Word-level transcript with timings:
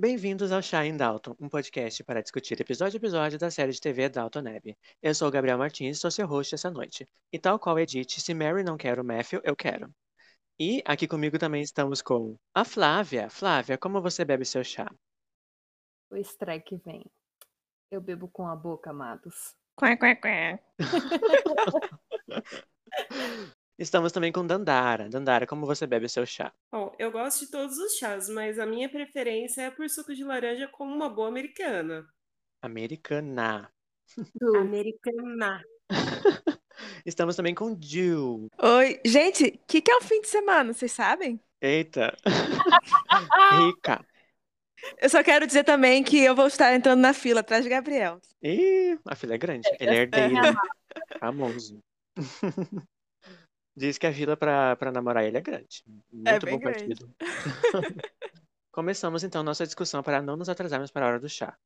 Bem-vindos 0.00 0.50
ao 0.50 0.62
Chá 0.62 0.86
em 0.86 0.96
Dalton, 0.96 1.36
um 1.38 1.46
podcast 1.46 2.02
para 2.04 2.22
discutir 2.22 2.58
episódio 2.58 2.96
a 2.96 3.00
episódio 3.00 3.38
da 3.38 3.50
série 3.50 3.70
de 3.70 3.78
TV 3.78 4.08
Dalton 4.08 4.38
Abbey. 4.38 4.74
Eu 5.02 5.14
sou 5.14 5.28
o 5.28 5.30
Gabriel 5.30 5.58
Martins 5.58 5.98
e 5.98 6.00
sou 6.00 6.10
seu 6.10 6.26
host 6.26 6.54
essa 6.54 6.70
noite. 6.70 7.06
E 7.30 7.38
tal 7.38 7.58
qual 7.58 7.78
Edith, 7.78 8.18
se 8.18 8.32
Mary 8.32 8.64
não 8.64 8.78
quer 8.78 8.98
o 8.98 9.04
Matthew, 9.04 9.42
eu 9.44 9.54
quero. 9.54 9.94
E 10.58 10.82
aqui 10.86 11.06
comigo 11.06 11.38
também 11.38 11.60
estamos 11.60 12.00
com 12.00 12.34
a 12.54 12.64
Flávia. 12.64 13.28
Flávia, 13.28 13.76
como 13.76 14.00
você 14.00 14.24
bebe 14.24 14.46
seu 14.46 14.64
chá? 14.64 14.90
O 16.08 16.16
strike 16.16 16.76
vem. 16.78 17.04
Eu 17.90 18.00
bebo 18.00 18.26
com 18.26 18.46
a 18.46 18.56
boca, 18.56 18.88
amados. 18.88 19.54
Quá, 19.76 19.98
quá, 19.98 20.16
quá. 20.16 20.58
Estamos 23.80 24.12
também 24.12 24.30
com 24.30 24.46
Dandara. 24.46 25.08
Dandara, 25.08 25.46
como 25.46 25.64
você 25.64 25.86
bebe 25.86 26.06
seu 26.06 26.26
chá? 26.26 26.52
Bom, 26.70 26.94
eu 26.98 27.10
gosto 27.10 27.46
de 27.46 27.50
todos 27.50 27.78
os 27.78 27.96
chás, 27.96 28.28
mas 28.28 28.58
a 28.58 28.66
minha 28.66 28.90
preferência 28.90 29.62
é 29.62 29.70
por 29.70 29.88
suco 29.88 30.14
de 30.14 30.22
laranja 30.22 30.68
como 30.68 30.94
uma 30.94 31.08
boa 31.08 31.28
americana. 31.28 32.06
Americana. 32.60 33.72
Americana. 34.54 35.64
Estamos 37.06 37.34
também 37.34 37.54
com 37.54 37.74
Jill. 37.80 38.48
Oi, 38.62 39.00
gente, 39.02 39.44
o 39.46 39.66
que, 39.66 39.80
que 39.80 39.90
é 39.90 39.96
o 39.96 40.02
fim 40.02 40.20
de 40.20 40.28
semana? 40.28 40.74
Vocês 40.74 40.92
sabem? 40.92 41.40
Eita. 41.62 42.14
Rica. 43.64 44.04
Eu 45.00 45.08
só 45.08 45.22
quero 45.24 45.46
dizer 45.46 45.64
também 45.64 46.04
que 46.04 46.18
eu 46.18 46.36
vou 46.36 46.48
estar 46.48 46.74
entrando 46.74 47.00
na 47.00 47.14
fila 47.14 47.40
atrás 47.40 47.64
de 47.64 47.70
Gabriel. 47.70 48.20
Ih, 48.42 48.98
a 49.06 49.16
filha 49.16 49.36
é 49.36 49.38
grande. 49.38 49.66
Ele 49.80 49.90
é 49.90 50.02
herdeiro. 50.04 50.54
Famoso. 51.18 51.78
Diz 53.80 53.96
que 53.96 54.06
a 54.06 54.12
fila 54.12 54.36
pra, 54.36 54.76
pra 54.76 54.92
namorar 54.92 55.24
ele 55.24 55.38
é 55.38 55.40
grande. 55.40 55.82
Muito 56.12 56.44
bem 56.44 56.58
bom 56.58 56.60
partido. 56.60 57.10
Começamos 58.70 59.24
então 59.24 59.42
nossa 59.42 59.64
discussão 59.64 60.02
para 60.02 60.20
não 60.20 60.36
nos 60.36 60.50
atrasarmos 60.50 60.90
para 60.90 61.06
a 61.06 61.08
hora 61.08 61.18
do 61.18 61.30
chá. 61.30 61.56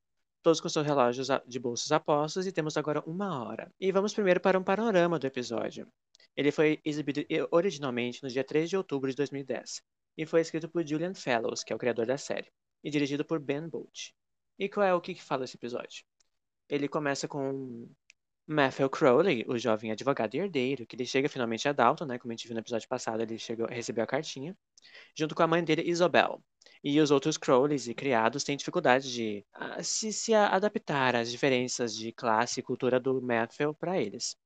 Todos 0.41 0.61
com 0.61 0.69
seus 0.69 0.87
relógios 0.87 1.27
de 1.45 1.59
bolsos 1.59 1.91
apostos 1.91 2.47
e 2.47 2.53
temos 2.53 2.77
agora 2.77 3.03
uma 3.05 3.45
hora. 3.45 3.69
E 3.81 3.91
vamos 3.91 4.15
primeiro 4.15 4.39
para 4.41 4.57
um 4.57 4.63
panorama 4.63 5.19
do 5.19 5.27
episódio. 5.27 5.89
Ele 6.37 6.53
foi 6.53 6.81
exibido 6.85 7.21
i- 7.29 7.47
originalmente 7.51 8.23
no 8.23 8.29
dia 8.29 8.45
3 8.45 8.71
de 8.71 8.77
outubro 8.77 9.11
de 9.11 9.17
2010 9.17 9.83
e 10.17 10.25
foi 10.25 10.41
escrito 10.41 10.69
por 10.69 10.87
Julian 10.87 11.15
Fellows, 11.15 11.65
que 11.65 11.73
é 11.73 11.77
o 11.77 11.79
criador 11.81 12.07
da 12.07 12.17
série, 12.17 12.49
e 12.85 12.91
dirigido 12.91 13.25
por 13.25 13.41
Ben 13.41 13.69
Bolt. 13.69 14.11
E 14.57 14.69
qual 14.69 14.87
é 14.87 14.95
o 14.95 15.01
que, 15.01 15.15
que 15.15 15.23
fala 15.23 15.45
esse 15.45 15.57
episódio? 15.57 16.05
Ele 16.69 16.87
começa 16.87 17.27
com 17.27 17.89
Matthew 18.47 18.89
Crowley, 18.91 19.45
o 19.49 19.59
jovem 19.59 19.91
advogado 19.93 20.35
e 20.35 20.39
herdeiro, 20.39 20.87
que 20.87 20.97
ele 20.97 21.07
chega 21.07 21.29
finalmente 21.29 21.69
a 21.69 21.73
Dalton, 21.73 22.05
né? 22.07 22.19
Como 22.19 22.33
a 22.33 22.37
gente 22.37 22.47
viu 22.47 22.55
no 22.55 22.61
episódio 22.61 22.89
passado, 22.89 23.23
ele 23.23 23.39
chegou, 23.39 23.67
recebeu 23.67 24.05
a 24.05 24.07
cartinha, 24.07 24.57
junto 25.17 25.35
com 25.35 25.43
a 25.43 25.47
mãe 25.47 25.65
dele, 25.65 25.83
Isobel. 25.91 26.43
E 26.85 27.01
os 27.01 27.11
outros 27.11 27.39
Crowleys 27.39 27.89
e 27.89 27.95
criados 27.95 28.45
têm 28.45 28.57
dificuldade 28.57 29.13
de 29.13 29.47
ah, 29.55 29.83
se, 29.83 30.13
se 30.13 30.35
a- 30.35 30.49
adaptar 30.51 31.17
às 31.17 31.31
diferenças 31.31 31.95
de 31.97 32.13
classe 32.13 32.61
e 32.61 32.63
cultura 32.63 33.01
do 33.01 33.21
Matthew 33.23 33.75
para 33.75 34.01
eles. 34.01 34.37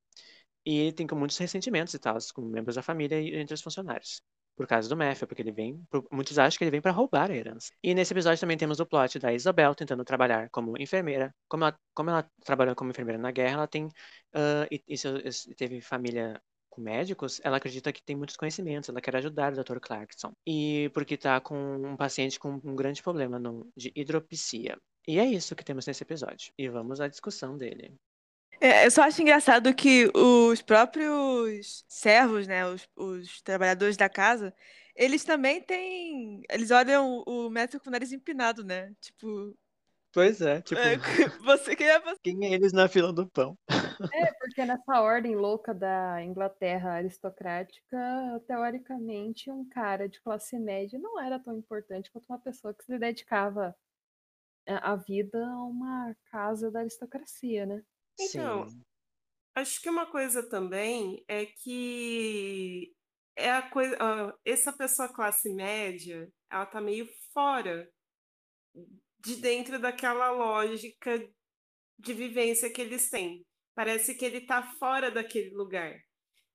E 0.66 0.78
ele 0.78 0.92
tem 0.92 1.06
muitos 1.14 1.38
ressentimentos 1.38 1.94
e 1.94 1.98
tal, 1.98 2.16
com 2.34 2.42
membros 2.42 2.76
da 2.76 2.82
família 2.82 3.20
e 3.20 3.36
entre 3.36 3.54
os 3.54 3.62
funcionários. 3.62 4.22
Por 4.58 4.66
causa 4.66 4.88
do 4.88 4.96
Matthew, 4.96 5.28
porque 5.28 5.40
ele 5.42 5.52
vem. 5.52 5.80
Muitos 6.10 6.36
acham 6.38 6.58
que 6.58 6.64
ele 6.64 6.72
vem 6.72 6.80
para 6.80 6.90
roubar 6.90 7.30
a 7.30 7.34
herança. 7.34 7.72
E 7.82 7.94
nesse 7.94 8.12
episódio 8.12 8.40
também 8.40 8.56
temos 8.56 8.80
o 8.80 8.86
plot 8.86 9.16
da 9.20 9.32
Isabel 9.32 9.72
tentando 9.74 10.04
trabalhar 10.04 10.50
como 10.50 10.76
enfermeira. 10.76 11.32
Como 11.48 11.62
ela, 11.64 11.78
como 11.94 12.10
ela 12.10 12.28
trabalhou 12.44 12.74
como 12.74 12.90
enfermeira 12.90 13.22
na 13.22 13.30
guerra, 13.30 13.54
ela 13.54 13.66
tem. 13.68 13.88
ah, 14.34 14.66
e, 14.70 14.82
e 14.88 15.54
teve 15.54 15.80
família 15.80 16.42
com 16.68 16.80
médicos, 16.80 17.40
ela 17.44 17.56
acredita 17.58 17.92
que 17.92 18.02
tem 18.02 18.16
muitos 18.16 18.36
conhecimentos, 18.36 18.88
ela 18.88 19.00
quer 19.00 19.14
ajudar 19.16 19.52
o 19.52 19.56
Dr. 19.56 19.78
Clarkson. 19.80 20.32
E 20.46 20.90
porque 20.92 21.16
tá 21.16 21.40
com 21.40 21.56
um 21.56 21.96
paciente 21.96 22.38
com 22.38 22.60
um 22.64 22.74
grande 22.76 23.02
problema 23.02 23.38
no- 23.38 23.70
de 23.76 23.92
hidropisia. 23.94 24.76
E 25.06 25.18
é 25.20 25.24
isso 25.26 25.54
que 25.56 25.64
temos 25.64 25.86
nesse 25.86 26.02
episódio. 26.02 26.52
E 26.58 26.68
vamos 26.68 27.00
à 27.00 27.08
discussão 27.08 27.56
dele. 27.56 27.94
É, 28.60 28.86
eu 28.86 28.90
só 28.90 29.02
acho 29.02 29.22
engraçado 29.22 29.74
que 29.74 30.10
os 30.14 30.60
próprios 30.62 31.84
servos, 31.88 32.46
né, 32.46 32.66
os, 32.66 32.88
os 32.96 33.40
trabalhadores 33.42 33.96
da 33.96 34.08
casa, 34.08 34.54
eles 34.94 35.24
também 35.24 35.60
têm. 35.60 36.42
Eles 36.50 36.70
olham 36.70 37.22
o 37.26 37.48
médico 37.48 37.82
com 37.82 37.88
o 37.88 37.92
nariz 37.92 38.12
empinado, 38.12 38.64
né? 38.64 38.92
Tipo, 39.00 39.56
Pois 40.12 40.40
é, 40.40 40.60
tipo, 40.62 40.80
é, 40.80 40.96
você 41.44 41.76
quem 41.76 41.86
é 41.86 42.00
você? 42.00 42.18
quem 42.22 42.46
é 42.46 42.54
eles 42.54 42.72
na 42.72 42.88
fila 42.88 43.12
do 43.12 43.28
pão? 43.28 43.58
É, 44.12 44.32
porque 44.40 44.64
nessa 44.64 45.00
ordem 45.00 45.36
louca 45.36 45.74
da 45.74 46.22
Inglaterra 46.22 46.92
aristocrática, 46.92 47.96
teoricamente, 48.46 49.50
um 49.50 49.68
cara 49.68 50.08
de 50.08 50.20
classe 50.20 50.58
média 50.58 50.98
não 50.98 51.20
era 51.20 51.38
tão 51.38 51.56
importante 51.56 52.10
quanto 52.10 52.26
uma 52.28 52.38
pessoa 52.38 52.72
que 52.72 52.84
se 52.84 52.98
dedicava 52.98 53.76
é, 54.66 54.74
a 54.74 54.96
vida 54.96 55.44
a 55.46 55.64
uma 55.64 56.16
casa 56.30 56.70
da 56.70 56.80
aristocracia, 56.80 57.66
né? 57.66 57.82
Então, 58.20 58.68
Sim. 58.68 58.82
Acho 59.58 59.82
que 59.82 59.90
uma 59.90 60.06
coisa 60.06 60.48
também 60.48 61.24
é 61.26 61.44
que 61.46 62.94
é 63.36 63.50
a 63.50 63.62
coisa, 63.70 63.96
ah, 64.00 64.32
essa 64.44 64.72
pessoa 64.72 65.12
classe 65.12 65.52
média, 65.52 66.30
ela 66.50 66.64
tá 66.66 66.80
meio 66.80 67.08
fora 67.32 67.90
de 69.20 69.36
dentro 69.36 69.80
daquela 69.80 70.30
lógica 70.30 71.18
de 71.98 72.14
vivência 72.14 72.72
que 72.72 72.80
eles 72.80 73.10
têm. 73.10 73.44
Parece 73.74 74.14
que 74.16 74.24
ele 74.24 74.42
tá 74.42 74.62
fora 74.78 75.10
daquele 75.10 75.50
lugar. 75.50 75.98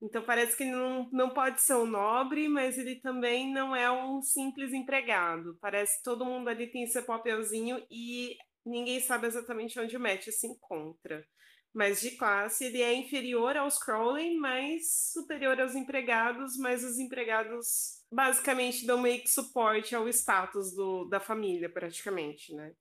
Então 0.02 0.24
parece 0.24 0.56
que 0.58 0.64
ele 0.64 0.72
não, 0.72 1.10
não 1.12 1.30
pode 1.34 1.62
ser 1.62 1.76
um 1.76 1.86
nobre, 1.86 2.48
mas 2.50 2.78
ele 2.78 3.00
também 3.02 3.52
não 3.54 3.76
é 3.76 3.92
um 3.92 4.22
simples 4.22 4.74
empregado. 4.74 5.58
Parece 5.62 5.98
que 5.98 6.04
todo 6.04 6.26
mundo 6.26 6.50
ali 6.50 6.72
tem 6.72 6.88
seu 6.88 7.04
papelzinho 7.06 7.86
e 7.90 8.38
ninguém 8.66 9.00
sabe 9.02 9.28
exatamente 9.28 9.80
onde 9.80 9.96
o 9.98 10.00
Matt 10.00 10.30
se 10.30 10.48
encontra. 10.48 11.26
Mas 11.74 12.02
de 12.02 12.12
classe 12.12 12.66
ele 12.66 12.82
é 12.82 12.94
inferior 12.94 13.58
aos 13.58 13.80
Crowley, 13.80 14.38
mas 14.38 15.12
superior 15.12 15.60
aos 15.60 15.74
empregados, 15.76 16.56
mas 16.58 16.84
os 16.84 17.00
empregados 17.00 18.04
basicamente 18.12 18.86
dão 18.86 19.02
meio 19.02 19.22
que 19.22 19.30
suporte 19.30 19.96
ao 19.96 20.08
status 20.08 20.76
do, 20.76 21.06
da 21.06 21.20
família, 21.20 21.68
praticamente, 21.68 22.54
né? 22.54 22.74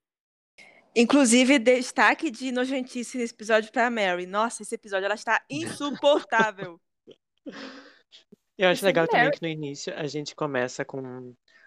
Inclusive, 0.95 1.57
destaque 1.57 2.29
de 2.29 2.51
nojentice 2.51 3.17
nesse 3.17 3.33
episódio 3.33 3.71
pra 3.71 3.89
Mary. 3.89 4.27
Nossa, 4.27 4.61
esse 4.61 4.75
episódio 4.75 5.05
ela 5.05 5.15
está 5.15 5.43
insuportável. 5.49 6.79
Eu 8.55 8.67
acho 8.69 8.77
Esse 8.79 8.85
legal 8.85 9.07
também 9.07 9.23
mulher- 9.25 9.33
que 9.39 9.41
no 9.41 9.47
início 9.47 9.91
a 9.95 10.05
gente 10.05 10.35
começa 10.35 10.85
com 10.85 10.99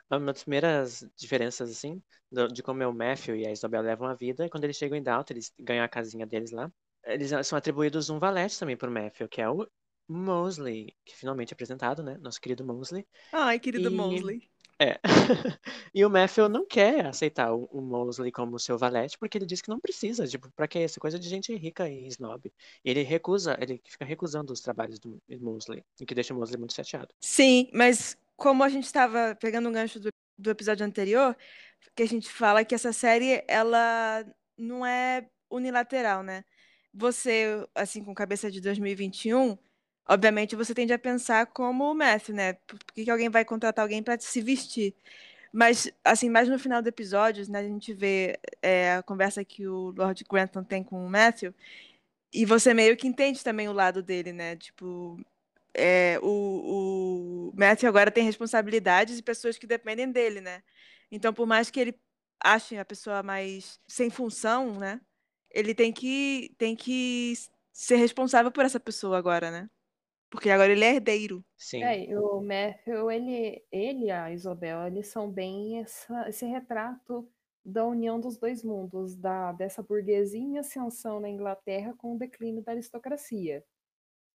uma 0.08 0.20
das 0.32 0.42
primeiras 0.44 1.04
diferenças, 1.16 1.68
assim, 1.68 2.00
do- 2.30 2.46
de 2.46 2.62
como 2.62 2.80
é 2.84 2.86
o 2.86 2.92
Matthew 2.94 3.34
e 3.34 3.44
a 3.46 3.50
Isabel 3.50 3.82
levam 3.82 4.06
a 4.06 4.14
vida. 4.14 4.46
E 4.46 4.48
quando 4.48 4.62
eles 4.62 4.76
chegam 4.76 4.96
em 4.96 5.02
Dalton, 5.02 5.34
eles 5.34 5.52
ganham 5.58 5.84
a 5.84 5.88
casinha 5.88 6.24
deles 6.24 6.52
lá. 6.52 6.70
Eles 7.06 7.30
são 7.46 7.56
atribuídos 7.56 8.10
um 8.10 8.18
valete 8.18 8.58
também 8.58 8.76
pro 8.76 8.90
Matthew, 8.90 9.28
que 9.28 9.40
é 9.40 9.48
o 9.48 9.66
Mosley, 10.08 10.94
que 11.04 11.16
finalmente 11.16 11.52
é 11.52 11.54
apresentado, 11.54 12.02
né? 12.02 12.16
Nosso 12.20 12.40
querido 12.40 12.64
Mosley. 12.64 13.06
Ai, 13.32 13.58
querido 13.58 13.88
E- 13.88 13.92
Mosley. 13.92 14.50
É. 14.78 14.98
E 15.94 16.04
o 16.04 16.10
Matthew 16.10 16.50
não 16.50 16.66
quer 16.66 17.06
aceitar 17.06 17.50
o, 17.54 17.64
o 17.72 17.80
Mosley 17.80 18.30
como 18.30 18.58
seu 18.58 18.76
valete, 18.76 19.16
porque 19.18 19.38
ele 19.38 19.46
diz 19.46 19.62
que 19.62 19.70
não 19.70 19.80
precisa, 19.80 20.26
tipo, 20.26 20.50
pra 20.54 20.68
que 20.68 20.78
isso? 20.78 21.00
Coisa 21.00 21.18
de 21.18 21.26
gente 21.26 21.54
rica 21.56 21.88
e 21.88 22.06
snob. 22.08 22.52
Ele 22.84 23.02
recusa, 23.02 23.56
ele 23.58 23.80
fica 23.86 24.04
recusando 24.04 24.52
os 24.52 24.60
trabalhos 24.60 24.98
do 24.98 25.18
Mosley, 25.40 25.82
o 25.98 26.04
que 26.04 26.14
deixa 26.14 26.34
o 26.34 26.36
Mosley 26.36 26.58
muito 26.58 26.74
chateado. 26.74 27.08
Sim, 27.18 27.70
mas 27.72 28.18
como 28.36 28.62
a 28.62 28.68
gente 28.68 28.84
estava 28.84 29.34
pegando 29.40 29.70
um 29.70 29.72
gancho 29.72 29.98
do, 29.98 30.10
do 30.36 30.50
episódio 30.50 30.84
anterior, 30.84 31.34
que 31.94 32.02
a 32.02 32.06
gente 32.06 32.28
fala 32.30 32.62
que 32.62 32.74
essa 32.74 32.92
série 32.92 33.42
ela 33.48 34.22
não 34.58 34.84
é 34.84 35.26
unilateral, 35.50 36.22
né? 36.22 36.44
Você, 36.98 37.66
assim, 37.74 38.02
com 38.02 38.14
cabeça 38.14 38.50
de 38.50 38.60
2021, 38.60 39.58
obviamente 40.08 40.56
você 40.56 40.74
tende 40.74 40.92
a 40.94 40.98
pensar 40.98 41.46
como 41.46 41.90
o 41.90 41.94
Matthew, 41.94 42.34
né? 42.34 42.54
Por 42.54 42.78
que, 42.94 43.04
que 43.04 43.10
alguém 43.10 43.28
vai 43.28 43.44
contratar 43.44 43.82
alguém 43.82 44.02
para 44.02 44.18
se 44.18 44.40
vestir? 44.40 44.94
Mas, 45.52 45.90
assim, 46.04 46.30
mais 46.30 46.48
no 46.48 46.58
final 46.58 46.82
do 46.82 46.88
episódio, 46.88 47.50
né, 47.50 47.60
a 47.60 47.62
gente 47.64 47.92
vê 47.94 48.38
é, 48.62 48.94
a 48.96 49.02
conversa 49.02 49.44
que 49.44 49.66
o 49.68 49.90
Lord 49.96 50.24
Grantham 50.30 50.64
tem 50.64 50.84
com 50.84 51.04
o 51.06 51.10
Matthew, 51.10 51.54
e 52.32 52.44
você 52.44 52.74
meio 52.74 52.96
que 52.96 53.06
entende 53.08 53.42
também 53.44 53.68
o 53.68 53.72
lado 53.72 54.02
dele, 54.02 54.32
né? 54.32 54.56
Tipo, 54.56 55.18
é, 55.74 56.18
o, 56.22 57.50
o 57.50 57.52
Matthew 57.56 57.88
agora 57.88 58.10
tem 58.10 58.24
responsabilidades 58.24 59.18
e 59.18 59.22
pessoas 59.22 59.58
que 59.58 59.66
dependem 59.66 60.10
dele, 60.12 60.40
né? 60.40 60.62
Então, 61.10 61.32
por 61.32 61.46
mais 61.46 61.70
que 61.70 61.80
ele 61.80 62.00
ache 62.42 62.76
a 62.78 62.84
pessoa 62.84 63.22
mais 63.22 63.80
sem 63.88 64.10
função, 64.10 64.74
né? 64.78 65.00
Ele 65.56 65.74
tem 65.74 65.90
que, 65.90 66.54
tem 66.58 66.76
que 66.76 67.32
ser 67.72 67.96
responsável 67.96 68.52
por 68.52 68.64
essa 68.64 68.78
pessoa 68.78 69.16
agora, 69.16 69.50
né? 69.50 69.70
Porque 70.30 70.50
agora 70.50 70.70
ele 70.70 70.84
é 70.84 70.96
herdeiro. 70.96 71.42
Sim. 71.56 71.82
É, 71.82 72.18
o 72.18 72.42
Matthew, 72.42 73.10
ele, 73.10 73.64
ele 73.72 74.04
e 74.06 74.10
a 74.10 74.30
Isabel, 74.30 74.86
eles 74.86 75.06
são 75.06 75.30
bem 75.30 75.80
essa, 75.80 76.28
esse 76.28 76.44
retrato 76.44 77.26
da 77.64 77.86
união 77.86 78.20
dos 78.20 78.36
dois 78.36 78.62
mundos, 78.62 79.16
da, 79.16 79.52
dessa 79.52 79.82
burguesia 79.82 80.38
em 80.38 80.58
ascensão 80.58 81.20
na 81.20 81.30
Inglaterra 81.30 81.94
com 81.96 82.14
o 82.14 82.18
declínio 82.18 82.62
da 82.62 82.72
aristocracia. 82.72 83.64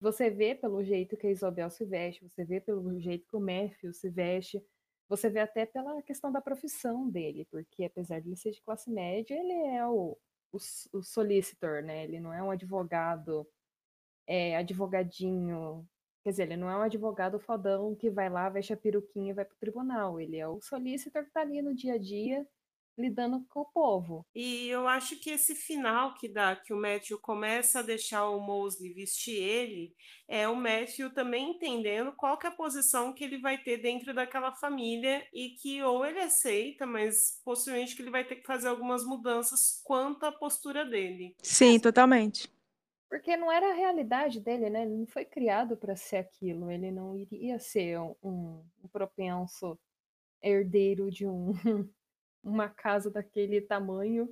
Você 0.01 0.31
vê 0.31 0.55
pelo 0.55 0.83
jeito 0.83 1.19
que 1.19 1.27
a 1.27 1.31
Isabel 1.31 1.69
se 1.69 1.85
veste, 1.85 2.27
você 2.27 2.47
vê 2.47 2.63
pelo 2.63 2.99
jeito 2.99 3.29
que 3.29 3.37
o 3.37 3.41
Matthew 3.41 3.93
se 3.93 4.09
veste, 4.09 4.65
você 5.07 5.29
vê 5.29 5.41
até 5.41 5.67
pela 5.67 6.01
questão 6.03 6.33
da 6.33 6.41
profissão 6.41 7.11
dele, 7.11 7.47
porque 7.51 7.85
apesar 7.85 8.21
de 8.21 8.29
ele 8.29 8.37
ser 8.37 8.53
de 8.53 8.63
classe 8.63 8.91
média, 8.91 9.35
ele 9.35 9.53
é 9.53 9.87
o, 9.87 10.17
o, 10.53 10.59
o 10.99 11.03
solicitor, 11.03 11.83
né? 11.83 12.05
Ele 12.05 12.21
não 12.21 12.33
é 12.33 12.43
um 12.43 12.51
advogado, 12.51 13.47
é, 14.27 14.57
advogadinho. 14.57 15.87
Quer 16.23 16.31
dizer, 16.31 16.43
ele 16.45 16.57
não 16.57 16.71
é 16.71 16.77
um 16.77 16.83
advogado 16.83 17.39
fodão 17.41 17.95
que 17.95 18.11
vai 18.11 18.29
lá, 18.29 18.49
veste 18.49 18.73
a 18.73 18.77
peruquinha 18.77 19.31
e 19.31 19.35
vai 19.35 19.45
pro 19.45 19.57
tribunal. 19.59 20.21
Ele 20.21 20.37
é 20.37 20.47
o 20.49 20.61
solicitor 20.61 21.25
que 21.25 21.33
tá 21.33 21.41
ali 21.43 21.63
no 21.63 21.75
dia 21.75 21.95
a 21.95 21.99
dia 21.99 22.47
lidando 23.01 23.45
com 23.49 23.61
o 23.61 23.73
povo. 23.73 24.27
E 24.35 24.69
eu 24.69 24.87
acho 24.87 25.17
que 25.17 25.31
esse 25.31 25.55
final 25.55 26.15
que 26.15 26.29
dá, 26.29 26.55
que 26.55 26.73
o 26.73 26.81
Matthew 26.81 27.19
começa 27.19 27.81
a 27.81 27.83
deixar 27.83 28.29
o 28.29 28.41
Mosley 28.41 28.93
vestir 28.93 29.43
ele, 29.43 29.95
é 30.29 30.47
o 30.47 30.55
Matthew 30.55 31.13
também 31.13 31.51
entendendo 31.51 32.13
qual 32.13 32.39
que 32.39 32.47
é 32.47 32.51
a 32.51 32.55
posição 32.55 33.13
que 33.13 33.25
ele 33.25 33.39
vai 33.39 33.59
ter 33.59 33.79
dentro 33.79 34.15
daquela 34.15 34.53
família 34.53 35.27
e 35.33 35.51
que 35.51 35.83
ou 35.83 36.05
ele 36.05 36.21
aceita, 36.21 36.87
mas 36.87 37.41
possivelmente 37.45 37.97
que 37.97 38.03
ele 38.03 38.11
vai 38.11 38.25
ter 38.25 38.37
que 38.37 38.47
fazer 38.47 38.69
algumas 38.69 39.05
mudanças 39.05 39.81
quanto 39.85 40.25
à 40.25 40.33
postura 40.33 40.85
dele. 40.85 41.35
Sim, 41.43 41.79
totalmente. 41.79 42.49
Porque 43.09 43.37
não 43.37 43.51
era 43.51 43.73
a 43.73 43.75
realidade 43.75 44.39
dele, 44.39 44.71
né? 44.71 44.83
Ele 44.83 44.99
não 44.99 45.07
foi 45.07 45.25
criado 45.25 45.77
para 45.77 45.97
ser 45.97 46.19
aquilo. 46.19 46.71
Ele 46.71 46.93
não 46.93 47.17
iria 47.17 47.59
ser 47.59 47.99
um, 47.99 48.15
um, 48.23 48.65
um 48.85 48.89
propenso 48.89 49.77
herdeiro 50.41 51.11
de 51.11 51.27
um 51.27 51.53
uma 52.43 52.69
casa 52.69 53.11
daquele 53.11 53.61
tamanho 53.61 54.29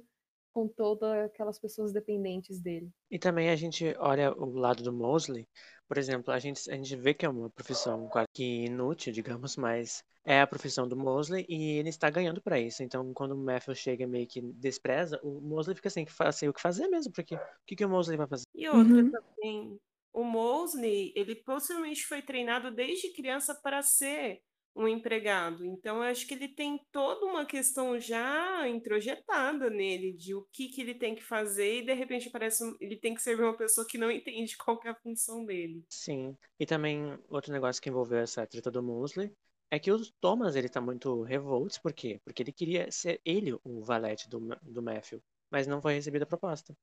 com 0.53 0.67
todas 0.67 1.27
aquelas 1.27 1.59
pessoas 1.59 1.93
dependentes 1.93 2.61
dele. 2.61 2.91
E 3.11 3.19
também 3.19 3.51
a 3.51 3.57
gente 3.57 3.95
olha 3.99 4.33
o 4.33 4.59
lado 4.59 4.83
do 4.83 4.93
Mosley, 4.93 5.47
por 5.87 5.97
exemplo, 5.97 6.33
a 6.33 6.39
gente, 6.39 6.71
a 6.71 6.75
gente 6.75 6.95
vê 6.97 7.15
que 7.15 7.25
é 7.25 7.29
uma 7.29 7.49
profissão 7.49 8.09
quase 8.09 8.29
que 8.35 8.67
inútil, 8.67 9.13
digamos, 9.13 9.57
mas 9.57 10.03
é 10.25 10.41
a 10.43 10.47
profissão 10.47 10.87
do 10.87 10.97
Mosley 10.97 11.47
e 11.49 11.79
ele 11.79 11.89
está 11.89 12.11
ganhando 12.11 12.43
para 12.43 12.61
isso. 12.61 12.83
Então, 12.83 13.15
quando 13.15 13.33
o 13.33 13.39
Matthew 13.39 13.75
chega 13.75 14.07
meio 14.07 14.27
que 14.27 14.43
despreza, 14.43 15.19
o 15.23 15.41
Mosley 15.41 15.75
fica 15.75 15.89
sem, 15.89 16.07
sem 16.33 16.49
o 16.49 16.53
que 16.53 16.61
fazer 16.61 16.89
mesmo, 16.89 17.11
porque 17.13 17.37
o 17.37 17.41
que, 17.67 17.77
que 17.77 17.85
o 17.85 17.89
Mosley 17.89 18.19
vai 18.19 18.27
fazer? 18.27 18.45
E 18.55 18.69
outra 18.69 18.97
Uhum. 18.97 19.11
também, 19.11 19.81
o 20.13 20.23
Mosley, 20.25 21.13
ele 21.17 21.37
possivelmente 21.37 22.05
foi 22.05 22.21
treinado 22.21 22.71
desde 22.71 23.13
criança 23.15 23.55
para 23.55 23.81
ser 23.81 24.43
um 24.79 24.87
empregado. 24.89 25.65
Então, 25.65 25.97
eu 25.97 26.03
acho 26.03 26.27
que 26.27 26.35
ele 26.35 26.49
tem 26.49 26.81
toda 26.93 27.27
uma 27.27 27.45
questão 27.45 27.99
já 27.99 28.69
introjetada 28.69 29.69
nele 29.69 30.13
de 30.13 30.35
o 30.35 30.47
que, 30.53 30.69
que 30.69 30.81
ele 30.81 30.95
tem 30.95 31.15
que 31.15 31.23
fazer 31.23 31.79
e 31.81 31.87
de 31.87 31.93
repente 31.93 32.31
parece 32.31 32.65
um- 32.65 32.77
ele 32.81 32.97
tem 32.97 33.15
que 33.15 33.21
servir 33.23 33.43
uma 33.43 33.57
pessoa 33.57 33.87
que 33.87 33.99
não 33.99 34.11
entende 34.13 34.57
qual 34.57 34.79
que 34.79 34.87
é 34.89 34.93
a 34.93 34.95
função 34.95 35.45
dele. 35.45 35.83
Sim. 35.89 36.37
E 36.61 36.65
também 36.65 37.19
outro 37.29 37.53
negócio 37.53 37.83
que 37.83 37.89
envolveu 37.89 38.19
essa 38.19 38.47
treta 38.47 38.71
do 38.71 38.83
Mosley 38.83 39.33
é 39.71 39.79
que 39.79 39.91
o 39.93 40.01
Thomas 40.21 40.57
ele 40.57 40.69
tá 40.69 40.81
muito 40.81 41.23
revolto, 41.23 41.81
por 41.83 41.93
quê? 41.93 42.21
Porque 42.25 42.43
ele 42.43 42.53
queria 42.53 42.91
ser 42.91 43.21
ele 43.25 43.53
o 43.65 43.83
valete 43.83 44.29
do, 44.29 44.41
do 44.63 44.83
Matthew, 44.83 45.21
mas 45.51 45.67
não 45.67 45.83
foi 45.83 45.95
recebida 45.95 46.25
a 46.25 46.29
proposta. 46.29 46.75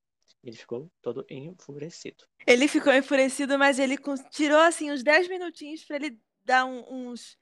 Ele 0.44 0.56
ficou 0.56 0.92
todo 1.02 1.26
enfurecido. 1.30 2.24
Ele 2.46 2.68
ficou 2.68 2.94
enfurecido, 2.94 3.58
mas 3.58 3.80
ele 3.80 3.98
tirou 4.32 4.60
assim 4.60 4.92
uns 4.92 5.02
10 5.04 5.28
minutinhos 5.28 5.84
pra 5.84 5.96
ele 5.96 6.20
dar 6.44 6.66
um- 6.66 6.84
uns, 7.10 7.38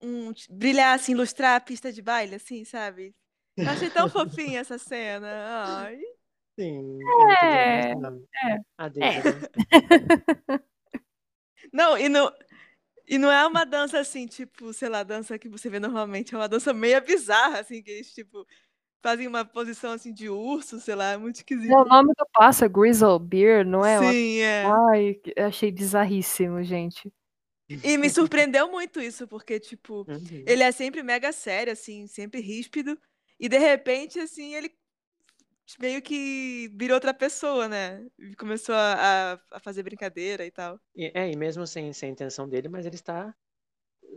uns 0.00 0.46
brilhar 0.48 0.94
assim, 0.94 1.12
ilustrar 1.12 1.56
a 1.56 1.60
pista 1.60 1.92
de 1.92 2.02
baile, 2.02 2.34
assim, 2.36 2.64
sabe? 2.64 3.14
Eu 3.56 3.68
achei 3.70 3.90
tão 3.90 4.08
fofinha 4.08 4.60
essa 4.60 4.78
cena. 4.78 5.28
Ai. 5.28 5.98
Sim, 6.58 6.98
É, 7.42 7.92
é. 8.80 8.88
Daisy, 8.90 9.28
né? 9.28 9.40
Não, 11.72 11.98
e 11.98 12.08
não, 12.08 12.32
e 13.08 13.18
não 13.18 13.30
é 13.30 13.46
uma 13.46 13.64
dança 13.64 13.98
assim, 13.98 14.26
tipo, 14.26 14.72
sei 14.72 14.88
lá, 14.88 15.02
dança 15.02 15.38
que 15.38 15.48
você 15.48 15.68
vê 15.68 15.78
normalmente, 15.78 16.34
é 16.34 16.38
uma 16.38 16.48
dança 16.48 16.72
meio 16.72 17.00
bizarra, 17.02 17.60
assim, 17.60 17.82
que 17.82 17.90
eles, 17.90 18.12
tipo, 18.12 18.46
fazem 19.02 19.26
uma 19.26 19.44
posição 19.44 19.92
assim 19.92 20.12
de 20.12 20.28
urso, 20.28 20.80
sei 20.80 20.94
lá, 20.94 21.12
é 21.12 21.16
muito 21.16 21.36
esquisito. 21.36 21.72
O 21.74 21.84
nome 21.84 22.12
do 22.16 22.26
passo 22.32 22.64
é 22.64 22.68
Grizzle 22.68 23.18
Beer, 23.18 23.64
não 23.66 23.84
é? 23.84 24.00
Uma- 24.00 24.12
Sim, 24.12 24.38
é. 24.40 24.64
Ai, 24.90 25.20
achei 25.46 25.70
bizarríssimo, 25.70 26.62
gente. 26.62 27.12
E 27.68 27.96
me 27.98 28.08
surpreendeu 28.10 28.70
muito 28.70 29.00
isso, 29.00 29.26
porque, 29.26 29.58
tipo, 29.60 30.06
Uhum. 30.08 30.42
ele 30.46 30.62
é 30.62 30.72
sempre 30.72 31.02
mega 31.02 31.32
sério, 31.32 31.72
assim, 31.72 32.06
sempre 32.06 32.40
ríspido, 32.40 32.98
e 33.38 33.48
de 33.48 33.58
repente, 33.58 34.18
assim, 34.20 34.54
ele 34.54 34.70
meio 35.80 36.00
que 36.02 36.68
virou 36.76 36.94
outra 36.94 37.12
pessoa, 37.12 37.68
né? 37.68 38.06
Começou 38.38 38.74
a, 38.74 39.34
a- 39.34 39.60
fazer 39.60 39.82
brincadeira 39.82 40.44
e 40.46 40.50
tal. 40.50 40.80
É, 40.96 41.30
e 41.30 41.36
mesmo 41.36 41.66
sem, 41.66 41.92
sem 41.92 42.08
a 42.10 42.12
intenção 42.12 42.48
dele, 42.48 42.68
mas 42.68 42.86
ele 42.86 42.94
está 42.94 43.34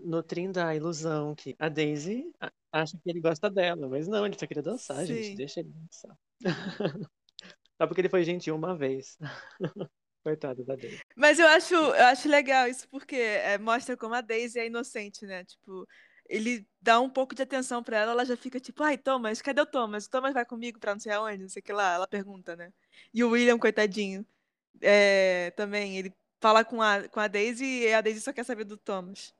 nutrindo 0.03 0.59
a 0.61 0.75
ilusão 0.75 1.35
que 1.35 1.55
a 1.59 1.69
Daisy 1.69 2.31
acha 2.71 2.97
que 3.03 3.09
ele 3.09 3.21
gosta 3.21 3.49
dela, 3.49 3.87
mas 3.89 4.07
não, 4.07 4.25
ele 4.25 4.37
só 4.39 4.47
queria 4.47 4.63
dançar, 4.63 5.05
gente, 5.05 5.31
Sim. 5.31 5.35
deixa 5.35 5.59
ele 5.61 5.69
dançar. 5.71 6.17
Só 7.81 7.87
porque 7.87 8.01
ele 8.01 8.09
foi 8.09 8.23
gentil 8.23 8.55
uma 8.55 8.77
vez. 8.77 9.17
Coitado 10.23 10.63
da 10.63 10.75
Daisy. 10.75 10.99
Mas 11.15 11.39
eu 11.39 11.47
acho, 11.47 11.73
eu 11.73 12.05
acho 12.05 12.27
legal 12.27 12.67
isso 12.67 12.87
porque 12.89 13.15
é, 13.15 13.57
mostra 13.57 13.95
como 13.95 14.13
a 14.13 14.21
Daisy 14.21 14.59
é 14.59 14.67
inocente, 14.67 15.25
né? 15.25 15.45
Tipo, 15.45 15.87
ele 16.27 16.67
dá 16.81 16.99
um 16.99 17.09
pouco 17.09 17.33
de 17.33 17.41
atenção 17.41 17.81
pra 17.81 17.97
ela, 17.97 18.11
ela 18.11 18.25
já 18.25 18.37
fica 18.37 18.59
tipo, 18.59 18.83
ai, 18.83 18.97
Thomas, 18.97 19.41
cadê 19.41 19.61
o 19.61 19.65
Thomas? 19.65 20.05
O 20.05 20.09
Thomas 20.09 20.33
vai 20.33 20.45
comigo 20.45 20.79
pra 20.79 20.93
não 20.93 20.99
sei 20.99 21.11
aonde, 21.11 21.43
não 21.43 21.49
sei 21.49 21.61
o 21.61 21.63
que 21.63 21.73
lá. 21.73 21.93
Ela 21.93 22.07
pergunta, 22.07 22.55
né? 22.55 22.71
E 23.13 23.23
o 23.23 23.31
William, 23.31 23.57
coitadinho, 23.57 24.25
é, 24.81 25.51
também, 25.51 25.97
ele 25.97 26.13
fala 26.39 26.63
com 26.63 26.81
a, 26.81 27.07
com 27.09 27.19
a 27.19 27.27
Daisy 27.27 27.65
e 27.65 27.93
a 27.93 28.01
Daisy 28.01 28.21
só 28.21 28.31
quer 28.31 28.43
saber 28.43 28.63
do 28.63 28.77
Thomas. 28.77 29.33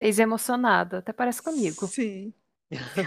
Ex 0.00 0.18
emocionada, 0.18 0.98
até 0.98 1.12
parece 1.12 1.42
comigo. 1.42 1.86
Sim. 1.86 2.32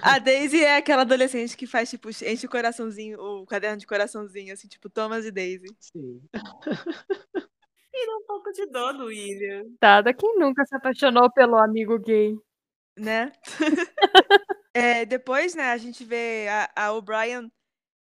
A 0.02 0.20
Daisy 0.20 0.64
é 0.64 0.78
aquela 0.78 1.04
adolescente 1.04 1.56
que 1.56 1.66
faz, 1.66 1.90
tipo, 1.90 2.10
enche 2.10 2.46
o 2.46 2.50
coraçãozinho, 2.50 3.20
o 3.20 3.46
caderno 3.46 3.78
de 3.78 3.88
coraçãozinho, 3.88 4.54
assim, 4.54 4.68
tipo, 4.68 4.90
Thomas 4.90 5.26
e 5.26 5.32
Daisy. 5.32 5.68
Sim. 5.80 6.22
E 7.96 8.08
dá 8.08 8.18
um 8.18 8.26
pouco 8.26 8.52
de 8.52 8.66
dó 8.72 8.92
do 8.92 9.06
William. 9.06 9.66
Tada, 9.80 10.12
quem 10.16 10.40
nunca 10.40 10.66
se 10.66 10.76
apaixonou 10.76 11.32
pelo 11.32 11.56
amigo 11.56 12.00
gay? 12.00 12.36
né? 12.98 13.32
É, 14.76 15.06
depois, 15.06 15.54
né, 15.54 15.70
a 15.72 15.78
gente 15.78 16.04
vê 16.04 16.48
a, 16.50 16.88
a 16.88 16.92
O'Brien 16.94 17.48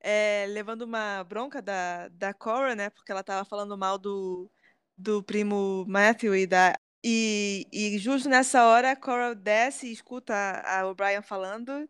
é, 0.01 0.45
levando 0.51 0.83
uma 0.83 1.25
bronca 1.25 1.63
da, 1.63 2.09
da 2.09 2.35
Cora, 2.35 2.75
né? 2.75 2.91
Porque 2.91 3.11
ela 3.11 3.25
tava 3.25 3.43
falando 3.43 3.79
mal 3.79 3.97
do, 3.97 4.51
do 4.95 5.23
primo 5.23 5.87
Matthew 5.89 6.37
e 6.37 6.47
da. 6.47 6.75
E, 7.05 7.67
e 7.73 7.99
justo 7.99 8.29
nessa 8.29 8.67
hora 8.67 8.93
a 8.93 8.97
Cora 8.97 9.35
desce 9.35 9.87
e 9.87 9.93
escuta 9.93 10.35
a, 10.35 10.81
a 10.81 10.87
O'Brien 10.89 11.23
falando 11.23 11.89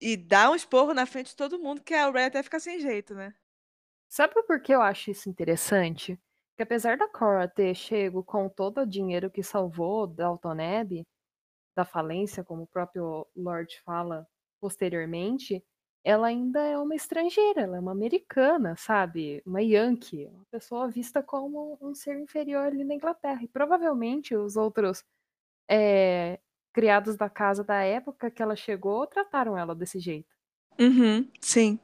e 0.00 0.16
dá 0.16 0.50
um 0.50 0.54
esporro 0.54 0.94
na 0.94 1.06
frente 1.06 1.28
de 1.28 1.36
todo 1.36 1.58
mundo, 1.58 1.82
que 1.82 1.94
a 1.94 2.08
O'Brien 2.08 2.26
até 2.26 2.42
fica 2.42 2.58
sem 2.58 2.80
jeito, 2.80 3.14
né? 3.14 3.34
Sabe 4.08 4.34
por 4.42 4.60
que 4.60 4.74
eu 4.74 4.82
acho 4.82 5.10
isso 5.10 5.28
interessante? 5.28 6.18
Que 6.56 6.62
apesar 6.62 6.96
da 6.96 7.08
Cora 7.08 7.46
ter 7.46 7.74
chego 7.74 8.24
com 8.24 8.48
todo 8.48 8.80
o 8.80 8.86
dinheiro 8.86 9.30
que 9.30 9.42
salvou 9.42 10.06
Dalton 10.06 10.56
Abbey 10.80 11.06
da 11.76 11.84
falência, 11.84 12.42
como 12.44 12.64
o 12.64 12.66
próprio 12.66 13.26
Lord 13.36 13.80
fala 13.84 14.26
posteriormente, 14.60 15.64
ela 16.04 16.28
ainda 16.28 16.60
é 16.60 16.78
uma 16.78 16.94
estrangeira, 16.94 17.62
ela 17.62 17.76
é 17.76 17.80
uma 17.80 17.92
americana, 17.92 18.76
sabe? 18.76 19.42
Uma 19.46 19.62
Yankee, 19.62 20.26
uma 20.26 20.44
pessoa 20.50 20.88
vista 20.88 21.22
como 21.22 21.78
um 21.80 21.94
ser 21.94 22.18
inferior 22.18 22.66
ali 22.66 22.84
na 22.84 22.94
Inglaterra. 22.94 23.42
E 23.42 23.48
provavelmente 23.48 24.34
os 24.36 24.56
outros 24.56 25.04
é, 25.70 26.40
criados 26.72 27.16
da 27.16 27.30
casa 27.30 27.64
da 27.64 27.82
época 27.82 28.30
que 28.30 28.42
ela 28.42 28.56
chegou 28.56 29.06
trataram 29.06 29.56
ela 29.58 29.74
desse 29.74 29.98
jeito. 30.00 30.34
Uhum, 30.78 31.28
sim. 31.40 31.78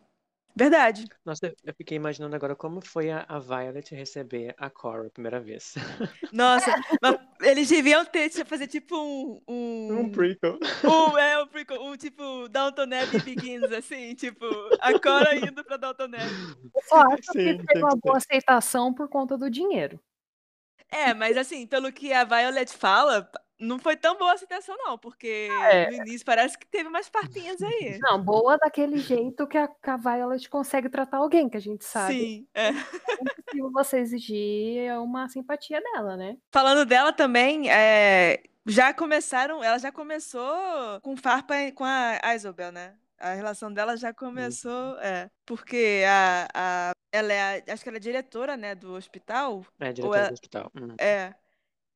Verdade. 0.58 1.06
Nossa, 1.22 1.54
eu 1.62 1.74
fiquei 1.74 1.96
imaginando 1.96 2.34
agora 2.34 2.56
como 2.56 2.80
foi 2.80 3.10
a, 3.10 3.26
a 3.28 3.38
Violet 3.38 3.94
receber 3.94 4.54
a 4.56 4.70
Cora 4.70 5.06
a 5.06 5.10
primeira 5.10 5.38
vez. 5.38 5.74
Nossa, 6.32 6.74
mas 7.02 7.18
eles 7.42 7.68
deviam 7.68 8.02
ter, 8.06 8.30
fazer 8.46 8.66
tipo 8.66 8.96
um. 8.96 9.42
Um, 9.46 9.98
Um 10.00 10.10
prequel. 10.10 10.58
um, 10.82 11.18
é, 11.18 11.42
um, 11.42 11.46
prequel, 11.46 11.82
um 11.82 11.94
tipo 11.94 12.48
Downton 12.48 12.84
Abbey 12.84 13.20
Begins, 13.20 13.70
assim, 13.70 14.14
tipo, 14.14 14.46
a 14.80 14.98
Cora 14.98 15.36
indo 15.36 15.62
pra 15.62 15.76
Downton 15.76 16.04
Abbey. 16.04 16.70
Eu 16.74 16.82
só 16.88 17.02
acho 17.02 17.32
Sim, 17.32 17.58
que 17.58 17.66
teve 17.66 17.84
uma 17.84 17.96
boa 18.02 18.16
aceitação 18.16 18.94
por 18.94 19.10
conta 19.10 19.36
do 19.36 19.50
dinheiro. 19.50 20.00
É, 20.90 21.12
mas 21.12 21.36
assim, 21.36 21.66
pelo 21.66 21.92
que 21.92 22.14
a 22.14 22.24
Violet 22.24 22.72
fala, 22.72 23.30
não 23.58 23.78
foi 23.78 23.96
tão 23.96 24.16
boa 24.18 24.32
a 24.32 24.36
citação, 24.36 24.76
não, 24.78 24.98
porque 24.98 25.48
É. 25.70 25.90
no 25.90 25.96
início 25.98 26.24
parece 26.26 26.58
que 26.58 26.66
teve 26.66 26.88
umas 26.88 27.08
papinhas 27.08 27.60
aí. 27.62 27.98
Não, 28.02 28.22
boa 28.22 28.56
daquele 28.58 28.98
jeito 28.98 29.46
que 29.46 29.56
a, 29.56 29.66
que 29.68 29.90
a 29.90 29.96
Violet 29.96 30.48
consegue 30.48 30.88
tratar 30.88 31.18
alguém, 31.18 31.48
que 31.48 31.56
a 31.56 31.60
gente 31.60 31.84
sabe. 31.84 32.12
Sim, 32.14 32.46
é. 32.54 32.68
É 32.68 32.72
você 33.72 33.98
exigir 33.98 34.92
uma 35.00 35.28
simpatia 35.28 35.80
dela, 35.80 36.16
né? 36.16 36.36
Falando 36.52 36.84
dela 36.84 37.12
também, 37.12 37.70
é, 37.70 38.42
já 38.66 38.92
começaram, 38.92 39.62
ela 39.64 39.78
já 39.78 39.90
começou 39.92 41.00
com 41.02 41.16
farpa 41.16 41.54
com 41.74 41.84
a, 41.84 42.18
a 42.22 42.34
Isobel, 42.34 42.72
né? 42.72 42.94
A 43.18 43.32
relação 43.32 43.72
dela 43.72 43.96
já 43.96 44.12
começou, 44.12 44.98
é, 45.00 45.30
porque 45.46 46.02
a, 46.06 46.48
a 46.54 46.90
ela 47.10 47.32
é, 47.32 47.58
a- 47.66 47.72
acho 47.72 47.82
que 47.82 47.88
ela 47.88 47.96
é 47.96 48.00
diretora, 48.00 48.56
né, 48.58 48.74
do 48.74 48.92
hospital, 48.92 49.64
É, 49.80 49.90
diretora 49.92 50.20
é, 50.24 50.28
do 50.28 50.32
hospital. 50.34 50.70
Hum. 50.76 50.94
é, 51.00 51.34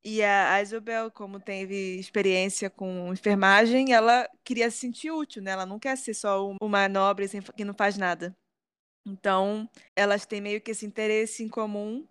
e 0.05 0.23
a, 0.23 0.61
Isobel, 0.63 1.11
como 1.11 1.41
teve 1.41 1.99
experiência 1.99 2.71
com 2.71 3.13
enfermagem, 3.13 3.93
ela 3.93 4.29
queria 4.45 4.71
se 4.71 4.79
sentir 4.79 5.11
útil, 5.11 5.43
né? 5.43 5.53
Ela 5.53 5.67
não 5.67 5.79
quer 5.79 5.97
ser 5.97 6.15
só 6.15 6.49
um- 6.51 6.57
uma 6.63 6.89
nobre 6.89 7.27
que 7.57 7.65
não 7.65 7.75
faz 7.75 7.97
nada. 7.99 8.37
Então, 9.07 9.69
elas 9.97 10.27
têm 10.27 10.41
meio 10.41 10.61
que 10.61 10.71
esse 10.73 10.87
interesse 10.87 11.43
em 11.43 11.49
comum 11.49 12.07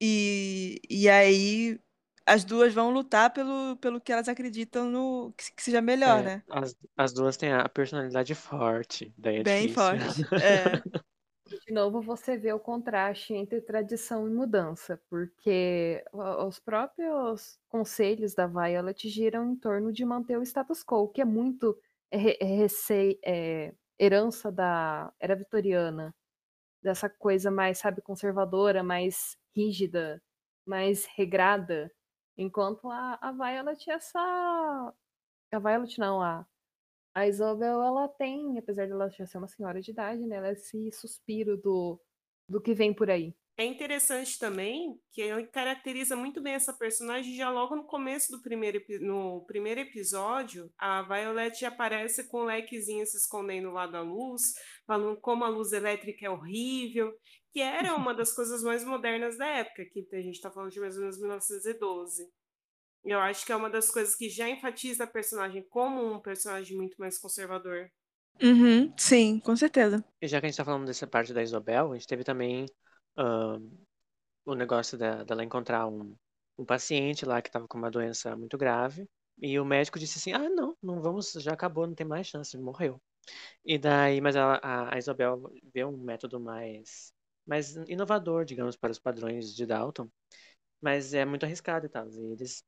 e, 0.00 0.80
e 0.90 1.08
aí 1.08 1.80
as 2.26 2.44
duas 2.44 2.74
vão 2.74 2.90
lutar 2.90 3.32
pelo, 3.32 3.76
pelo 3.78 4.00
que 4.00 4.12
elas 4.12 4.28
acreditam 4.28 4.90
no 4.90 5.32
que, 5.36 5.52
que 5.54 5.62
seja 5.62 5.80
melhor, 5.82 6.22
É, 6.22 6.24
né? 6.24 6.42
as, 6.48 6.76
as 6.96 7.12
duas 7.12 7.36
têm 7.36 7.52
a 7.52 7.68
personalidade 7.68 8.34
forte, 8.34 9.12
daí 9.18 9.36
é 9.38 9.42
Bem 9.44 9.68
difícil. 9.68 9.74
forte. 9.74 10.24
É. 10.40 10.80
De 11.46 11.72
novo, 11.72 12.00
você 12.02 12.36
vê 12.36 12.52
o 12.52 12.58
contraste 12.58 13.32
entre 13.32 13.60
tradição 13.60 14.26
e 14.26 14.30
mudança, 14.32 15.00
porque 15.08 16.04
os 16.12 16.58
próprios 16.58 17.56
conselhos 17.68 18.34
da 18.34 18.48
Violet 18.48 19.08
giram 19.08 19.52
em 19.52 19.56
torno 19.56 19.92
de 19.92 20.04
manter 20.04 20.36
o 20.38 20.42
status 20.42 20.82
quo, 20.82 21.08
que 21.08 21.20
é 21.20 21.24
muito 21.24 21.78
re- 22.12 22.36
rece- 22.40 23.20
é, 23.24 23.72
herança 23.98 24.50
da 24.50 25.12
era 25.20 25.36
vitoriana, 25.36 26.12
dessa 26.82 27.08
coisa 27.10 27.50
mais, 27.50 27.78
sabe, 27.78 28.02
conservadora, 28.02 28.82
mais 28.82 29.38
rígida, 29.56 30.22
mais 30.66 31.06
regrada, 31.06 31.92
enquanto 32.38 32.90
a, 32.90 33.18
a 33.22 33.32
Violet 33.32 33.90
é 33.90 33.94
essa 33.94 34.94
a 35.52 35.58
Violet 35.58 35.98
não, 35.98 36.22
a 36.22 36.46
a 37.16 37.26
Isabel, 37.26 37.82
ela 37.82 38.06
tem, 38.08 38.58
apesar 38.58 38.84
de 38.84 38.92
ela 38.92 39.08
já 39.08 39.24
ser 39.24 39.38
uma 39.38 39.48
senhora 39.48 39.80
de 39.80 39.90
idade, 39.90 40.20
né? 40.26 40.36
Ela 40.36 40.48
é 40.48 40.52
esse 40.52 40.92
suspiro 40.92 41.56
do, 41.56 41.98
do 42.46 42.60
que 42.60 42.74
vem 42.74 42.92
por 42.92 43.10
aí. 43.10 43.34
É 43.56 43.64
interessante 43.64 44.38
também 44.38 45.00
que 45.10 45.22
ele 45.22 45.46
caracteriza 45.46 46.14
muito 46.14 46.42
bem 46.42 46.52
essa 46.52 46.74
personagem 46.74 47.34
já 47.34 47.48
logo 47.48 47.74
no 47.74 47.86
começo 47.86 48.30
do 48.30 48.42
primeiro, 48.42 48.82
no 49.00 49.46
primeiro 49.46 49.80
episódio. 49.80 50.70
A 50.76 51.00
Violet 51.04 51.64
aparece 51.64 52.28
com 52.28 52.40
o 52.40 52.44
lequezinho 52.44 53.06
se 53.06 53.16
escondendo 53.16 53.70
lá 53.70 53.86
da 53.86 54.02
luz, 54.02 54.52
falando 54.86 55.18
como 55.18 55.42
a 55.42 55.48
luz 55.48 55.72
elétrica 55.72 56.26
é 56.26 56.30
horrível, 56.30 57.10
que 57.50 57.62
era 57.62 57.94
uma 57.96 58.12
das 58.14 58.30
coisas 58.34 58.62
mais 58.62 58.84
modernas 58.84 59.38
da 59.38 59.46
época, 59.46 59.86
que 59.86 60.06
a 60.12 60.20
gente 60.20 60.34
está 60.34 60.50
falando 60.50 60.70
de 60.70 60.80
mais 60.80 60.96
ou 60.96 61.00
menos 61.00 61.18
1912. 61.18 62.30
Eu 63.06 63.20
acho 63.20 63.46
que 63.46 63.52
é 63.52 63.56
uma 63.56 63.70
das 63.70 63.90
coisas 63.90 64.14
que 64.16 64.28
já 64.28 64.48
enfatiza 64.50 65.04
a 65.04 65.06
personagem 65.06 65.62
como 65.70 66.04
um 66.12 66.20
personagem 66.20 66.76
muito 66.76 66.96
mais 67.00 67.18
conservador. 67.18 67.90
Uhum, 68.42 68.92
sim, 68.98 69.38
com 69.40 69.54
certeza. 69.56 70.02
E 70.20 70.28
já 70.28 70.40
que 70.40 70.46
a 70.46 70.48
gente 70.48 70.56
tá 70.56 70.64
falando 70.64 70.86
dessa 70.86 71.06
parte 71.06 71.32
da 71.34 71.42
Isabel, 71.42 71.92
a 71.92 71.94
gente 71.96 72.06
teve 72.06 72.24
também 72.24 72.66
ahn, 73.16 73.60
o 74.46 74.54
negócio 74.54 74.98
dela 74.98 75.44
encontrar 75.44 75.86
um, 75.88 76.16
um 76.58 76.64
paciente 76.66 77.26
lá 77.26 77.42
que 77.42 77.48
estava 77.50 77.68
com 77.68 77.78
uma 77.78 77.90
doença 77.90 78.36
muito 78.36 78.58
grave. 78.58 79.08
E 79.40 79.58
o 79.60 79.64
médico 79.64 79.98
disse 79.98 80.18
assim: 80.18 80.32
Ah, 80.32 80.48
não, 80.50 80.76
não 80.82 81.02
vamos, 81.02 81.32
já 81.34 81.52
acabou, 81.54 81.86
não 81.86 81.94
tem 81.94 82.06
mais 82.06 82.26
chance, 82.28 82.56
morreu. 82.58 83.00
E 83.64 83.78
daí, 83.78 84.20
mas 84.20 84.36
ela- 84.36 84.60
a, 84.62 84.94
a 84.94 84.98
Isabel 84.98 85.52
vê 85.74 85.84
um 85.84 85.96
método 85.98 86.40
mais, 86.40 87.12
mais 87.46 87.76
inovador, 87.88 88.44
digamos, 88.44 88.76
para 88.76 88.92
os 88.92 88.98
padrões 89.00 89.54
de 89.54 89.66
Dalton, 89.66 90.08
mas 90.80 91.14
é 91.14 91.24
muito 91.24 91.44
arriscado 91.46 91.86
e 91.86 91.88
tal. 91.88 92.08
E 92.10 92.32
eles 92.32 92.64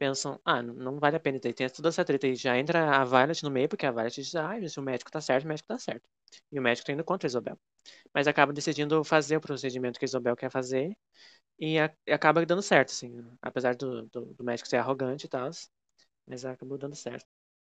pensam: 0.00 0.40
Ah, 0.44 0.62
não- 0.62 0.98
vale 0.98 1.16
a 1.16 1.20
pena. 1.20 1.38
Daí 1.40 1.52
tem 1.54 1.68
toda 1.70 1.88
essa 1.90 2.04
treta 2.04 2.26
e 2.26 2.34
já 2.36 2.58
entra 2.58 2.96
a 2.96 3.04
Violet 3.04 3.42
no 3.44 3.50
meio, 3.50 3.68
porque 3.68 3.86
a 3.86 3.92
Violet 3.92 4.14
diz: 4.14 4.34
Ah, 4.34 4.54
se 4.68 4.80
o 4.80 4.82
médico 4.82 5.10
tá 5.10 5.20
certo, 5.20 5.44
o 5.44 5.48
médico 5.48 5.68
tá 5.68 5.78
certo. 5.78 6.08
E 6.52 6.58
o 6.58 6.62
médico 6.62 6.86
tá 6.86 6.92
indo 6.92 7.04
contra 7.04 7.26
a 7.26 7.30
Isabel. 7.30 7.58
Mas 8.14 8.28
acaba 8.28 8.52
decidindo 8.52 9.04
fazer 9.04 9.36
o 9.38 9.40
procedimento 9.40 9.98
que 9.98 10.04
a 10.04 10.08
Isabel 10.08 10.36
quer 10.36 10.50
fazer 10.50 10.96
e, 11.58 11.78
a- 11.78 11.92
e 12.06 12.12
acaba 12.12 12.44
dando 12.46 12.62
certo, 12.62 12.90
assim. 12.90 13.12
Apesar 13.42 13.76
do, 13.76 14.04
do, 14.08 14.26
do 14.34 14.44
médico 14.44 14.68
ser 14.68 14.78
arrogante 14.78 15.26
e 15.26 15.28
tal, 15.28 15.50
mas 16.26 16.44
acabou 16.44 16.78
dando 16.78 16.94
certo. 16.96 17.26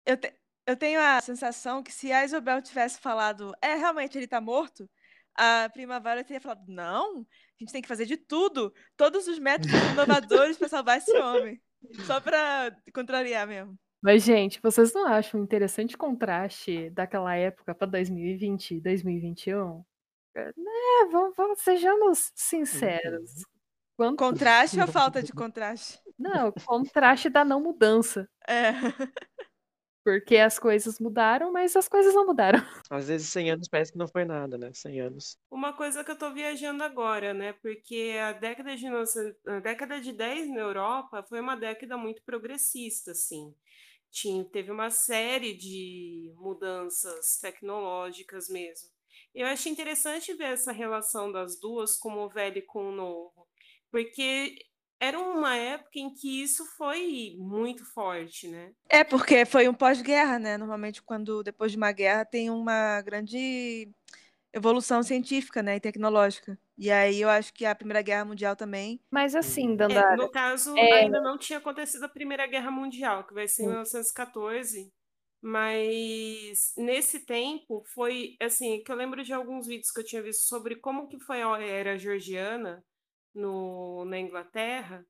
Eu, 0.06 0.18
te- 0.18 0.34
eu 0.66 0.76
tenho 0.78 1.00
a 1.02 1.22
sensação 1.22 1.84
que 1.84 1.92
se 1.92 2.12
a 2.12 2.24
Isabel 2.26 2.62
tivesse 2.62 3.00
falado, 3.00 3.54
é, 3.62 3.76
realmente 3.76 4.18
ele 4.18 4.28
tá 4.28 4.42
morto, 4.42 4.90
a 5.36 5.70
prima 5.72 6.00
Violet 6.00 6.26
teria 6.28 6.42
falado, 6.42 6.64
não, 6.68 7.22
a 7.22 7.26
gente 7.60 7.72
tem 7.72 7.82
que 7.82 7.88
fazer 7.88 8.06
de 8.06 8.18
tudo, 8.18 8.74
todos 8.98 9.28
os 9.28 9.40
métodos 9.40 9.84
inovadores 9.88 10.58
pra 10.58 10.68
salvar 10.70 10.98
esse 10.98 11.18
homem. 11.20 11.62
Só 12.06 12.20
pra 12.20 12.76
contrariar 12.94 13.48
mesmo. 13.48 13.78
Mas, 14.02 14.24
gente, 14.24 14.62
vocês 14.62 14.94
não 14.94 15.06
acham 15.08 15.40
um 15.40 15.44
interessante 15.44 15.98
contraste 15.98 16.90
daquela 16.92 17.36
época 17.36 17.76
para 17.76 17.88
2020 17.88 18.76
e 18.76 18.82
2021? 18.82 19.84
É, 20.36 20.46
né, 20.46 21.10
vamos, 21.12 21.34
vamos- 21.36 21.60
sejamos 21.62 22.32
sinceros. 22.34 23.38
Uhum. 23.38 23.44
Quanto... 23.98 24.18
Contraste 24.18 24.80
ou 24.80 24.88
falta 24.88 25.22
de 25.22 25.34
contraste? 25.34 26.00
Não, 26.18 26.54
contraste 26.66 27.30
da 27.30 27.44
não 27.44 27.62
mudança. 27.62 28.30
É. 28.48 28.72
Porque 30.10 30.38
as 30.38 30.58
coisas 30.58 31.00
mudaram, 31.00 31.52
mas 31.52 31.76
as 31.76 31.88
coisas 31.88 32.16
não 32.16 32.26
mudaram. 32.26 32.58
Às 32.90 33.08
vezes 33.10 33.30
100 33.30 33.52
anos 33.52 33.68
parece 33.68 33.92
que 33.92 33.98
não 34.00 34.08
foi 34.08 34.26
nada, 34.26 34.58
né? 34.58 34.72
100 34.74 35.02
anos. 35.02 35.38
Uma 35.52 35.72
coisa 35.72 36.04
que 36.04 36.10
eu 36.10 36.18
tô 36.18 36.34
viajando 36.34 36.84
agora, 36.84 37.32
né? 37.32 37.54
Porque 37.54 38.18
a 38.20 38.32
década 38.32 38.76
de, 38.76 38.82
1900 38.86 39.36
a 39.46 39.60
década 39.60 40.02
de 40.02 40.12
10 40.12 40.50
na 40.50 40.62
Europa 40.62 41.22
foi 41.22 41.40
uma 41.40 41.56
década 41.56 41.96
muito 41.96 42.24
progressista, 42.24 43.12
assim. 43.12 43.54
Tinha, 44.10 44.44
teve 44.46 44.72
uma 44.72 44.90
série 44.90 45.54
de 45.54 46.34
mudanças 46.38 47.38
tecnológicas 47.40 48.50
mesmo. 48.50 48.90
Eu 49.36 49.46
acho 49.46 49.70
interessante 49.70 50.34
ver 50.34 50.54
essa 50.54 50.72
relação 50.72 51.32
das 51.32 51.60
duas, 51.60 51.96
como 51.96 52.22
o 52.22 52.30
velho 52.30 52.66
com 52.66 52.90
o 52.90 52.92
novo. 52.92 53.48
Porque 53.92 54.56
era 55.00 55.20
uma 55.20 55.56
época 55.56 56.00
em 56.00 56.14
que 56.14 56.42
isso 56.44 56.66
foi 56.78 57.36
muito 57.38 57.86
forte, 57.86 58.48
né? 58.48 58.74
É, 58.92 59.04
porque 59.04 59.46
foi 59.46 59.68
um 59.70 59.74
pós-guerra, 59.74 60.40
né? 60.40 60.58
Normalmente, 60.58 61.02
quando 61.04 61.44
depois 61.44 61.72
de 61.72 61.78
uma 61.78 61.92
guerra 61.92 62.26
tem 62.26 62.50
uma 62.50 63.02
grande 63.02 63.92
evolução 64.54 65.04
científica, 65.04 65.64
né? 65.64 65.76
E 65.78 65.80
tecnológica. 65.80 66.60
E 66.78 66.92
aí 66.92 67.22
eu 67.22 67.30
acho 67.30 67.54
que 67.54 67.66
a 67.66 67.76
Primeira 67.76 68.02
Guerra 68.02 68.26
Mundial 68.26 68.56
também. 68.56 69.02
Mas 69.12 69.36
assim, 69.36 69.76
É, 69.88 70.04
Dandara, 70.06 70.16
no 70.16 70.30
caso, 70.30 70.88
É. 70.92 70.92
ainda 70.92 71.20
não 71.22 71.38
tinha 71.38 71.58
acontecido 71.60 72.04
a 72.06 72.10
Primeira 72.10 72.46
Guerra 72.48 72.70
Mundial, 72.72 73.26
que 73.26 73.34
vai 73.34 73.48
ser 73.48 73.64
em 73.64 73.66
Sim. 73.66 73.70
1914, 73.70 74.94
mas 75.42 76.74
nesse 76.78 77.26
tempo 77.26 77.84
foi 77.94 78.36
assim, 78.42 78.84
que 78.84 78.92
eu 78.92 78.96
lembro 78.96 79.24
de 79.24 79.34
alguns 79.34 79.68
vídeos 79.68 79.92
que 79.92 80.00
eu 80.02 80.06
tinha 80.06 80.22
visto 80.24 80.44
sobre 80.48 80.76
como 80.78 81.08
que 81.08 81.20
foi 81.20 81.42
a 81.42 81.60
era 81.62 81.98
georgiana 81.98 82.84
no, 83.34 84.06
na 84.06 84.20
Inglaterra, 84.20 85.06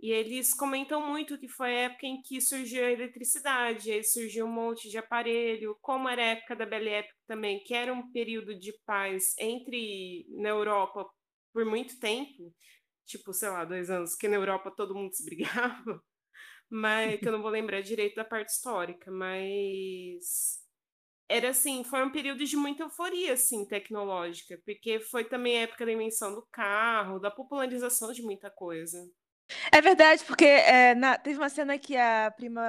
e 0.00 0.10
eles 0.10 0.52
comentam 0.52 1.06
muito 1.06 1.38
que 1.38 1.48
foi 1.48 1.68
a 1.68 1.80
época 1.84 2.06
em 2.06 2.20
que 2.20 2.40
surgiu 2.40 2.84
a 2.84 2.90
eletricidade, 2.90 3.90
aí 3.90 4.04
surgiu 4.04 4.46
um 4.46 4.52
monte 4.52 4.88
de 4.88 4.98
aparelho, 4.98 5.78
como 5.80 6.08
era 6.08 6.22
a 6.22 6.26
época 6.26 6.56
da 6.56 6.66
Belle 6.66 6.90
Époque 6.90 7.20
também, 7.26 7.62
que 7.64 7.72
era 7.74 7.92
um 7.92 8.10
período 8.12 8.58
de 8.58 8.72
paz 8.84 9.34
entre 9.38 10.26
na 10.30 10.50
Europa 10.50 11.08
por 11.52 11.64
muito 11.64 11.98
tempo, 11.98 12.52
tipo, 13.06 13.32
sei 13.32 13.48
lá, 13.48 13.64
dois 13.64 13.88
anos, 13.88 14.14
que 14.14 14.28
na 14.28 14.36
Europa 14.36 14.70
todo 14.76 14.94
mundo 14.94 15.14
se 15.14 15.24
brigava, 15.24 16.02
mas 16.68 17.20
que 17.20 17.28
eu 17.28 17.32
não 17.32 17.42
vou 17.42 17.50
lembrar 17.50 17.80
direito 17.80 18.16
da 18.16 18.24
parte 18.24 18.50
histórica, 18.50 19.10
mas 19.10 20.63
era 21.28 21.50
assim, 21.50 21.84
foi 21.84 22.02
um 22.04 22.10
período 22.12 22.44
de 22.44 22.56
muita 22.56 22.84
euforia 22.84 23.32
assim 23.34 23.64
tecnológica, 23.66 24.58
porque 24.64 25.00
foi 25.00 25.24
também 25.24 25.58
a 25.58 25.62
época 25.62 25.86
da 25.86 25.92
invenção 25.92 26.34
do 26.34 26.46
carro, 26.52 27.18
da 27.18 27.30
popularização 27.30 28.12
de 28.12 28.22
muita 28.22 28.50
coisa. 28.50 28.98
É 29.72 29.80
verdade, 29.80 30.24
porque 30.24 30.44
é, 30.44 30.94
na- 30.94 31.18
teve 31.18 31.38
uma 31.38 31.48
cena 31.50 31.78
que 31.78 31.96
a 31.96 32.30
prima 32.30 32.62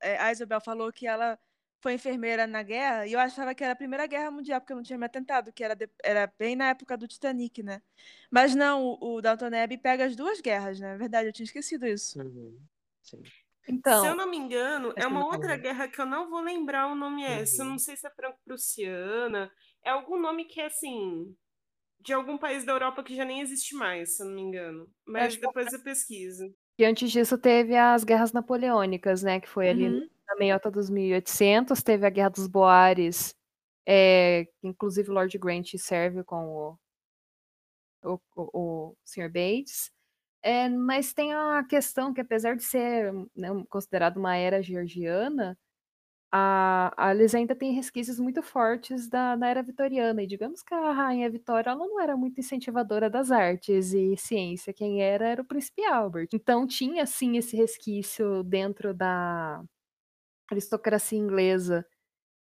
é, 0.00 0.16
a 0.18 0.30
Isabel 0.32 0.60
falou 0.60 0.92
que 0.92 1.06
ela 1.06 1.38
foi 1.80 1.94
enfermeira 1.94 2.46
na 2.46 2.62
guerra, 2.62 3.06
e 3.06 3.12
eu 3.12 3.18
achava 3.18 3.54
que 3.54 3.64
era 3.64 3.72
a 3.72 3.76
Primeira 3.76 4.06
Guerra 4.06 4.30
Mundial, 4.30 4.60
porque 4.60 4.72
eu 4.72 4.76
não 4.76 4.84
tinha 4.84 4.96
me 4.98 5.04
atentado, 5.06 5.52
que 5.52 5.64
era, 5.64 5.74
de- 5.74 5.90
era 6.04 6.32
bem 6.38 6.54
na 6.54 6.68
época 6.70 6.96
do 6.96 7.08
Titanic, 7.08 7.60
né? 7.62 7.82
Mas 8.30 8.54
não, 8.54 8.84
o, 9.00 9.16
o 9.16 9.20
Downton 9.22 9.46
Abbey 9.46 9.76
pega 9.78 10.04
as 10.06 10.14
duas 10.14 10.40
guerras, 10.40 10.78
né? 10.78 10.94
É 10.94 10.96
verdade, 10.96 11.28
eu 11.28 11.32
tinha 11.32 11.44
esquecido 11.44 11.84
isso. 11.86 12.20
Uhum. 12.20 12.58
Sim. 13.02 13.22
Se 13.64 13.70
eu 13.70 13.74
então, 13.76 14.16
não 14.16 14.28
me 14.28 14.36
engano, 14.36 14.92
é 14.96 15.02
que 15.02 15.06
uma 15.06 15.26
outra 15.26 15.56
guerra 15.56 15.86
que 15.88 16.00
eu 16.00 16.06
não 16.06 16.28
vou 16.28 16.40
lembrar 16.40 16.88
o 16.88 16.94
nome 16.96 17.22
é. 17.22 17.42
essa. 17.42 17.62
Eu 17.62 17.66
Uhum. 17.66 17.72
não 17.72 17.78
sei 17.78 17.96
se 17.96 18.06
é 18.06 18.10
franco-prussiana. 18.10 19.50
É 19.84 19.90
algum 19.90 20.18
nome 20.20 20.44
que 20.46 20.60
é 20.60 20.66
assim. 20.66 21.34
De 22.00 22.12
algum 22.12 22.36
país 22.36 22.64
da 22.64 22.72
Europa 22.72 23.04
que 23.04 23.14
já 23.14 23.24
nem 23.24 23.40
existe 23.40 23.76
mais, 23.76 24.16
se 24.16 24.22
eu 24.22 24.26
não 24.26 24.34
me 24.34 24.42
engano. 24.42 24.88
Mas 25.06 25.36
que 25.36 25.44
é 25.44 25.46
depois 25.46 25.72
eu 25.72 25.82
pesquiso. 25.82 26.52
E 26.78 26.84
antes 26.84 27.12
disso 27.12 27.38
teve 27.38 27.76
as 27.76 28.02
guerras 28.02 28.32
napoleônicas, 28.32 29.22
né? 29.22 29.40
Que 29.40 29.48
foi 29.48 29.68
ali 29.68 29.88
Uhum. 29.88 30.08
na 30.26 30.36
meiota 30.36 30.68
dos 30.70 30.90
1800. 30.90 31.82
Teve 31.82 32.04
a 32.06 32.10
Guerra 32.10 32.30
dos 32.30 32.48
Boares, 32.48 33.32
é, 33.86 34.46
que 34.60 34.66
inclusive 34.66 35.08
Lord 35.10 35.38
Grant 35.38 35.76
serve 35.76 36.24
com 36.24 36.44
o, 36.46 36.78
o, 38.04 38.18
o, 38.36 38.90
o 38.90 38.96
Sr. 39.04 39.28
Bates. 39.30 39.90
É, 40.42 40.68
mas 40.68 41.12
tem 41.12 41.32
a 41.32 41.64
questão 41.68 42.12
que, 42.12 42.20
apesar 42.20 42.56
de 42.56 42.64
ser 42.64 43.12
né, 43.36 43.48
considerado 43.68 44.16
uma 44.16 44.36
era 44.36 44.62
georgiana, 44.62 45.56
a, 46.32 46.92
a, 46.96 47.10
ainda 47.36 47.54
têm 47.54 47.72
resquícios 47.74 48.18
muito 48.18 48.42
fortes 48.42 49.08
da, 49.08 49.36
da, 49.36 49.48
era 49.48 49.62
vitoriana. 49.62 50.22
E 50.22 50.26
digamos 50.26 50.62
que 50.62 50.74
a 50.74 50.92
rainha 50.92 51.30
Vitória 51.30 51.70
ela 51.70 51.78
não 51.78 52.00
era 52.00 52.16
muito 52.16 52.40
incentivadora 52.40 53.10
das 53.10 53.30
artes 53.30 53.92
e 53.92 54.16
ciência. 54.16 54.72
Quem 54.72 55.02
era 55.02 55.26
era 55.28 55.42
o 55.42 55.44
príncipe 55.44 55.84
Albert. 55.84 56.28
Então 56.34 56.66
tinha, 56.66 57.04
sim, 57.06 57.36
esse 57.36 57.56
resquício 57.56 58.42
dentro 58.44 58.94
da 58.94 59.62
aristocracia 60.50 61.18
inglesa 61.18 61.86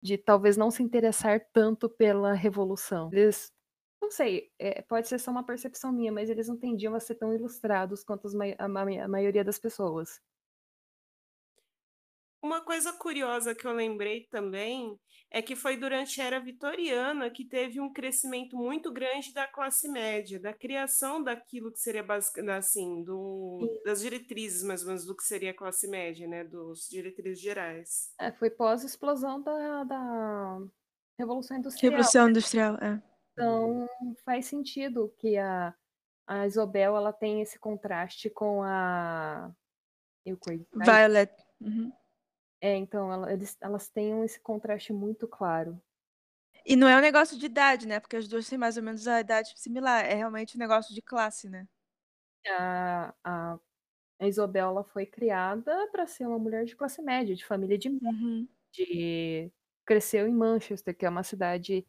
de 0.02 0.18
talvez 0.18 0.56
não 0.56 0.70
se 0.70 0.82
interessar 0.82 1.40
tanto 1.52 1.88
pela 1.88 2.32
revolução. 2.34 3.10
Eles 3.12 3.52
não 4.00 4.10
sei, 4.10 4.50
é, 4.58 4.82
pode 4.82 5.08
ser 5.08 5.18
só 5.18 5.30
uma 5.30 5.44
percepção 5.44 5.92
minha, 5.92 6.10
mas 6.10 6.30
eles 6.30 6.48
não 6.48 6.56
tendiam 6.56 6.94
a 6.94 7.00
ser 7.00 7.16
tão 7.16 7.34
ilustrados 7.34 8.02
quanto 8.02 8.28
a, 8.28 8.64
a, 8.64 9.04
a 9.04 9.08
maioria 9.08 9.44
das 9.44 9.58
pessoas. 9.58 10.20
Uma 12.42 12.62
coisa 12.62 12.90
curiosa 12.94 13.54
que 13.54 13.66
eu 13.66 13.72
lembrei 13.72 14.26
também 14.30 14.98
é 15.30 15.42
que 15.42 15.54
foi 15.54 15.76
durante 15.76 16.20
a 16.22 16.24
era 16.24 16.40
vitoriana 16.40 17.30
que 17.30 17.44
teve 17.44 17.78
um 17.78 17.92
crescimento 17.92 18.56
muito 18.56 18.90
grande 18.90 19.34
da 19.34 19.46
classe 19.46 19.86
média, 19.88 20.40
da 20.40 20.54
criação 20.54 21.22
daquilo 21.22 21.70
que 21.70 21.78
seria 21.78 22.02
basicamente 22.02 22.56
assim, 22.56 23.04
do, 23.04 23.80
das 23.84 24.00
diretrizes 24.00 24.62
mais 24.62 24.80
ou 24.80 24.88
menos 24.88 25.04
do 25.04 25.14
que 25.14 25.22
seria 25.22 25.50
a 25.50 25.54
classe 25.54 25.86
média, 25.86 26.26
né, 26.26 26.42
dos 26.42 26.88
diretrizes 26.88 27.42
gerais. 27.42 28.14
É, 28.18 28.32
foi 28.32 28.48
pós-explosão 28.48 29.42
da, 29.42 29.84
da 29.84 30.58
Revolução 31.18 31.58
Industrial. 31.58 31.90
Revolução 31.90 32.30
Industrial, 32.30 32.74
é. 32.76 33.09
Então 33.40 33.88
faz 34.24 34.46
sentido 34.46 35.14
que 35.18 35.36
a, 35.36 35.74
a 36.26 36.46
Isobel 36.46 36.96
ela 36.96 37.12
tem 37.12 37.40
esse 37.40 37.58
contraste 37.58 38.28
com 38.28 38.62
a 38.62 39.50
Violet. 40.24 41.32
Uhum. 41.60 41.92
É, 42.60 42.76
então 42.76 43.10
ela, 43.10 43.32
eles, 43.32 43.56
elas 43.60 43.88
têm 43.88 44.22
esse 44.22 44.38
contraste 44.40 44.92
muito 44.92 45.26
claro. 45.26 45.80
E 46.64 46.76
não 46.76 46.86
é 46.86 46.96
um 46.96 47.00
negócio 47.00 47.38
de 47.38 47.46
idade, 47.46 47.86
né? 47.86 47.98
Porque 47.98 48.16
as 48.16 48.28
duas 48.28 48.48
têm 48.48 48.58
mais 48.58 48.76
ou 48.76 48.82
menos 48.82 49.08
a 49.08 49.20
idade 49.20 49.54
similar. 49.56 50.04
É 50.04 50.14
realmente 50.14 50.56
um 50.56 50.60
negócio 50.60 50.94
de 50.94 51.00
classe, 51.00 51.48
né? 51.48 51.66
A, 52.46 53.14
a, 53.24 53.58
a 54.20 54.28
Isabela 54.28 54.84
foi 54.84 55.06
criada 55.06 55.88
para 55.90 56.06
ser 56.06 56.26
uma 56.26 56.38
mulher 56.38 56.64
de 56.66 56.76
classe 56.76 57.00
média, 57.00 57.34
de 57.34 57.44
família 57.44 57.78
de, 57.78 57.88
uhum. 57.88 58.46
de 58.72 59.50
cresceu 59.86 60.26
em 60.28 60.34
Manchester, 60.34 60.94
que 60.94 61.06
é 61.06 61.08
uma 61.08 61.22
cidade 61.22 61.86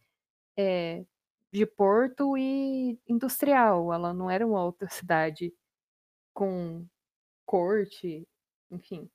é, 0.57 1.05
de 1.51 1.65
porto 1.65 2.37
e 2.37 2.99
industrial. 3.07 3.93
Ela 3.93 4.13
não 4.13 4.29
era 4.29 4.45
uma 4.45 4.63
outra 4.63 4.89
cidade 4.91 5.53
com 6.33 6.85
corte, 7.45 8.27
enfim. 8.71 9.09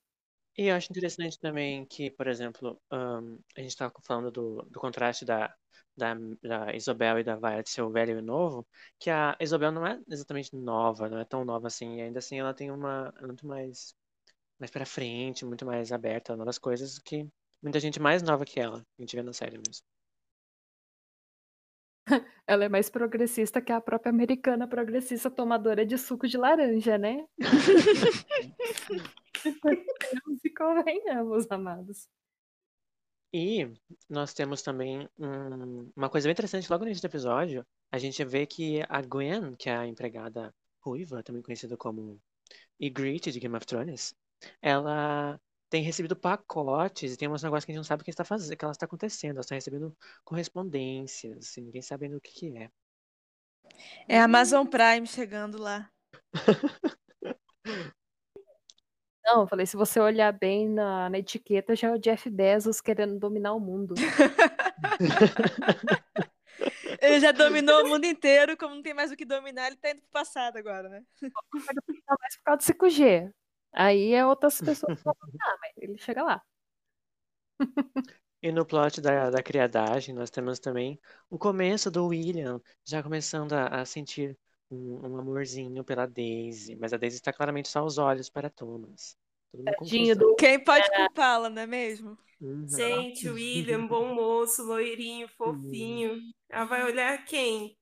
E 0.57 0.67
eu 0.69 0.77
acho 0.77 0.91
interessante 0.91 1.39
também 1.39 1.85
que, 1.87 2.11
por 2.11 2.27
exemplo, 2.27 2.81
um, 2.93 3.39
a 3.57 3.61
gente 3.61 3.71
estava 3.71 3.93
falando 4.03 4.31
do, 4.31 4.63
do 4.71 4.81
contraste 4.81 5.25
da, 5.25 5.55
da, 5.97 6.15
da 6.43 6.75
Isabel 6.75 7.19
e 7.19 7.25
da 7.25 7.37
Violet 7.37 7.69
ser 7.69 7.83
o 7.83 7.91
velho 7.91 8.13
e 8.13 8.21
o 8.21 8.23
novo, 8.23 8.67
que 8.99 9.11
a 9.11 9.37
Isabel 9.41 9.71
não 9.73 9.87
é 9.87 10.01
exatamente 10.09 10.55
nova, 10.57 11.09
não 11.11 11.19
é 11.19 11.25
tão 11.25 11.45
nova 11.45 11.67
assim, 11.67 11.97
e 11.97 12.03
ainda 12.03 12.19
assim 12.21 12.39
ela 12.41 12.55
tem 12.55 12.71
uma 12.71 13.13
muito 13.21 13.47
mais 13.47 13.95
mais 14.59 14.71
para 14.71 14.87
frente, 14.87 15.45
muito 15.45 15.67
mais 15.67 15.93
aberta 15.93 16.33
a 16.35 16.37
novas 16.37 16.59
coisas 16.59 16.99
que 17.01 17.29
muita 17.63 17.81
gente 17.81 18.01
mais 18.01 18.23
nova 18.23 18.45
que 18.47 18.61
ela, 18.61 18.79
a 18.99 19.03
gente 19.03 19.17
vê 19.17 19.23
na 19.23 19.33
série 19.33 19.59
mesmo. 19.59 19.85
Ela 22.47 22.67
é 22.67 22.69
mais 22.69 22.89
progressista 22.89 23.61
que 23.61 23.73
a 23.73 23.81
própria 23.81 24.11
americana 24.11 24.69
progressista 24.69 25.31
tomadora 25.31 25.85
de 25.85 25.99
suco 25.99 26.29
de 26.29 26.37
laranja, 26.37 26.97
né? 26.97 27.27
e 30.45 30.51
convenhamos, 30.51 31.51
amados. 31.51 32.09
E 33.33 33.69
nós 34.09 34.33
temos 34.33 34.63
também 34.63 35.09
um, 35.19 35.91
uma 35.97 36.09
coisa 36.09 36.27
bem 36.27 36.33
interessante 36.33 36.71
logo 36.71 36.85
no 36.85 36.89
início 36.89 37.03
do 37.03 37.11
episódio. 37.11 37.67
A 37.91 37.99
gente 37.99 38.25
vê 38.25 38.47
que 38.47 38.83
a 38.89 39.03
Gwen, 39.03 39.55
que 39.57 39.69
é 39.69 39.77
a 39.77 39.87
empregada 39.87 40.55
ruiva, 40.81 41.23
também 41.23 41.43
conhecida 41.43 41.77
como 41.77 42.21
Ygritte 42.81 43.33
de 43.33 43.41
Game 43.41 43.57
of 43.57 43.67
Thrones, 43.67 44.15
ela 44.63 45.41
tem 45.77 45.83
recebido 45.83 46.17
pacotes 46.17 47.13
e 47.13 47.19
tem 47.19 47.29
uns 47.29 47.43
negócios 47.43 47.67
que 47.67 47.71
a 47.71 47.75
gente 47.75 47.81
não 47.81 47.85
sabe 47.85 48.01
o 48.01 48.05
que 48.05 48.11
está 48.11 48.25
fazendo, 48.25 48.57
que 48.57 48.65
ela 48.65 48.73
está 48.73 48.87
acontecendo. 48.87 49.33
Ela 49.33 49.41
está 49.41 49.55
recebendo 49.55 49.95
correspondências, 50.25 51.37
assim, 51.37 51.61
ninguém 51.61 51.83
sabe 51.83 52.07
o 52.15 52.19
que, 52.19 52.33
que 52.33 52.57
é. 52.57 52.71
É 54.09 54.19
a 54.19 54.25
Amazon 54.25 54.67
Prime 54.67 55.07
chegando 55.07 55.61
lá. 55.61 55.91
Não, 59.23 59.43
eu 59.43 59.47
falei, 59.47 59.67
se 59.67 59.77
você 59.77 60.01
olhar 60.01 60.33
bem 60.33 60.67
na, 60.67 61.11
na 61.11 61.19
etiqueta, 61.19 61.77
já 61.77 61.89
é 61.89 61.93
o 61.93 61.99
Jeff 61.99 62.31
Bezos 62.31 62.81
querendo 62.81 63.19
dominar 63.19 63.53
o 63.53 63.61
mundo. 63.61 63.95
ele 67.03 67.21
já 67.21 67.33
dominou 67.33 67.85
o 67.85 67.89
mundo 67.89 68.07
inteiro, 68.07 68.57
como 68.57 68.77
não 68.77 68.83
tem 68.83 68.95
mais 68.95 69.13
o 69.13 69.17
que 69.17 69.27
dominar, 69.27 69.67
ele 69.67 69.77
tá 69.77 69.91
indo 69.91 70.01
pro 70.01 70.09
passado 70.11 70.57
agora, 70.57 70.89
né? 70.89 71.05
Não 71.21 71.31
mais 72.19 72.35
por 72.37 72.45
causa 72.45 72.59
do 72.59 72.63
5G. 72.63 73.31
Aí 73.77 74.15
é 74.15 74.25
outras 74.25 74.59
pessoas 74.59 74.97
que 74.99 75.05
vão 75.05 75.15
dominar, 75.21 75.57
mas 75.61 75.73
ele 75.77 75.99
chega 75.99 76.23
lá. 76.23 76.43
E 78.43 78.51
no 78.51 78.65
plot 78.65 79.01
da, 79.01 79.29
da 79.29 79.43
criadagem, 79.43 80.15
nós 80.15 80.31
temos 80.31 80.59
também 80.59 80.99
o 81.29 81.39
começo 81.39 81.91
do 81.91 82.07
William 82.07 82.61
já 82.85 83.03
começando 83.03 83.53
a, 83.53 83.67
a 83.67 83.85
sentir 83.85 84.39
um, 84.71 85.07
um, 85.07 85.19
amorzinho 85.19 85.85
pela 85.85 86.07
Daisy, 86.07 86.77
mas 86.77 86.93
a 86.93 86.97
Daisy 86.97 87.17
está 87.17 87.33
claramente 87.33 87.69
só 87.69 87.81
aos 87.81 87.99
olhos 87.99 88.31
para 88.31 88.51
Thomas. 88.51 89.17
Do... 89.53 90.35
Quem 90.37 90.63
pode 90.63 90.91
culpá-la, 90.91 91.49
não 91.49 91.63
é 91.63 91.67
mesmo? 91.67 92.17
Uhum. 92.41 92.69
Gente, 92.69 93.29
o 93.29 93.35
William, 93.35 93.87
bom 93.89 94.15
moço, 94.15 94.63
loirinho, 94.63 95.29
fofinho. 95.29 96.13
Uhum. 96.13 96.33
Ela 96.49 96.65
vai 96.65 96.85
olhar 96.85 97.25
quem? 97.25 97.77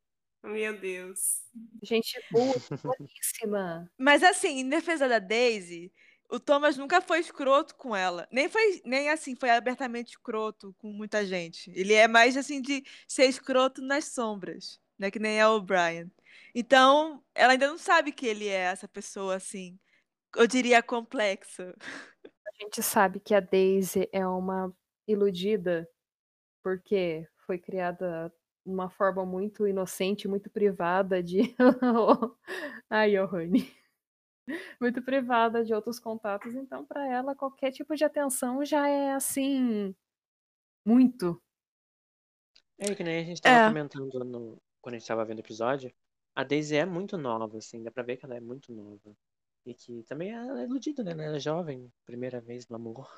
Meu 0.44 0.78
Deus. 0.78 1.42
Gente 1.82 2.22
boa, 2.30 2.54
boníssima. 2.82 3.90
Mas 3.98 4.22
assim, 4.22 4.60
em 4.60 4.68
defesa 4.68 5.08
da 5.08 5.18
Daisy, 5.18 5.90
o 6.28 6.38
Thomas 6.38 6.76
nunca 6.76 7.00
foi 7.00 7.20
escroto 7.20 7.74
com 7.76 7.96
ela. 7.96 8.28
Nem 8.30 8.48
foi, 8.48 8.82
nem 8.84 9.08
assim, 9.08 9.34
foi 9.34 9.48
abertamente 9.48 10.10
escroto 10.10 10.74
com 10.78 10.88
muita 10.92 11.24
gente. 11.24 11.72
Ele 11.74 11.94
é 11.94 12.06
mais 12.06 12.36
assim 12.36 12.60
de 12.60 12.84
ser 13.08 13.24
escroto 13.24 13.80
nas 13.80 14.04
sombras, 14.06 14.78
né? 14.98 15.10
Que 15.10 15.18
nem 15.18 15.40
é 15.40 15.46
o 15.46 15.62
Brian. 15.62 16.10
Então, 16.54 17.24
ela 17.34 17.52
ainda 17.52 17.66
não 17.66 17.78
sabe 17.78 18.12
que 18.12 18.26
ele 18.26 18.46
é 18.46 18.64
essa 18.64 18.86
pessoa 18.86 19.36
assim, 19.36 19.78
eu 20.36 20.46
diria 20.46 20.82
complexa. 20.82 21.74
A 22.24 22.62
gente 22.62 22.82
sabe 22.82 23.18
que 23.18 23.34
a 23.34 23.40
Daisy 23.40 24.08
é 24.12 24.26
uma 24.26 24.74
iludida 25.08 25.88
porque 26.62 27.26
foi 27.46 27.58
criada 27.58 28.32
uma 28.64 28.88
forma 28.88 29.24
muito 29.24 29.66
inocente, 29.66 30.28
muito 30.28 30.50
privada 30.50 31.22
de. 31.22 31.54
Ai, 32.88 33.12
Johanny. 33.12 33.70
Muito 34.80 35.02
privada 35.02 35.64
de 35.64 35.72
outros 35.72 35.98
contatos, 35.98 36.54
então 36.54 36.84
para 36.84 37.06
ela 37.06 37.34
qualquer 37.34 37.72
tipo 37.72 37.94
de 37.96 38.04
atenção 38.04 38.64
já 38.64 38.88
é 38.88 39.12
assim. 39.12 39.94
Muito. 40.84 41.40
É 42.78 42.94
que 42.94 43.04
nem 43.04 43.20
a 43.20 43.24
gente 43.24 43.36
estava 43.36 43.66
é. 43.66 43.68
comentando 43.68 44.24
no... 44.24 44.62
quando 44.82 44.94
a 44.94 44.98
gente 44.98 45.02
estava 45.02 45.24
vendo 45.24 45.38
o 45.38 45.42
episódio. 45.42 45.92
A 46.34 46.42
Daisy 46.42 46.76
é 46.76 46.84
muito 46.84 47.16
nova, 47.16 47.56
assim, 47.56 47.82
dá 47.82 47.90
pra 47.90 48.02
ver 48.02 48.16
que 48.16 48.24
ela 48.24 48.34
é 48.34 48.40
muito 48.40 48.72
nova. 48.72 49.16
E 49.64 49.72
que 49.72 50.02
também 50.02 50.32
ela 50.32 50.60
é 50.60 50.64
iludida, 50.64 51.02
né? 51.02 51.12
Ela 51.12 51.36
é 51.36 51.40
jovem, 51.40 51.90
primeira 52.04 52.40
vez 52.40 52.68
no 52.68 52.76
amor. 52.76 53.08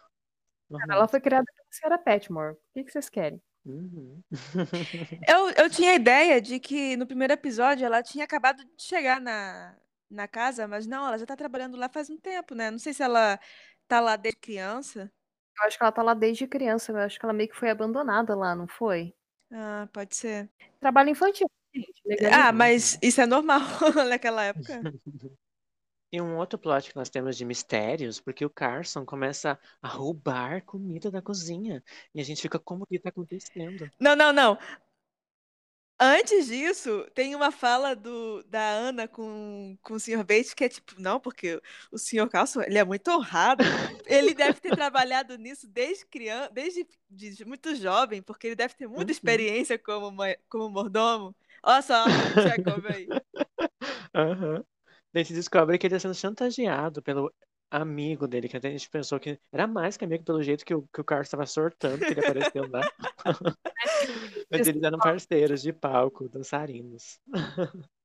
Normal. 0.68 0.96
Ela 0.96 1.08
foi 1.08 1.20
criada 1.20 1.44
pela 1.44 1.66
senhora 1.70 1.98
Petmore. 1.98 2.54
O 2.54 2.58
que, 2.74 2.84
que 2.84 2.92
vocês 2.92 3.08
querem? 3.08 3.42
Uhum. 3.66 4.22
eu, 5.28 5.50
eu 5.64 5.68
tinha 5.68 5.90
a 5.90 5.94
ideia 5.96 6.40
de 6.40 6.60
que 6.60 6.96
no 6.96 7.06
primeiro 7.06 7.32
episódio 7.32 7.84
ela 7.84 8.00
tinha 8.00 8.24
acabado 8.24 8.64
de 8.64 8.82
chegar 8.82 9.20
na, 9.20 9.76
na 10.08 10.28
casa, 10.28 10.68
mas 10.68 10.86
não, 10.86 11.06
ela 11.06 11.18
já 11.18 11.26
tá 11.26 11.34
trabalhando 11.34 11.76
lá 11.76 11.88
faz 11.88 12.08
um 12.08 12.16
tempo, 12.16 12.54
né? 12.54 12.70
Não 12.70 12.78
sei 12.78 12.94
se 12.94 13.02
ela 13.02 13.38
tá 13.88 13.98
lá 13.98 14.14
desde 14.14 14.38
criança. 14.40 15.10
Eu 15.58 15.66
acho 15.66 15.76
que 15.76 15.82
ela 15.82 15.92
tá 15.92 16.02
lá 16.02 16.14
desde 16.14 16.46
criança. 16.46 16.92
Eu 16.92 16.98
acho 16.98 17.18
que 17.18 17.24
ela 17.24 17.32
meio 17.32 17.48
que 17.48 17.56
foi 17.56 17.70
abandonada 17.70 18.36
lá, 18.36 18.54
não 18.54 18.68
foi? 18.68 19.12
Ah, 19.50 19.88
pode 19.92 20.14
ser. 20.14 20.48
Trabalho 20.78 21.10
infantil, 21.10 21.48
gente. 21.74 22.02
Ah, 22.32 22.52
mas 22.52 22.98
isso 23.02 23.20
é 23.20 23.26
normal 23.26 23.60
naquela 24.08 24.44
época. 24.44 24.80
E 26.12 26.20
um 26.20 26.36
outro 26.38 26.58
plot 26.58 26.90
que 26.90 26.96
nós 26.96 27.10
temos 27.10 27.36
de 27.36 27.44
mistérios, 27.44 28.20
porque 28.20 28.44
o 28.44 28.50
Carson 28.50 29.04
começa 29.04 29.58
a 29.82 29.88
roubar 29.88 30.64
comida 30.64 31.10
da 31.10 31.22
cozinha. 31.22 31.82
E 32.14 32.20
a 32.20 32.24
gente 32.24 32.42
fica, 32.42 32.58
como 32.58 32.86
que 32.86 32.98
tá 32.98 33.08
acontecendo? 33.10 33.90
Não, 33.98 34.14
não, 34.16 34.32
não. 34.32 34.58
Antes 35.98 36.46
disso, 36.48 37.06
tem 37.14 37.34
uma 37.34 37.50
fala 37.50 37.96
do, 37.96 38.42
da 38.44 38.60
Ana 38.70 39.08
com, 39.08 39.78
com 39.80 39.94
o 39.94 40.00
Sr. 40.00 40.22
Bates 40.24 40.52
que 40.52 40.64
é 40.64 40.68
tipo, 40.68 40.94
não, 41.00 41.18
porque 41.18 41.58
o 41.90 41.96
Sr. 41.98 42.28
Carlson, 42.28 42.60
ele 42.62 42.76
é 42.78 42.84
muito 42.84 43.10
honrado. 43.10 43.66
Ele 44.04 44.34
deve 44.34 44.60
ter 44.60 44.72
trabalhado 44.74 45.38
nisso 45.38 45.66
desde 45.66 46.04
criança, 46.06 46.50
desde 46.52 46.86
de 47.08 47.44
muito 47.46 47.74
jovem, 47.74 48.20
porque 48.22 48.48
ele 48.48 48.56
deve 48.56 48.74
ter 48.74 48.86
muita 48.86 49.10
Uhum. 49.10 49.10
experiência 49.10 49.78
como, 49.78 50.12
como 50.50 50.68
mordomo. 50.68 51.34
Olha 51.62 51.80
só, 51.82 52.12
Chekhov 52.38 52.86
aí. 52.88 53.10
Aham. 54.14 54.64
Daí 55.16 55.24
se 55.24 55.32
descobre 55.32 55.78
que 55.78 55.86
ele 55.86 55.96
está 55.96 56.12
sendo 56.12 56.14
chantageado 56.14 57.00
pelo 57.00 57.32
amigo 57.70 58.28
dele, 58.28 58.50
que 58.50 58.56
até 58.58 58.68
a 58.68 58.70
gente 58.70 58.90
pensou 58.90 59.18
que 59.18 59.40
era 59.50 59.66
mais 59.66 59.96
que 59.96 60.04
amigo 60.04 60.22
pelo 60.22 60.42
jeito 60.42 60.62
que 60.62 60.74
o, 60.74 60.82
que 60.92 61.00
o 61.00 61.04
Carlos 61.04 61.28
estava 61.28 61.46
sortando, 61.46 62.00
que 62.00 62.12
ele 62.12 62.20
apareceu 62.20 62.68
lá. 62.68 62.82
Mas 64.50 64.68
eles 64.68 64.82
eram 64.82 64.98
parceiros 64.98 65.62
de 65.62 65.72
palco, 65.72 66.28
dançarinos. 66.28 67.18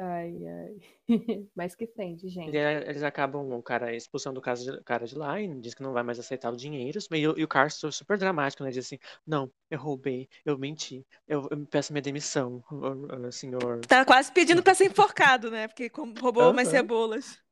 Ai, 0.00 0.32
ai. 0.46 0.76
Mas 1.56 1.74
que 1.74 1.88
frente, 1.88 2.28
gente. 2.28 2.56
Ele- 2.56 2.88
Eles 2.88 3.02
acabam, 3.02 3.50
o 3.52 3.62
cara 3.62 3.92
expulsando 3.96 4.38
o 4.38 4.42
de- 4.54 4.80
cara 4.84 5.04
de 5.06 5.18
lá 5.18 5.40
e 5.40 5.48
diz 5.60 5.74
que 5.74 5.82
não 5.82 5.92
vai 5.92 6.04
mais 6.04 6.20
aceitar 6.20 6.52
o 6.52 6.56
dinheiro. 6.56 7.00
E, 7.12 7.26
o- 7.26 7.36
e 7.36 7.42
o 7.42 7.48
é 7.88 7.90
super 7.90 8.16
dramático, 8.16 8.62
né? 8.62 8.70
Diz 8.70 8.86
assim: 8.86 8.98
Não, 9.26 9.50
eu 9.68 9.78
roubei, 9.78 10.28
eu 10.44 10.56
menti, 10.56 11.04
eu, 11.26 11.48
eu 11.50 11.66
peço 11.66 11.92
minha 11.92 12.02
demissão, 12.02 12.62
ô- 12.70 13.26
ô, 13.26 13.32
senhor. 13.32 13.80
Tá 13.88 14.04
quase 14.04 14.30
pedindo 14.30 14.62
pra 14.62 14.72
ser 14.74 14.84
enforcado, 14.84 15.50
né? 15.50 15.66
Porque 15.66 15.90
como 15.90 16.14
roubou 16.20 16.52
umas 16.52 16.68
Aham. 16.68 16.76
cebolas. 16.76 17.42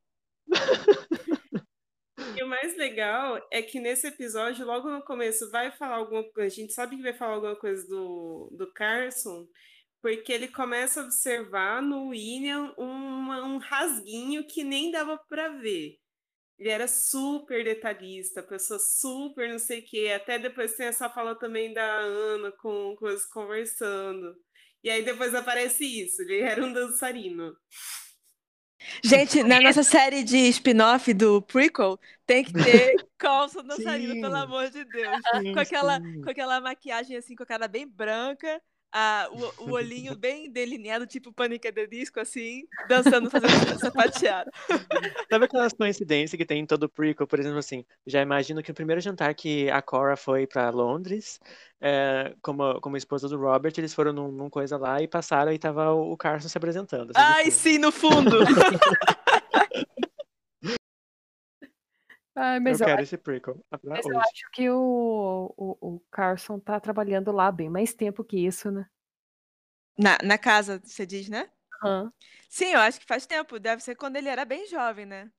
E 2.37 2.43
o 2.43 2.49
mais 2.49 2.77
legal 2.77 3.41
é 3.51 3.63
que 3.63 3.81
nesse 3.81 4.07
episódio, 4.07 4.65
logo 4.65 4.89
no 4.89 5.03
começo, 5.03 5.51
vai 5.51 5.73
falar 5.73 5.97
alguma 5.97 6.23
coisa. 6.33 6.47
A 6.55 6.61
gente 6.61 6.73
sabe 6.73 6.97
que 6.97 7.03
vai 7.03 7.13
falar 7.13 7.35
alguma 7.35 7.57
coisa 7.57 7.87
do, 7.89 8.49
do 8.53 8.73
Carson, 8.73 9.47
porque 10.03 10.33
ele 10.33 10.49
começa 10.49 11.01
a 11.01 11.05
observar 11.05 11.83
no 11.83 12.09
William 12.09 12.73
uma- 12.77 13.45
um 13.45 13.59
rasguinho 13.59 14.47
que 14.47 14.63
nem 14.65 14.91
dava 14.91 15.19
para 15.29 15.49
ver. 15.51 15.99
Ele 16.59 16.71
era 16.71 16.89
super 16.89 17.65
detalhista, 17.65 18.43
pessoa 18.43 18.79
super 18.81 19.49
não 19.51 19.59
sei 19.59 19.81
o 19.81 19.85
quê. 19.87 20.13
Até 20.17 20.39
depois 20.39 20.75
tem 20.77 20.87
essa 20.87 21.11
fala 21.11 21.35
também 21.39 21.73
da 21.75 21.85
Ana 21.99 22.53
com 22.53 22.97
coisas 22.97 23.27
conversando. 23.27 24.37
E 24.83 24.91
aí 24.91 25.05
depois 25.05 25.35
aparece 25.35 25.85
isso, 25.85 26.23
ele 26.23 26.41
era 26.41 26.65
um 26.65 26.73
dançarino. 26.73 27.57
Gente, 29.03 29.43
na 29.43 29.61
nossa 29.61 29.83
série 29.83 30.23
de 30.23 30.37
spin-off 30.51 31.13
do 31.15 31.41
prequel, 31.43 31.99
tem 32.27 32.45
que 32.45 32.53
ter 32.55 32.95
Coulson 33.19 33.63
dançarino, 33.65 34.17
Sim. 34.17 34.21
pelo 34.21 34.37
amor 34.37 34.71
de 34.71 34.85
Deus. 34.85 35.25
Sim, 35.31 35.53
Com 35.53 35.61
aquela, 35.61 36.01
sim. 36.01 36.21
com 36.23 36.31
aquela 36.31 36.61
maquiagem 36.61 37.17
assim, 37.17 37.35
com 37.35 37.43
a 37.43 37.47
cara 37.47 37.69
bem 37.69 37.87
branca, 37.89 38.61
a, 38.93 39.29
o, 39.31 39.69
o 39.69 39.73
olhinho 39.73 40.17
bem 40.17 40.51
delineado, 40.51 41.07
tipo 41.07 41.33
Pânica 41.33 41.71
de 41.71 41.87
Disco, 41.87 42.19
assim, 42.21 42.65
dançando, 42.89 43.31
fazendo 43.31 43.79
sapateado. 43.79 44.51
Sabe 45.31 45.45
aquelas 45.45 45.73
coincidências 45.73 46.37
que 46.37 46.47
tem 46.47 46.61
em 46.61 46.67
todo 46.67 46.85
o 46.85 46.89
prequel? 46.89 47.27
Por 47.27 47.39
exemplo, 47.39 47.59
assim, 47.59 47.85
já 48.07 48.23
imagino 48.23 48.63
que 48.63 48.71
o 48.71 48.75
primeiro 48.75 49.01
jantar 49.01 49.35
que 49.35 49.69
a 49.71 49.83
Cora 49.83 50.17
foi 50.17 50.47
pra 50.47 50.71
Londres, 50.71 51.41
é, 51.81 52.35
como, 52.41 52.81
como 52.81 52.97
esposa 52.97 53.29
do 53.29 53.39
Robert, 53.39 53.75
eles 53.77 53.93
foram 53.93 54.13
num, 54.13 54.33
num 54.33 54.49
coisa 54.49 54.77
lá 54.77 55.03
e 55.03 55.09
passaram 55.09 55.53
e 55.53 55.59
tava 55.59 55.93
o, 55.93 56.13
o 56.13 56.17
Carson 56.17 56.49
se 56.49 56.57
apresentando. 56.57 57.11
assim, 57.15 57.21
Ai, 57.21 57.45
fundo. 57.45 57.55
sim, 57.55 57.79
no 57.79 57.93
fundo! 57.93 58.39
Ai, 62.37 62.61
mas 62.61 62.81
eu 62.81 62.87
eu, 62.87 62.89
quero 62.89 63.03
esse 63.03 63.17
prequel 63.19 63.65
mas 63.83 64.07
eu 64.07 64.17
hoje. 64.17 64.21
acho 64.21 64.51
que 64.53 64.71
o, 64.71 65.55
o, 65.57 65.95
o 65.97 66.01
Carson 66.11 66.59
tá 66.61 66.79
trabalhando 66.81 67.33
lá 67.33 67.51
bem 67.51 67.69
mais 67.71 67.95
tempo 67.95 68.23
que 68.25 68.37
isso, 68.47 68.71
né? 68.71 68.87
Na, 69.99 70.19
na 70.23 70.39
casa, 70.39 70.81
você 70.85 71.07
diz, 71.07 71.29
né? 71.29 71.51
Aham. 71.83 72.13
Sim, 72.49 72.73
eu 72.73 72.81
acho 72.81 73.01
que 73.01 73.07
faz 73.07 73.27
tempo. 73.27 73.59
Deve 73.59 73.83
ser 73.83 73.95
quando 73.97 74.17
ele 74.17 74.29
era 74.29 74.45
bem 74.45 74.67
jovem, 74.67 75.07
né? 75.07 75.31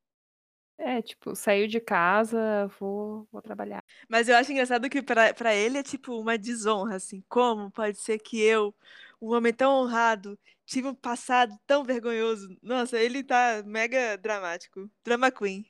É, 0.79 1.01
tipo, 1.01 1.35
saiu 1.35 1.67
de 1.67 1.79
casa, 1.79 2.67
vou, 2.79 3.27
vou 3.31 3.41
trabalhar. 3.41 3.83
Mas 4.07 4.29
eu 4.29 4.35
acho 4.35 4.51
engraçado 4.51 4.87
que 4.89 5.01
pra, 5.01 5.33
pra 5.33 5.53
ele 5.55 5.79
é 5.79 5.83
tipo 5.83 6.13
uma 6.19 6.37
desonra, 6.37 6.95
assim. 6.97 7.23
Como 7.27 7.71
pode 7.71 7.97
ser 7.99 8.19
que 8.19 8.39
eu, 8.39 8.75
um 9.19 9.33
homem 9.33 9.51
tão 9.53 9.73
honrado, 9.81 10.39
tive 10.65 10.87
um 10.87 10.93
passado 10.95 11.57
tão 11.65 11.83
vergonhoso? 11.83 12.47
Nossa, 12.61 12.99
ele 12.99 13.23
tá 13.23 13.63
mega 13.65 14.17
dramático. 14.17 14.89
Drama 15.03 15.31
Queen. 15.31 15.65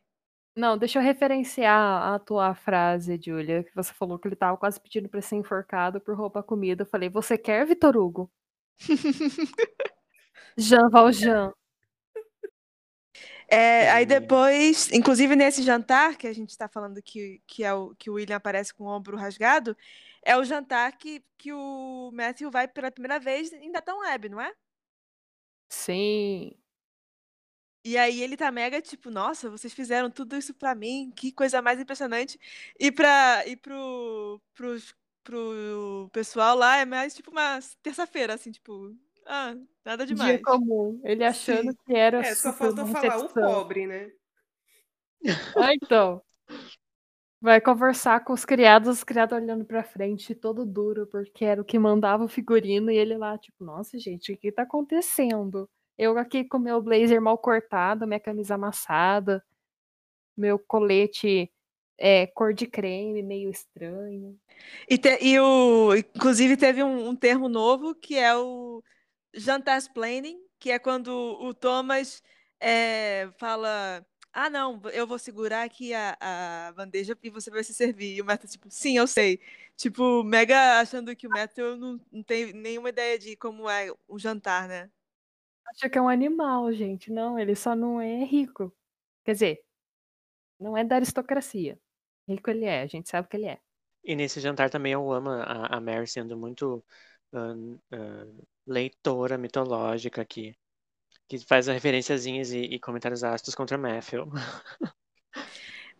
Não, 0.57 0.75
deixa 0.75 0.97
eu 0.97 1.03
referenciar 1.03 2.15
a 2.15 2.17
tua 2.17 2.55
frase, 2.55 3.19
Julia, 3.23 3.63
que 3.63 3.75
você 3.75 3.93
falou 3.93 4.17
que 4.17 4.27
ele 4.27 4.35
tava 4.35 4.57
quase 4.57 4.81
pedindo 4.81 5.07
pra 5.07 5.21
ser 5.21 5.35
enforcado 5.35 6.01
por 6.01 6.17
roubar 6.17 6.41
comida. 6.41 6.81
Eu 6.81 6.87
falei, 6.87 7.09
você 7.09 7.37
quer, 7.37 7.63
Vitor 7.67 7.95
Hugo? 7.95 8.27
Jean 10.57 10.89
Valjean. 10.89 11.53
É, 13.47 13.91
aí 13.91 14.03
depois, 14.03 14.91
inclusive 14.91 15.35
nesse 15.35 15.61
jantar 15.61 16.17
que 16.17 16.25
a 16.25 16.33
gente 16.33 16.57
tá 16.57 16.67
falando 16.67 17.03
que, 17.03 17.39
que, 17.45 17.63
é 17.63 17.71
o, 17.71 17.93
que 17.95 18.09
o 18.09 18.15
William 18.15 18.37
aparece 18.37 18.73
com 18.73 18.85
o 18.85 18.87
ombro 18.87 19.15
rasgado, 19.15 19.77
é 20.25 20.35
o 20.35 20.43
jantar 20.43 20.97
que, 20.97 21.23
que 21.37 21.53
o 21.53 22.09
Matthew 22.11 22.49
vai 22.49 22.67
pela 22.67 22.89
primeira 22.89 23.19
vez 23.19 23.53
em 23.53 23.71
Daton 23.71 23.99
Web, 23.99 24.29
não 24.29 24.41
é? 24.41 24.51
Sim. 25.69 26.57
E 27.87 27.97
aí 27.97 28.21
ele 28.21 28.35
tá 28.35 28.51
mega 28.51 28.81
tipo, 28.81 29.09
nossa, 29.09 29.49
vocês 29.49 29.73
fizeram 29.73 30.11
tudo 30.11 30.35
isso 30.35 30.53
pra 30.53 30.75
mim, 30.75 31.09
que 31.15 31.31
coisa 31.31 31.61
mais 31.61 31.79
impressionante. 31.79 32.37
E 32.77 32.91
para 32.91 33.47
e 33.47 33.55
pro, 33.55 34.41
pro, 34.53 34.75
pro 35.23 36.09
pessoal 36.11 36.57
lá 36.57 36.79
é 36.79 36.83
mais 36.83 37.15
tipo 37.15 37.31
uma 37.31 37.59
terça-feira, 37.81 38.33
assim, 38.33 38.51
tipo, 38.51 38.93
ah, 39.25 39.55
nada 39.85 40.05
demais. 40.05 40.31
Dia 40.31 40.41
comum. 40.43 40.99
Ele 41.01 41.23
achando 41.23 41.71
Sim. 41.71 41.77
que 41.85 41.95
era 41.95 42.19
É, 42.19 42.35
só 42.35 42.51
faltou 42.51 42.85
falar 42.87 43.19
o 43.19 43.33
pobre, 43.33 43.87
né? 43.87 44.11
Ah, 45.55 45.73
então. 45.73 46.21
Vai 47.39 47.61
conversar 47.61 48.21
com 48.25 48.33
os 48.33 48.43
criados, 48.43 48.97
os 48.97 49.03
criados 49.05 49.37
olhando 49.37 49.63
pra 49.63 49.81
frente, 49.81 50.35
todo 50.35 50.65
duro, 50.65 51.07
porque 51.07 51.45
era 51.45 51.61
o 51.61 51.65
que 51.65 51.79
mandava 51.79 52.25
o 52.25 52.27
figurino, 52.27 52.91
e 52.91 52.97
ele 52.97 53.15
lá, 53.15 53.37
tipo, 53.37 53.63
nossa, 53.63 53.97
gente, 53.97 54.33
o 54.33 54.37
que 54.37 54.51
tá 54.51 54.63
acontecendo? 54.63 55.69
Eu 55.97 56.17
aqui 56.17 56.43
com 56.43 56.59
meu 56.59 56.81
blazer 56.81 57.21
mal 57.21 57.37
cortado, 57.37 58.05
minha 58.05 58.19
camisa 58.19 58.55
amassada, 58.55 59.43
meu 60.35 60.59
colete 60.59 61.51
é, 61.97 62.27
cor 62.27 62.53
de 62.53 62.67
creme, 62.67 63.23
meio 63.23 63.49
estranho. 63.49 64.39
E, 64.87 64.97
te- 64.97 65.17
e 65.21 65.39
o, 65.39 65.95
inclusive 65.95 66.55
teve 66.55 66.83
um, 66.83 67.09
um 67.09 67.15
termo 67.15 67.49
novo 67.49 67.95
que 67.95 68.15
é 68.17 68.35
o 68.37 68.83
jantarsplaining, 69.33 70.39
que 70.59 70.71
é 70.71 70.79
quando 70.79 71.09
o 71.09 71.53
Thomas 71.53 72.21
é, 72.59 73.29
fala, 73.39 74.05
ah 74.31 74.49
não, 74.49 74.79
eu 74.93 75.07
vou 75.07 75.17
segurar 75.17 75.63
aqui 75.63 75.93
a, 75.93 76.15
a 76.19 76.71
bandeja 76.73 77.17
e 77.23 77.29
você 77.29 77.49
vai 77.49 77.63
se 77.63 77.73
servir. 77.73 78.15
E 78.15 78.21
o 78.21 78.25
Matthew, 78.25 78.49
tipo, 78.51 78.67
sim, 78.69 78.97
eu 78.97 79.07
sei. 79.07 79.39
Tipo, 79.75 80.23
mega 80.23 80.79
achando 80.79 81.15
que 81.15 81.27
o 81.27 81.29
Matthew 81.29 81.77
não, 81.77 81.99
não 82.11 82.23
tem 82.23 82.53
nenhuma 82.53 82.89
ideia 82.89 83.17
de 83.17 83.35
como 83.35 83.69
é 83.69 83.91
um 84.09 84.19
jantar, 84.19 84.67
né? 84.67 84.89
Acha 85.69 85.89
que 85.89 85.97
é 85.97 86.01
um 86.01 86.09
animal, 86.09 86.71
gente. 86.73 87.11
Não, 87.11 87.37
ele 87.37 87.55
só 87.55 87.75
não 87.75 87.99
é 88.01 88.23
rico. 88.23 88.73
Quer 89.23 89.33
dizer, 89.33 89.63
não 90.59 90.77
é 90.77 90.83
da 90.83 90.95
aristocracia. 90.95 91.79
Rico 92.27 92.49
ele 92.49 92.65
é, 92.65 92.81
a 92.81 92.87
gente 92.87 93.09
sabe 93.09 93.27
que 93.27 93.37
ele 93.37 93.47
é. 93.47 93.59
E 94.03 94.15
nesse 94.15 94.39
jantar 94.39 94.69
também 94.69 94.93
eu 94.93 95.11
amo 95.11 95.29
a, 95.29 95.77
a 95.77 95.81
Mary 95.81 96.07
sendo 96.07 96.37
muito 96.37 96.83
ah, 97.33 97.53
ah, 97.91 98.25
leitora 98.65 99.37
mitológica 99.37 100.21
aqui. 100.21 100.55
Que 101.27 101.37
faz 101.39 101.67
referenciazinhas 101.67 102.51
e, 102.51 102.59
e 102.59 102.79
comentários 102.79 103.23
ácidos 103.23 103.53
contra 103.53 103.77
Matthew. 103.77 104.27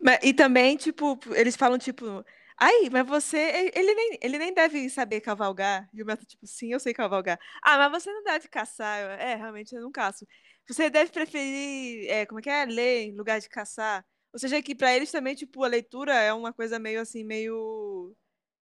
Mas- 0.00 0.20
E 0.22 0.32
também, 0.32 0.76
tipo, 0.76 1.18
eles 1.34 1.56
falam, 1.56 1.78
tipo, 1.78 2.24
ai, 2.58 2.88
mas 2.90 3.06
você, 3.06 3.70
ele 3.74 3.94
nem, 3.94 4.18
ele 4.22 4.38
nem 4.38 4.52
deve 4.54 4.88
saber 4.90 5.20
cavalgar. 5.20 5.88
E 5.92 6.02
o 6.02 6.06
Matthew, 6.06 6.26
tipo, 6.26 6.46
sim, 6.46 6.72
eu 6.72 6.80
sei 6.80 6.92
cavalgar. 6.94 7.38
Ah, 7.62 7.78
mas 7.78 8.02
você 8.02 8.12
não 8.12 8.22
deve 8.24 8.48
caçar. 8.48 9.00
Eu, 9.02 9.08
é, 9.10 9.34
realmente 9.36 9.74
eu 9.74 9.80
não 9.82 9.90
caço. 9.92 10.26
Você 10.68 10.90
deve 10.90 11.10
preferir, 11.12 12.08
é, 12.10 12.26
como 12.26 12.40
é 12.40 12.42
que 12.42 12.50
é? 12.50 12.64
Ler 12.66 13.04
em 13.08 13.16
lugar 13.16 13.40
de 13.40 13.48
caçar. 13.48 14.04
Ou 14.32 14.38
seja, 14.38 14.62
que 14.62 14.74
pra 14.74 14.94
eles 14.94 15.10
também, 15.10 15.34
tipo, 15.34 15.64
a 15.64 15.68
leitura 15.68 16.14
é 16.14 16.32
uma 16.32 16.52
coisa 16.52 16.78
meio 16.78 17.00
assim, 17.00 17.24
meio 17.24 18.14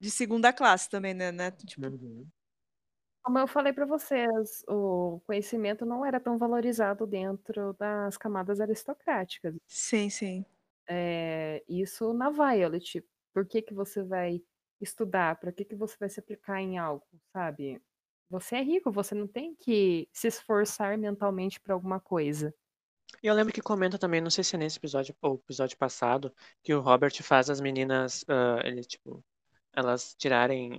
de 0.00 0.10
segunda 0.10 0.52
classe 0.52 0.88
também, 0.90 1.14
né? 1.14 1.32
né? 1.32 1.50
Tipo, 1.52 1.82
Uhum. 1.82 2.30
Como 3.22 3.38
eu 3.38 3.46
falei 3.48 3.72
pra 3.72 3.86
vocês, 3.86 4.62
o 4.68 5.20
conhecimento 5.26 5.86
não 5.86 6.04
era 6.04 6.20
tão 6.20 6.36
valorizado 6.38 7.06
dentro 7.06 7.72
das 7.74 8.16
camadas 8.18 8.60
aristocráticas. 8.60 9.54
sim, 9.66 10.10
sim. 10.10 10.44
É, 10.88 11.64
isso 11.68 12.12
na 12.12 12.30
Violet. 12.30 13.02
Por 13.34 13.44
que, 13.46 13.60
que 13.60 13.74
você 13.74 14.02
vai 14.02 14.40
estudar? 14.80 15.38
Para 15.38 15.52
que, 15.52 15.64
que 15.64 15.74
você 15.74 15.96
vai 15.98 16.08
se 16.08 16.20
aplicar 16.20 16.60
em 16.62 16.78
algo, 16.78 17.04
sabe? 17.32 17.82
Você 18.30 18.56
é 18.56 18.62
rico, 18.62 18.90
você 18.90 19.14
não 19.14 19.26
tem 19.26 19.54
que 19.54 20.08
se 20.12 20.28
esforçar 20.28 20.96
mentalmente 20.96 21.60
para 21.60 21.74
alguma 21.74 22.00
coisa. 22.00 22.54
E 23.22 23.26
eu 23.26 23.34
lembro 23.34 23.52
que 23.52 23.60
comenta 23.60 23.98
também, 23.98 24.20
não 24.20 24.30
sei 24.30 24.42
se 24.42 24.56
é 24.56 24.58
nesse 24.58 24.78
episódio 24.78 25.14
ou 25.20 25.36
episódio 25.36 25.76
passado, 25.76 26.34
que 26.62 26.74
o 26.74 26.80
Robert 26.80 27.12
faz 27.22 27.50
as 27.50 27.60
meninas, 27.60 28.24
ah, 28.28 28.60
ele 28.64 28.82
tipo, 28.82 29.24
elas 29.74 30.14
tirarem, 30.14 30.78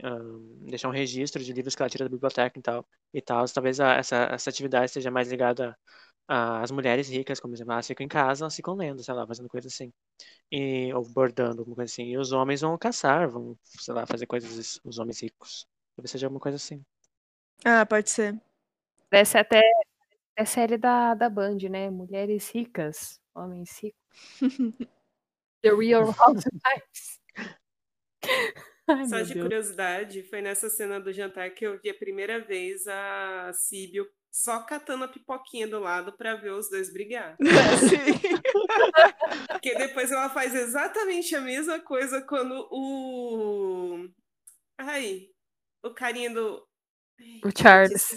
deixar 0.62 0.88
um 0.88 0.92
registro 0.92 1.44
de 1.44 1.54
livros 1.54 1.76
que 1.76 1.82
ela 1.82 1.90
tira 1.90 2.06
da 2.06 2.10
biblioteca 2.10 2.58
e 2.58 2.62
tal, 2.62 2.88
e 3.14 3.22
tal. 3.22 3.46
Talvez 3.48 3.80
a, 3.80 3.94
essa, 3.96 4.16
essa 4.32 4.50
atividade 4.50 4.92
seja 4.92 5.12
mais 5.12 5.30
ligada 5.30 5.78
às 6.28 6.72
mulheres 6.72 7.10
ricas, 7.10 7.40
como 7.40 7.54
exemplo, 7.54 7.74
elas 7.74 7.88
ficam 7.88 8.04
em 8.04 8.08
casa, 8.08 8.44
elas 8.44 8.56
ficam 8.56 8.76
lendo, 8.76 9.04
sei 9.04 9.14
lá, 9.14 9.26
fazendo 9.28 9.50
coisa 9.50 9.68
assim. 9.68 9.92
E, 10.52 10.94
ou 10.94 11.04
bordando, 11.10 11.62
alguma 11.62 11.76
coisa 11.76 11.92
assim. 11.92 12.06
E 12.06 12.18
os 12.18 12.32
homens 12.32 12.62
vão 12.62 12.78
caçar, 12.78 13.30
vão, 13.30 13.58
sei 13.64 13.94
lá, 13.94 14.06
fazer 14.06 14.26
coisas, 14.26 14.80
os 14.84 14.98
homens 15.00 15.22
ricos. 15.22 15.68
Talvez 15.96 16.12
seja 16.12 16.28
alguma 16.28 16.40
coisa 16.40 16.58
assim. 16.58 16.84
Ah, 17.64 17.86
pode 17.86 18.10
ser. 18.10 18.40
Parece 19.10 19.38
até 19.38 19.62
é 20.36 20.46
série 20.46 20.78
da, 20.78 21.14
da 21.14 21.30
Band, 21.30 21.58
né? 21.70 21.90
Mulheres 21.90 22.50
ricas, 22.50 23.22
homens 23.34 23.80
ricos. 23.80 24.00
The 25.62 25.74
Real 25.74 26.04
Housewives. 26.04 27.22
Ai, 28.88 29.06
Só 29.08 29.22
de 29.22 29.34
Deus. 29.34 29.44
curiosidade, 29.46 30.24
foi 30.30 30.42
nessa 30.42 30.70
cena 30.70 31.00
do 31.00 31.12
jantar 31.12 31.50
que 31.52 31.66
eu 31.66 31.80
vi 31.82 31.90
a 31.90 31.94
primeira 31.98 32.40
vez 32.40 32.88
a 32.88 33.52
Síbio 33.54 34.08
só 34.32 34.62
catando 34.64 35.06
a 35.06 35.08
pipoquinha 35.08 35.68
do 35.68 35.80
lado 35.80 36.12
pra 36.18 36.36
ver 36.36 36.52
os 36.52 36.70
dois 36.70 36.92
brigar. 36.92 37.38
Sim. 37.80 38.38
Porque 39.48 39.76
depois 39.76 40.12
ela 40.12 40.30
faz 40.30 40.54
exatamente 40.54 41.34
a 41.36 41.42
mesma 41.42 41.80
coisa 41.80 42.22
quando 42.22 42.68
o. 42.70 44.08
Ai, 44.78 45.30
o 45.84 45.92
carinha 45.94 46.30
do. 46.34 46.62
Ai, 47.20 47.42
O 47.46 47.50
Charles. 47.58 48.08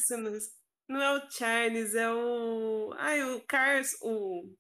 Não 0.89 1.01
é 1.01 1.17
o 1.19 1.31
Charles, 1.31 1.95
é 1.95 2.11
o. 2.13 2.93
Ai, 2.99 3.23
o 3.23 3.41
Carson. 3.47 3.97
O... 4.03 4.55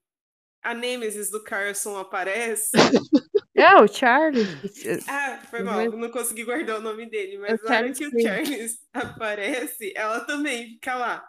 A 0.62 0.74
Nêmesis 0.74 1.30
do 1.30 1.42
Carson 1.42 1.96
aparece. 1.96 2.70
É, 3.58 3.74
o 3.82 3.88
Charlie. 3.88 4.44
Ah, 5.08 5.40
foi 5.50 5.62
mal, 5.62 5.84
não 5.92 6.10
consegui 6.10 6.44
guardar 6.44 6.78
o 6.78 6.82
nome 6.82 7.06
dele, 7.10 7.38
mas 7.38 7.60
o 7.60 7.64
na 7.64 7.70
hora 7.70 7.94
Charles 7.94 7.98
que 7.98 8.06
o. 8.06 8.20
Charles 8.20 8.78
aparece, 8.92 9.92
ela 9.96 10.20
também 10.20 10.68
fica 10.70 10.94
lá. 10.94 11.28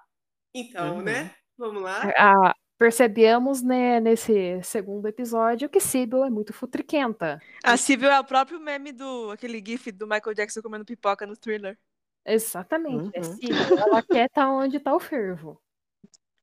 Então, 0.54 0.98
Uhum. 0.98 1.02
né? 1.02 1.34
Vamos 1.58 1.82
lá. 1.84 2.02
Ah, 2.18 2.56
percebemos, 2.78 3.62
né, 3.62 4.00
nesse 4.00 4.62
segundo 4.64 5.08
episódio 5.08 5.68
que 5.70 5.80
Sybil 5.80 6.24
é 6.24 6.30
muito 6.30 6.54
futriquenta. 6.54 7.42
A 7.64 7.76
Síbil 7.76 8.10
é 8.10 8.20
o 8.20 8.24
próprio 8.24 8.60
meme 8.60 8.92
do 8.94 9.32
aquele 9.32 9.62
gif 9.66 9.92
do 9.92 10.08
Michael 10.08 10.34
Jackson 10.34 10.62
comendo 10.62 10.86
pipoca 10.86 11.28
no 11.28 11.36
thriller. 11.36 11.78
Exatamente, 12.26 13.10
é 13.14 13.20
Uhum. 13.20 13.24
Sybil. 13.36 13.78
Ela 13.78 14.02
quer 14.04 14.26
estar 14.28 14.50
onde 14.50 14.80
tá 14.80 14.96
o 14.96 15.00
fervo. 15.00 15.62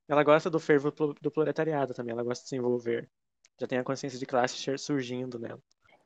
Ela 0.08 0.22
gosta 0.22 0.48
do 0.50 0.60
fervo 0.60 0.90
do 1.20 1.30
proletariado 1.30 1.94
também, 1.94 2.12
ela 2.12 2.22
gosta 2.22 2.44
de 2.44 2.50
se 2.50 2.56
envolver. 2.56 3.08
Já 3.58 3.66
tem 3.66 3.78
a 3.78 3.82
consciência 3.84 4.18
de 4.18 4.26
classe 4.26 4.54
sur- 4.56 4.78
surgindo 4.78 5.38
nela. 5.38 5.58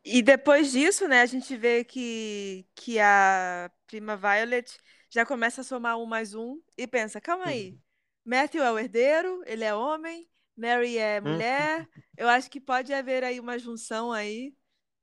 E 0.05 0.23
depois 0.23 0.73
disso, 0.73 1.07
né, 1.09 1.21
a 1.23 1.27
gente 1.27 1.57
vê 1.57 1.85
que, 1.85 2.67
que 2.75 2.99
a 2.99 3.71
prima 3.87 4.17
Violet 4.17 4.79
já 5.11 5.27
começa 5.27 5.61
a 5.61 5.65
somar 5.65 5.99
um 5.99 6.07
mais 6.07 6.35
um 6.35 6.61
e 6.77 6.87
pensa, 6.87 7.21
calma 7.21 7.47
aí, 7.47 7.77
Matthew 8.25 8.63
é 8.63 8.73
o 8.73 8.79
herdeiro, 8.79 9.43
ele 9.47 9.63
é 9.65 9.75
homem, 9.75 10.29
Mary 10.57 10.97
é 10.99 11.21
mulher, 11.21 11.87
eu 12.17 12.29
acho 12.29 12.51
que 12.51 12.61
pode 12.61 12.93
haver 12.95 13.23
aí 13.25 13.39
uma 13.41 13.59
junção 13.59 14.11
aí. 14.13 14.55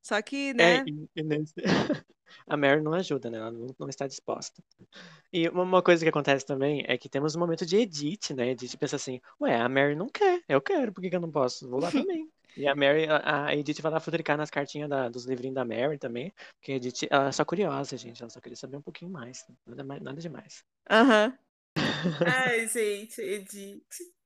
Só 0.02 0.22
que, 0.22 0.54
É, 0.60 0.76
né, 0.76 0.88
e- 0.88 1.08
e 1.16 1.24
nesse- 1.24 1.54
a 2.48 2.58
Mary 2.58 2.82
não 2.82 2.94
ajuda, 2.94 3.30
né? 3.30 3.38
Ela 3.38 3.52
não, 3.52 3.68
não 3.80 3.90
está 3.90 4.08
disposta. 4.08 4.64
E 5.34 5.50
uma, 5.50 5.64
uma 5.64 5.84
coisa 5.84 6.04
que 6.06 6.10
acontece 6.10 6.46
também 6.46 6.84
é 6.88 6.98
que 6.98 7.10
temos 7.10 7.36
um 7.36 7.40
momento 7.40 7.66
de 7.66 7.78
Edith, 7.78 8.34
né? 8.36 8.52
Edith 8.52 8.78
pensa 8.78 8.96
assim, 8.98 9.22
ué, 9.42 9.56
a 9.60 9.70
Mary 9.70 9.96
não 9.96 10.10
quer, 10.10 10.44
eu 10.50 10.62
quero, 10.62 10.94
por 10.94 11.02
que, 11.02 11.10
que 11.12 11.16
eu 11.18 11.22
não 11.22 11.32
posso? 11.32 11.70
Vou 11.70 11.80
lá 11.82 11.92
também. 11.94 12.32
E 12.58 12.68
a 12.68 12.76
Mary, 12.76 13.06
a, 13.10 13.56
Edith 13.56 13.82
vai 13.82 13.92
lá 13.92 14.00
futricar 14.00 14.38
nas 14.38 14.50
cartinhas 14.50 14.90
da- 14.90 15.10
dos 15.10 15.26
livrinhos 15.26 15.56
da 15.56 15.64
Mary 15.66 15.98
também, 16.00 16.34
porque 16.56 16.72
a 16.74 16.76
Edith, 16.76 17.08
ela 17.10 17.28
é 17.30 17.32
só 17.32 17.46
curiosa, 17.46 17.96
gente, 17.98 18.22
ela 18.22 18.30
só 18.30 18.42
queria 18.42 18.56
saber 18.56 18.78
um 18.78 18.82
pouquinho 18.82 19.12
mais, 19.12 19.46
nada, 19.66 19.84
mais- 19.84 20.02
nada 20.02 20.20
demais. 20.22 20.64
aham. 20.90 21.38
Ai, 22.26 22.68
gente, 22.68 23.22
Edith. 23.22 24.17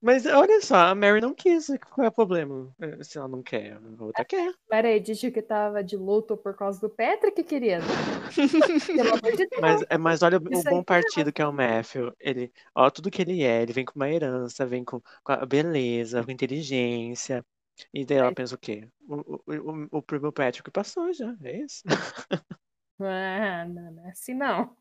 Mas 0.00 0.24
olha 0.26 0.60
só, 0.60 0.76
a 0.76 0.94
Mary 0.94 1.20
não 1.20 1.34
quis, 1.34 1.66
qual 1.90 2.04
é 2.04 2.08
o 2.08 2.12
problema? 2.12 2.72
Eh, 2.80 3.02
Se 3.02 3.18
ela 3.18 3.26
não 3.26 3.42
quer, 3.42 3.72
a 3.76 4.04
outra 4.04 4.24
quer. 4.24 4.54
Era 4.70 4.86
a 4.86 4.92
Edith 4.92 5.32
que 5.32 5.42
tava 5.42 5.82
de 5.82 5.96
luto 5.96 6.36
por 6.36 6.54
causa 6.56 6.80
do 6.80 6.88
Patrick, 6.88 7.42
querido. 7.42 7.82
Pelo 8.86 9.08
amor 9.08 9.36
de 9.36 9.46
Deus. 9.48 9.60
Mas, 9.60 9.84
é, 9.90 9.98
mas 9.98 10.22
olha 10.22 10.38
o 10.38 10.52
Isso 10.52 10.62
bom 10.64 10.76
aí 10.76 10.80
é 10.80 10.84
partido 10.84 11.32
que 11.32 11.42
é 11.42 11.46
o 11.46 11.52
Matthew. 11.52 12.14
Ele, 12.20 12.52
ó, 12.74 12.88
tudo 12.90 13.10
que 13.10 13.20
ele 13.22 13.42
é, 13.42 13.62
ele 13.62 13.72
vem 13.72 13.84
com 13.84 13.96
uma 13.96 14.08
herança, 14.08 14.64
vem 14.64 14.84
com, 14.84 15.00
com 15.24 15.32
a 15.32 15.44
beleza, 15.44 16.22
com 16.22 16.30
inteligência. 16.30 17.44
E 17.92 18.04
daí 18.04 18.18
ela 18.18 18.26
Mas- 18.28 18.34
pensa 18.36 18.54
o 18.54 18.58
quê? 18.58 18.88
O, 19.08 19.14
o, 19.16 19.42
o, 19.46 19.98
o 19.98 20.02
primo 20.02 20.32
Patrick 20.32 20.70
passou 20.70 21.12
já, 21.12 21.34
é 21.42 21.56
isso? 21.58 21.82
Ah, 23.00 23.64
não, 23.64 23.92
não 23.92 24.06
é 24.08 24.10
assim 24.10 24.34
não. 24.34 24.76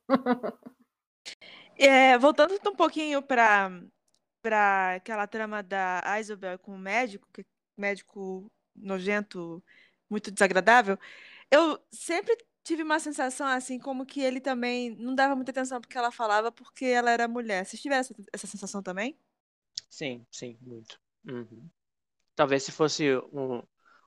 É, 1.78 2.18
voltando 2.18 2.56
um 2.68 2.76
pouquinho 2.76 3.22
para 3.22 3.72
para 4.48 4.96
aquela 4.96 5.28
trama 5.28 5.62
da 5.62 6.02
Isabel 6.22 6.58
com 6.58 6.74
o 6.74 6.80
médico, 6.80 7.28
que 7.34 7.46
médico 7.78 8.50
nojento, 8.74 9.62
muito 10.10 10.32
desagradável, 10.32 10.98
eu 11.52 11.78
sempre 11.92 12.38
tive 12.64 12.82
uma 12.82 12.98
sensação 12.98 13.46
assim 13.46 13.78
como 13.78 14.06
que 14.06 14.22
ele 14.22 14.40
também 14.40 14.96
não 14.96 15.14
dava 15.14 15.36
muita 15.36 15.52
atenção 15.52 15.82
porque 15.82 15.98
ela 15.98 16.12
falava 16.12 16.50
porque 16.50 16.86
ela 16.86 17.12
era 17.12 17.28
mulher. 17.28 17.66
Vocês 17.66 17.82
tiveram 17.82 18.00
essa, 18.00 18.16
essa 18.32 18.48
sensação 18.48 18.82
também? 18.82 19.20
Sim, 19.90 20.26
sim, 20.32 20.58
muito. 20.62 20.98
Uhum. 21.26 21.70
Talvez 22.34 22.64
se 22.64 22.72
fosse 22.72 23.04
um, 23.34 23.62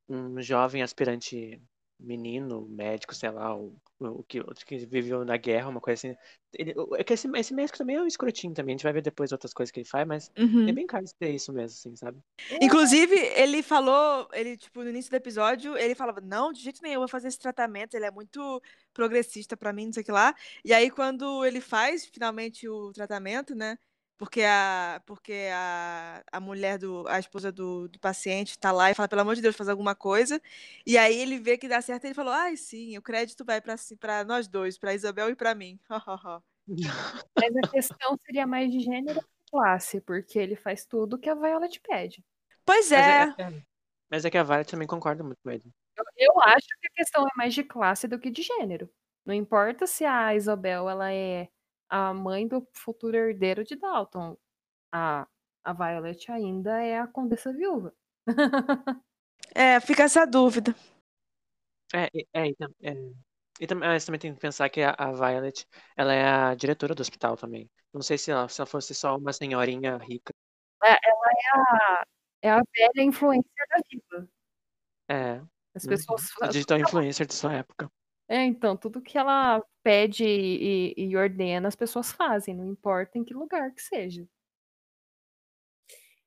um 0.08 0.40
jovem 0.40 0.82
aspirante 0.82 1.60
menino, 2.00 2.66
médico, 2.68 3.14
sei 3.14 3.30
lá, 3.30 3.54
o, 3.56 3.76
o, 3.98 4.22
que, 4.22 4.40
o 4.40 4.54
que 4.54 4.78
viveu 4.78 5.24
na 5.24 5.36
guerra, 5.36 5.68
uma 5.68 5.80
coisa 5.80 6.08
assim. 6.08 6.16
Ele, 6.52 6.74
é 6.96 7.04
que 7.04 7.12
esse, 7.12 7.28
esse 7.36 7.54
médico 7.54 7.78
também 7.78 7.96
é 7.96 8.02
um 8.02 8.06
escrotinho 8.06 8.52
também. 8.52 8.74
A 8.74 8.76
gente 8.76 8.82
vai 8.82 8.92
ver 8.92 9.02
depois 9.02 9.30
outras 9.32 9.52
coisas 9.52 9.70
que 9.70 9.80
ele 9.80 9.88
faz, 9.88 10.06
mas 10.06 10.32
é 10.68 10.72
bem 10.72 10.86
caro 10.86 11.04
de 11.04 11.14
ter 11.14 11.30
isso 11.30 11.52
mesmo, 11.52 11.76
assim, 11.76 11.96
sabe? 11.96 12.18
Inclusive, 12.60 13.14
ele 13.14 13.62
falou, 13.62 14.28
ele, 14.32 14.56
tipo, 14.56 14.82
no 14.82 14.90
início 14.90 15.10
do 15.10 15.16
episódio, 15.16 15.76
ele 15.76 15.94
falava, 15.94 16.20
não, 16.20 16.52
de 16.52 16.60
jeito 16.60 16.82
nenhum, 16.82 16.94
eu 16.94 17.00
vou 17.00 17.08
fazer 17.08 17.28
esse 17.28 17.38
tratamento, 17.38 17.94
ele 17.94 18.06
é 18.06 18.10
muito 18.10 18.60
progressista 18.92 19.56
pra 19.56 19.72
mim, 19.72 19.86
não 19.86 19.92
sei 19.92 20.02
o 20.02 20.06
que 20.06 20.12
lá. 20.12 20.34
E 20.64 20.72
aí, 20.72 20.90
quando 20.90 21.44
ele 21.44 21.60
faz 21.60 22.06
finalmente 22.06 22.68
o 22.68 22.92
tratamento, 22.92 23.54
né? 23.54 23.78
Porque 24.20 24.42
a, 24.42 25.00
porque 25.06 25.48
a, 25.50 26.22
a 26.30 26.38
mulher 26.38 26.76
do, 26.76 27.08
a 27.08 27.18
esposa 27.18 27.50
do, 27.50 27.88
do 27.88 27.98
paciente 27.98 28.58
tá 28.58 28.70
lá 28.70 28.90
e 28.90 28.94
fala, 28.94 29.08
pelo 29.08 29.22
amor 29.22 29.34
de 29.34 29.40
Deus, 29.40 29.56
faz 29.56 29.66
alguma 29.66 29.94
coisa. 29.94 30.38
E 30.86 30.98
aí 30.98 31.16
ele 31.18 31.38
vê 31.38 31.56
que 31.56 31.66
dá 31.66 31.80
certo, 31.80 32.04
ele 32.04 32.12
falou, 32.12 32.30
ai, 32.30 32.54
sim, 32.54 32.98
o 32.98 33.02
crédito 33.02 33.46
vai 33.46 33.62
pra 33.62 34.22
nós 34.26 34.46
dois, 34.46 34.76
pra 34.76 34.92
Isabel 34.92 35.30
e 35.30 35.34
pra 35.34 35.54
mim. 35.54 35.80
Mas 37.34 37.56
a 37.56 37.70
questão 37.70 38.14
seria 38.18 38.46
mais 38.46 38.70
de 38.70 38.80
gênero 38.80 39.20
e 39.20 39.50
classe, 39.50 40.02
porque 40.02 40.38
ele 40.38 40.54
faz 40.54 40.84
tudo 40.84 41.18
que 41.18 41.30
a 41.30 41.34
Violet 41.34 41.80
pede. 41.80 42.22
pois 42.66 42.90
Mas 42.90 43.00
é, 43.00 43.22
é, 43.38 43.62
mas 44.10 44.24
é 44.26 44.30
que 44.30 44.36
a 44.36 44.44
Violet 44.44 44.70
também 44.70 44.86
concorda 44.86 45.24
muito 45.24 45.38
com 45.42 45.50
ele. 45.50 45.64
Eu, 45.96 46.04
eu 46.18 46.42
acho 46.42 46.66
que 46.78 46.88
a 46.88 46.94
questão 46.94 47.24
é 47.24 47.30
mais 47.34 47.54
de 47.54 47.64
classe 47.64 48.06
do 48.06 48.18
que 48.18 48.30
de 48.30 48.42
gênero. 48.42 48.86
Não 49.24 49.32
importa 49.32 49.86
se 49.86 50.04
a 50.04 50.34
Isabel 50.34 50.90
ela 50.90 51.10
é 51.10 51.48
a 51.90 52.14
mãe 52.14 52.48
do 52.48 52.66
futuro 52.74 53.16
herdeiro 53.16 53.64
de 53.64 53.76
Dalton. 53.76 54.36
A, 54.92 55.26
a 55.64 55.72
Violet 55.74 56.30
ainda 56.32 56.82
é 56.82 56.98
a 57.00 57.06
condessa 57.08 57.52
viúva. 57.52 57.94
é, 59.54 59.80
fica 59.80 60.04
essa 60.04 60.26
dúvida. 60.26 60.74
É, 61.94 62.08
e- 62.14 62.26
é, 62.32 62.46
e 62.48 62.54
tam- 62.56 62.74
é. 62.82 62.92
E 63.60 63.66
tam- 63.66 63.78
mas 63.78 64.04
também 64.04 64.18
tem 64.20 64.34
que 64.34 64.40
pensar 64.40 64.68
que 64.70 64.80
a, 64.82 64.94
a 64.98 65.12
Violet, 65.12 65.66
ela 65.96 66.12
é 66.14 66.24
a 66.24 66.54
diretora 66.54 66.94
do 66.94 67.00
hospital 67.02 67.36
também. 67.36 67.70
Não 67.92 68.00
sei 68.02 68.16
se 68.18 68.30
ela, 68.30 68.48
se 68.48 68.60
ela 68.60 68.66
fosse 68.66 68.94
só 68.94 69.16
uma 69.16 69.32
senhorinha 69.32 69.96
rica. 69.98 70.32
É 70.82 70.92
a, 70.92 72.04
é 72.42 72.50
a 72.50 72.56
velha 72.74 73.02
influencer 73.04 73.66
da 73.70 73.76
vida. 73.90 74.28
É, 75.08 75.42
As 75.74 75.84
uhum. 75.84 75.90
pessoas 75.90 76.22
a 76.42 76.46
digital 76.46 76.78
influencer 76.78 77.26
de 77.26 77.34
sua 77.34 77.54
época. 77.54 77.90
É, 78.30 78.44
então, 78.44 78.76
tudo 78.76 79.02
que 79.02 79.18
ela 79.18 79.60
pede 79.82 80.24
e, 80.24 80.94
e 80.96 81.16
ordena, 81.16 81.66
as 81.66 81.74
pessoas 81.74 82.12
fazem, 82.12 82.54
não 82.54 82.64
importa 82.64 83.18
em 83.18 83.24
que 83.24 83.34
lugar 83.34 83.74
que 83.74 83.82
seja. 83.82 84.24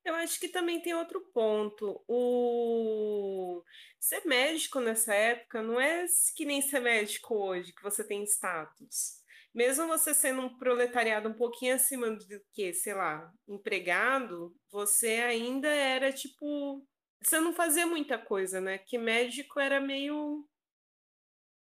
Eu 0.04 0.14
acho 0.16 0.38
que 0.38 0.50
também 0.50 0.82
tem 0.82 0.94
outro 0.94 1.22
ponto. 1.34 2.04
O 2.10 3.64
ser 3.98 4.26
médico 4.26 4.82
nessa 4.82 5.16
época 5.16 5.62
não 5.62 5.80
é 5.80 6.06
que 6.36 6.44
nem 6.46 6.62
ser 6.62 6.82
médico 6.82 7.36
hoje, 7.36 7.72
que 7.72 7.82
você 7.82 8.06
tem 8.06 8.22
status. 8.26 9.22
Mesmo 9.54 9.88
você 9.88 10.14
sendo 10.14 10.42
um 10.42 10.58
proletariado 10.58 11.30
um 11.30 11.34
pouquinho 11.34 11.76
acima 11.76 12.12
do 12.12 12.42
que, 12.52 12.74
sei 12.74 12.94
lá, 12.96 13.32
empregado, 13.48 14.54
você 14.70 15.22
ainda 15.22 15.70
era 15.70 16.12
tipo. 16.12 16.86
Você 17.24 17.40
não 17.40 17.54
fazia 17.54 17.86
muita 17.88 18.18
coisa, 18.18 18.60
né? 18.60 18.78
Que 18.78 18.98
médico 18.98 19.58
era 19.58 19.80
meio. 19.80 20.46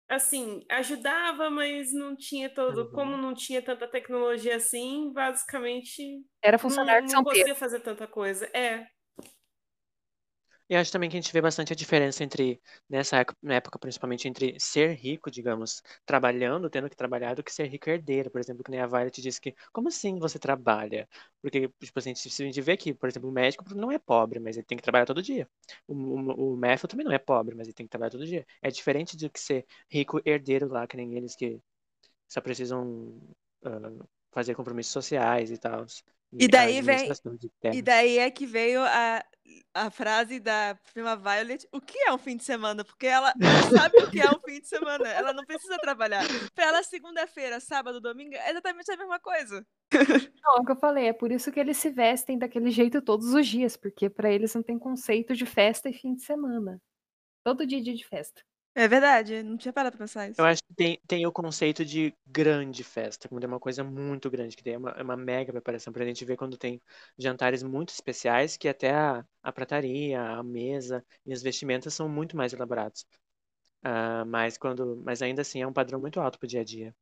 Assim, 0.09 0.64
ajudava, 0.71 1.51
mas 1.51 1.92
não 1.92 2.16
tinha 2.16 2.49
todo. 2.53 2.90
Uhum. 2.90 2.92
Como 2.92 3.16
não 3.16 3.35
tinha 3.35 3.61
tanta 3.62 3.87
tecnologia 3.87 4.57
assim, 4.57 5.12
basicamente 5.12 6.25
Era 6.42 6.59
não, 6.66 6.87
funcionário 6.87 7.05
de 7.07 7.11
não 7.11 7.11
São 7.12 7.25
Pedro. 7.25 7.49
conseguia 7.49 7.55
fazer 7.55 7.81
tanta 7.81 8.07
coisa. 8.09 8.47
É. 8.55 8.87
E 10.68 10.76
acho 10.76 10.92
também 10.92 11.09
que 11.09 11.16
a 11.16 11.20
gente 11.20 11.33
vê 11.33 11.40
bastante 11.40 11.72
a 11.72 11.76
diferença 11.76 12.22
entre, 12.22 12.61
nessa 12.88 13.16
época, 13.46 13.78
principalmente, 13.78 14.28
entre 14.28 14.54
ser 14.61 14.92
rico, 14.94 15.31
digamos, 15.31 15.83
trabalhando, 16.04 16.68
tendo 16.68 16.90
que 16.90 16.96
trabalhar, 16.96 17.35
do 17.35 17.42
que 17.42 17.52
ser 17.52 17.66
rico 17.68 17.88
herdeiro, 17.88 18.31
por 18.31 18.38
exemplo, 18.40 18.62
que 18.62 18.70
nem 18.70 18.81
a 18.81 18.87
Violet 18.87 19.22
disse 19.22 19.40
que, 19.40 19.54
como 19.72 19.88
assim 19.88 20.18
você 20.18 20.38
trabalha? 20.38 21.09
Porque, 21.40 21.68
tipo 21.81 21.98
assim, 21.98 22.11
a 22.12 22.14
gente 22.44 22.61
vê 22.61 22.76
que, 22.76 22.92
por 22.92 23.09
exemplo, 23.09 23.28
o 23.31 23.33
médico 23.33 23.64
não 23.74 23.90
é 23.90 23.98
pobre, 23.98 24.38
mas 24.40 24.57
ele 24.57 24.66
tem 24.66 24.76
que 24.76 24.83
trabalhar 24.85 25.07
todo 25.07 25.22
dia. 25.22 25.48
O, 25.87 25.94
o, 25.94 26.52
o 26.54 26.57
Matthew 26.57 26.88
também 26.88 27.04
não 27.07 27.12
é 27.12 27.18
pobre, 27.18 27.54
mas 27.54 27.66
ele 27.66 27.74
tem 27.74 27.87
que 27.87 27.90
trabalhar 27.90 28.11
todo 28.11 28.26
dia. 28.26 28.46
É 28.62 28.70
diferente 28.70 29.16
do 29.16 29.31
que 29.31 29.40
ser 29.40 29.66
rico 29.90 30.20
herdeiro 30.24 30.68
lá, 30.68 30.87
que 30.87 30.96
nem 30.96 31.14
eles 31.14 31.35
que 31.35 31.61
só 32.28 32.40
precisam 32.40 32.85
uh, 33.64 34.09
fazer 34.33 34.54
compromissos 34.54 34.92
sociais 34.92 35.50
e 35.50 35.59
tal. 35.59 35.87
E 36.33 36.47
daí 36.49 36.83
vem. 36.83 37.11
E 37.73 37.83
daí 37.83 38.19
é 38.19 38.31
que 38.31 38.47
veio 38.47 38.83
a, 38.83 39.25
a 39.73 39.91
frase 39.91 40.38
da 40.38 40.79
prima 40.93 41.17
Violet: 41.17 41.67
o 41.73 41.81
que 41.81 41.99
é 42.01 42.12
um 42.12 42.19
fim 42.19 42.37
de 42.37 42.45
semana? 42.45 42.85
Porque 42.85 43.07
ela 43.07 43.33
sabe 43.71 43.97
o 44.03 44.11
que 44.11 44.21
é 44.21 44.29
um 44.29 44.41
fim 44.41 44.61
de 44.61 44.69
semana. 44.69 45.09
Ela 45.09 45.33
não 45.33 45.45
precisa 45.45 45.79
trabalhar. 45.79 46.25
Pra 46.55 46.67
ela, 46.67 46.83
segunda-feira, 46.83 47.61
sábado, 47.61 48.01
domingo, 48.01 48.35
é 48.35 48.51
exatamente 48.51 48.93
a 48.93 48.97
mesma 48.97 49.19
coisa. 49.19 49.67
Não, 50.45 50.57
é 50.57 50.61
o 50.61 50.64
que 50.64 50.73
eu 50.73 50.77
falei, 50.77 51.09
é 51.09 51.12
por 51.12 51.33
isso 51.33 51.51
que 51.51 51.59
eles 51.59 51.79
se 51.79 51.91
vestem 51.91 52.38
daquele 52.38 52.71
jeito 52.71 53.01
todos 53.01 53.33
os 53.33 53.47
dias, 53.47 53.77
porque 53.77 54.11
para 54.11 54.31
eles 54.31 54.55
não 54.55 54.62
tem 54.62 54.79
conceito 54.79 55.35
de 55.35 55.47
festa 55.47 55.88
e 55.88 55.95
fim 55.95 56.14
de 56.14 56.23
semana. 56.23 56.81
Todo 57.43 57.67
dia 57.67 57.79
é 57.79 57.83
dia 57.83 57.95
de 57.95 58.07
festa. 58.07 58.43
É 58.79 58.87
verdade, 58.87 59.43
não 59.43 59.57
tinha 59.57 59.73
parado 59.73 59.97
pra 59.97 60.07
pensar 60.07 60.31
isso. 60.31 60.41
Eu 60.41 60.45
acho 60.45 60.62
que 60.62 60.73
tem, 60.73 61.01
tem 61.05 61.27
o 61.27 61.33
conceito 61.33 61.85
de 61.85 62.14
grande 62.25 62.85
festa, 62.85 63.29
quando 63.29 63.43
é 63.43 63.47
uma 63.49 63.59
coisa 63.59 63.83
muito 63.83 64.31
grande, 64.31 64.57
que 64.57 64.62
tem 64.62 64.77
uma, 64.77 64.91
é 64.91 65.03
uma 65.03 65.17
mega 65.17 65.51
preparação 65.51 65.93
pra 65.93 66.05
gente 66.05 66.25
ver 66.25 66.37
quando 66.37 66.57
tem 66.57 66.81
jantares 67.19 67.64
muito 67.64 67.88
especiais, 67.88 68.57
que 68.57 68.69
até 68.69 68.93
a, 68.93 69.25
a 69.43 69.51
prataria, 69.51 70.23
a 70.23 70.45
mesa 70.45 71.05
e 71.27 71.33
as 71.33 71.43
vestimentas 71.43 71.93
são 71.93 72.09
muito 72.09 72.37
mais 72.37 72.53
elaborados. 72.53 73.05
Uh, 73.85 74.25
mas, 74.29 74.57
quando, 74.57 75.03
mas 75.05 75.23
ainda 75.23 75.43
assim 75.43 75.61
é 75.61 75.67
um 75.67 75.73
padrão 75.73 76.01
muito 76.01 76.21
alto 76.21 76.38
pro 76.38 76.47
dia 76.47 76.61
a 76.61 76.64
dia. 76.64 76.95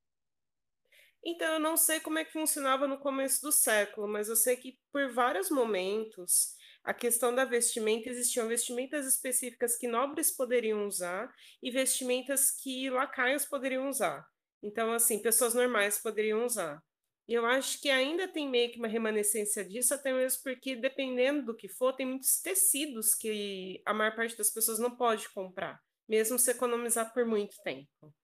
Então, 1.23 1.55
eu 1.55 1.61
não 1.61 1.77
sei 1.77 2.01
como 2.01 2.19
é 2.19 2.25
que 2.25 2.33
funcionava 2.33 2.89
no 2.89 2.97
começo 2.97 3.43
do 3.43 3.53
século, 3.53 4.09
mas 4.09 4.31
eu 4.31 4.37
sei 4.37 4.57
que 4.57 4.79
por 4.91 5.13
vários 5.13 5.51
momentos 5.51 6.57
a 6.87 6.95
questão 6.95 7.35
da 7.35 7.45
vestimenta, 7.45 8.09
existiam 8.09 8.47
vestimentas 8.47 9.07
específicas 9.07 9.77
que 9.77 9.89
nobres 9.89 10.31
poderiam 10.31 10.87
usar 10.87 11.35
e 11.61 11.69
vestimentas 11.69 12.53
que 12.53 12.89
lacaios 12.89 13.45
poderiam 13.45 13.89
usar. 13.89 14.25
Então, 14.63 14.93
assim, 14.93 15.21
pessoas 15.21 15.53
normais 15.53 15.99
poderiam 15.99 16.45
usar. 16.47 16.81
E 17.29 17.35
eu 17.35 17.45
acho 17.45 17.81
que 17.81 17.91
ainda 17.91 18.29
tem 18.29 18.49
meio 18.49 18.71
que 18.71 18.79
uma 18.79 18.87
remanescência 18.87 19.65
disso, 19.65 19.93
até 19.95 20.13
mesmo 20.13 20.45
porque, 20.45 20.77
dependendo 20.77 21.47
do 21.47 21.57
que 21.57 21.69
for, 21.69 21.93
tem 21.93 22.07
muitos 22.07 22.41
tecidos 22.41 23.17
que 23.17 23.83
a 23.85 23.93
maior 23.93 24.15
parte 24.15 24.39
das 24.39 24.51
pessoas 24.51 24.79
não 24.79 24.97
pode 24.97 25.29
comprar, 25.31 25.81
mesmo 26.09 26.39
se 26.39 26.53
economizar 26.53 27.13
por 27.13 27.27
muito 27.27 27.57
tempo. 27.65 28.15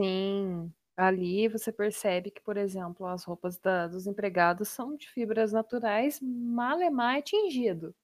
Sim, 0.00 0.72
ali 0.98 1.48
você 1.48 1.72
percebe 1.72 2.30
que, 2.32 2.42
por 2.42 2.56
exemplo, 2.58 3.06
as 3.06 3.24
roupas 3.24 3.58
da, 3.58 3.88
dos 3.88 4.06
empregados 4.08 4.68
são 4.70 4.96
de 4.96 5.08
fibras 5.10 5.52
naturais, 5.52 6.20
malemar 6.22 7.18
é 7.18 7.22
tingido 7.22 7.94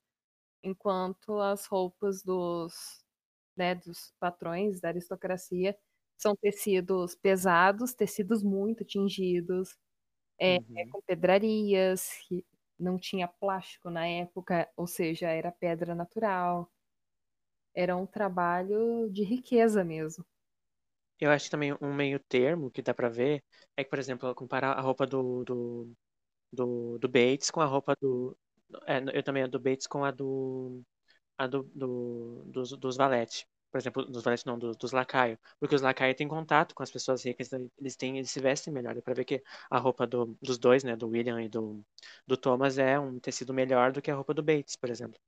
enquanto 0.62 1.40
as 1.40 1.66
roupas 1.66 2.22
dos, 2.22 3.04
né, 3.57 3.74
dos 3.74 4.12
patrões 4.20 4.80
da 4.80 4.88
aristocracia 4.88 5.76
são 6.18 6.37
tecidos 6.37 7.14
pesados, 7.16 7.94
tecidos 7.94 8.42
muito 8.42 8.85
tingidos, 8.85 9.76
é, 10.40 10.59
uhum. 10.68 10.92
com 10.92 11.02
pedrarias, 11.02 12.11
que 12.28 12.44
não 12.78 12.98
tinha 12.98 13.28
plástico 13.28 13.90
na 13.90 14.07
época, 14.09 14.68
ou 14.76 14.87
seja, 14.87 15.28
era 15.30 15.52
pedra 15.52 15.94
natural. 15.94 16.70
Era 17.72 17.96
um 17.96 18.04
trabalho 18.04 19.09
de 19.12 19.22
riqueza 19.22 19.85
mesmo. 19.85 20.24
Eu 21.24 21.30
acho 21.30 21.44
que 21.46 21.50
também 21.50 21.72
um 21.80 21.94
meio 21.94 22.18
termo 22.20 22.70
que 22.70 22.82
dá 22.82 22.94
para 22.94 23.08
ver 23.08 23.42
é 23.76 23.84
que, 23.84 23.90
por 23.90 23.98
exemplo, 23.98 24.34
comparar 24.34 24.72
a 24.72 24.80
roupa 24.80 25.06
do, 25.06 25.44
do, 25.44 25.92
do, 26.52 26.98
do 26.98 27.08
Bates 27.08 27.50
com 27.50 27.60
a 27.60 27.66
roupa 27.66 27.96
do, 28.00 28.37
é, 28.87 28.98
eu 29.16 29.22
também 29.22 29.42
a 29.44 29.46
do 29.46 29.60
Bates 29.60 29.87
com 29.87 30.04
a 30.04 30.10
do. 30.10 30.82
A 31.38 31.46
do, 31.48 31.64
do 31.74 32.44
dos, 32.46 32.70
dos 32.78 32.96
Valete. 32.96 33.46
Por 33.70 33.78
exemplo, 33.78 34.04
dos 34.06 34.22
Valete 34.24 34.46
não, 34.46 34.58
dos, 34.58 34.76
dos 34.76 34.92
Lacaio. 34.92 35.38
Porque 35.60 35.74
os 35.76 35.82
Lacaio 35.82 36.14
têm 36.16 36.28
contato 36.28 36.74
com 36.74 36.82
as 36.82 36.90
pessoas 36.92 37.24
ricas, 37.24 37.48
então 37.48 37.70
eles, 37.78 37.96
têm, 37.96 38.18
eles 38.18 38.30
se 38.30 38.40
vestem 38.40 38.72
melhor. 38.72 39.00
para 39.02 39.14
ver 39.14 39.24
que 39.24 39.42
a 39.70 39.78
roupa 39.78 40.06
do, 40.06 40.37
dos 40.42 40.58
dois, 40.58 40.84
né, 40.84 40.96
do 40.96 41.08
William 41.08 41.42
e 41.42 41.48
do, 41.48 41.84
do 42.26 42.37
Thomas, 42.37 42.78
é 42.78 42.98
um 43.00 43.18
tecido 43.20 43.54
melhor 43.54 43.92
do 43.92 44.02
que 44.02 44.10
a 44.10 44.14
roupa 44.16 44.34
do 44.34 44.42
Bates, 44.42 44.76
por 44.76 44.90
exemplo. 44.90 45.18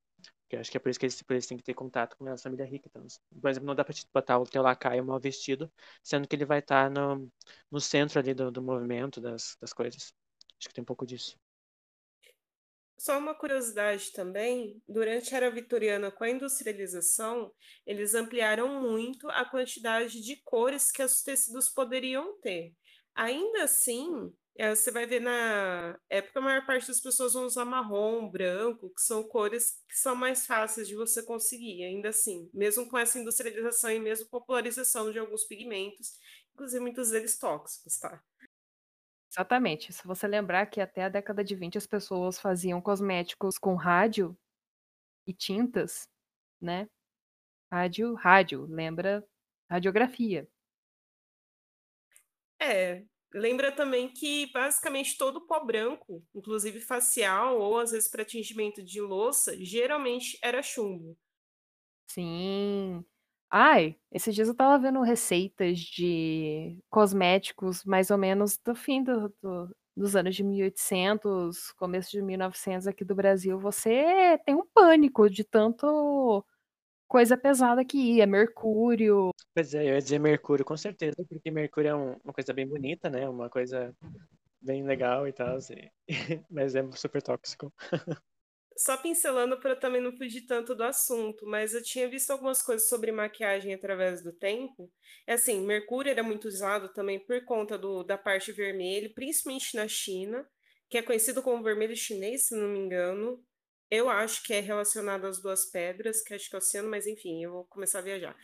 Eu 0.50 0.61
acho 0.61 0.70
que 0.70 0.76
é 0.76 0.80
por 0.80 0.88
isso 0.88 0.98
que 0.98 1.06
eles, 1.06 1.22
por 1.22 1.32
eles 1.35 1.46
têm 1.46 1.56
que 1.59 1.64
ter 1.64 1.74
contato 1.74 2.16
com 2.16 2.26
a 2.28 2.38
família 2.38 2.64
rica. 2.64 2.88
Então, 2.88 3.04
por 3.40 3.50
exemplo, 3.50 3.66
não 3.66 3.74
dá 3.74 3.85
pra 3.85 3.92
te 3.92 4.06
botar 4.12 4.38
o 4.38 4.44
teu 4.46 4.62
lacaio 4.62 5.04
mal 5.04 5.18
vestido, 5.18 5.70
sendo 6.02 6.28
que 6.28 6.37
ele 6.37 6.44
vai 6.44 6.61
estar 6.61 6.85
tá 6.85 6.90
no, 6.90 7.30
no 7.70 7.80
centro 7.80 8.18
ali 8.20 8.32
do, 8.32 8.50
do 8.50 8.62
movimento, 8.62 9.20
das, 9.20 9.56
das 9.61 9.72
coisas. 9.72 10.14
Acho 10.59 10.68
que 10.68 10.74
tem 10.74 10.82
um 10.82 10.87
pouco 10.87 11.04
disso. 11.04 11.37
Só 12.98 13.18
uma 13.18 13.35
curiosidade 13.35 14.11
também, 14.12 14.82
durante 14.88 15.35
a 15.35 15.37
era 15.37 15.50
vitoriana, 15.50 16.11
com 16.11 16.24
a 16.24 16.30
industrialização, 16.30 17.52
eles 17.87 18.14
ampliaram 18.14 18.80
muito 18.80 19.28
a 19.28 19.44
quantidade 19.44 20.22
de 20.22 20.37
cores 20.37 20.90
que 20.90 21.02
os 21.02 21.22
tecidos 21.22 21.68
poderiam 21.68 22.40
ter. 22.40 22.72
Ainda 23.14 23.64
assim, 23.64 24.32
você 24.74 24.90
vai 24.90 25.06
ver 25.06 25.20
na 25.20 25.98
época 26.08 26.38
a 26.38 26.42
maior 26.42 26.66
parte 26.66 26.86
das 26.88 27.00
pessoas 27.00 27.34
vão 27.34 27.44
usar 27.44 27.64
marrom, 27.64 28.30
branco, 28.30 28.90
que 28.94 29.02
são 29.02 29.22
cores 29.22 29.82
que 29.88 29.96
são 29.96 30.14
mais 30.16 30.46
fáceis 30.46 30.88
de 30.88 30.94
você 30.94 31.22
conseguir, 31.22 31.84
ainda 31.84 32.08
assim, 32.10 32.50
mesmo 32.54 32.88
com 32.88 32.96
essa 32.98 33.18
industrialização 33.18 33.90
e 33.90 34.00
mesmo 34.00 34.28
popularização 34.28 35.12
de 35.12 35.18
alguns 35.18 35.44
pigmentos, 35.44 36.18
inclusive 36.54 36.80
muitos 36.80 37.10
deles 37.10 37.38
tóxicos, 37.38 37.98
tá? 37.98 38.22
Exatamente. 39.30 39.92
Se 39.92 40.06
você 40.06 40.26
lembrar 40.26 40.66
que 40.66 40.80
até 40.80 41.04
a 41.04 41.08
década 41.08 41.44
de 41.44 41.54
20 41.54 41.76
as 41.78 41.86
pessoas 41.86 42.38
faziam 42.40 42.80
cosméticos 42.80 43.58
com 43.58 43.74
rádio 43.74 44.36
e 45.26 45.34
tintas, 45.34 46.08
né? 46.60 46.88
Rádio, 47.72 48.14
rádio, 48.14 48.66
lembra 48.66 49.26
radiografia. 49.70 50.48
É, 52.58 53.04
lembra 53.37 53.72
também 53.72 54.09
que 54.09 54.51
basicamente 54.53 55.16
todo 55.18 55.46
pó 55.46 55.64
branco, 55.64 56.25
inclusive 56.35 56.81
facial 56.81 57.59
ou 57.61 57.79
às 57.79 57.92
vezes 57.92 58.09
para 58.09 58.25
tingimento 58.25 58.83
de 58.83 59.01
louça, 59.01 59.57
geralmente 59.62 60.38
era 60.42 60.62
chumbo. 60.62 61.16
Sim. 62.09 63.05
Ai, 63.51 63.96
esses 64.12 64.35
dias 64.35 64.49
eu 64.49 64.53
estava 64.53 64.79
vendo 64.79 65.01
receitas 65.03 65.79
de 65.81 66.79
cosméticos 66.90 67.85
mais 67.85 68.11
ou 68.11 68.18
menos 68.18 68.59
do 68.59 68.75
fim 68.75 69.03
do 69.03 69.29
do 69.42 69.77
dos 69.99 70.14
anos 70.14 70.37
de 70.37 70.44
1800, 70.44 71.72
começo 71.72 72.11
de 72.11 72.20
1900 72.20 72.87
aqui 72.87 73.03
do 73.03 73.14
Brasil, 73.14 73.59
você 73.59 74.38
tem 74.44 74.55
um 74.55 74.66
pânico 74.75 75.31
de 75.31 75.42
tanto 75.42 76.44
coisa 77.06 77.36
pesada 77.36 77.84
que 77.84 77.98
ia, 77.98 78.26
mercúrio. 78.26 79.30
Pois 79.54 79.74
é, 79.74 79.82
eu 79.82 79.94
ia 79.94 80.00
dizer 80.00 80.18
mercúrio, 80.18 80.64
com 80.64 80.76
certeza, 80.76 81.16
porque 81.28 81.50
mercúrio 81.50 81.88
é 81.88 81.94
um 81.94 82.16
uma 82.24 82.32
coisa 82.32 82.52
bem 82.52 82.66
bonita, 82.66 83.08
né, 83.08 83.28
uma 83.28 83.48
coisa 83.48 83.94
bem 84.60 84.84
legal 84.84 85.26
e 85.28 85.32
tal, 85.32 85.56
assim, 85.56 85.88
mas 86.50 86.74
é 86.74 86.82
super 86.92 87.22
tóxico. 87.22 87.72
Só 88.78 88.94
pincelando 88.98 89.58
para 89.58 89.74
também 89.74 90.02
não 90.02 90.14
fugir 90.14 90.42
tanto 90.42 90.74
do 90.74 90.84
assunto, 90.84 91.46
mas 91.46 91.72
eu 91.72 91.82
tinha 91.82 92.06
visto 92.10 92.30
algumas 92.30 92.60
coisas 92.60 92.86
sobre 92.86 93.10
maquiagem 93.10 93.72
através 93.72 94.22
do 94.22 94.34
tempo. 94.34 94.92
É 95.26 95.32
assim, 95.32 95.64
mercúrio 95.64 96.10
era 96.10 96.22
muito 96.22 96.46
usado 96.46 96.92
também 96.92 97.18
por 97.18 97.42
conta 97.46 97.78
do, 97.78 98.02
da 98.02 98.18
parte 98.18 98.52
vermelha, 98.52 99.10
principalmente 99.14 99.74
na 99.74 99.88
China, 99.88 100.46
que 100.90 100.98
é 100.98 101.02
conhecido 101.02 101.42
como 101.42 101.62
vermelho 101.62 101.96
chinês, 101.96 102.48
se 102.48 102.54
não 102.54 102.68
me 102.68 102.78
engano. 102.78 103.42
Eu 103.90 104.09
acho 104.11 104.42
que 104.42 104.53
é 104.53 104.61
relacionado 104.61 105.27
às 105.27 105.40
duas 105.40 105.70
pedras, 105.70 106.22
que 106.22 106.35
acho 106.35 106.49
que 106.49 106.57
é 106.57 106.59
o 106.59 106.61
oceano, 106.61 106.88
mas 106.90 107.07
enfim, 107.07 107.42
eu 107.42 107.53
vou 107.53 107.64
começar 107.66 108.01
a 108.01 108.03
viajar. 108.03 108.37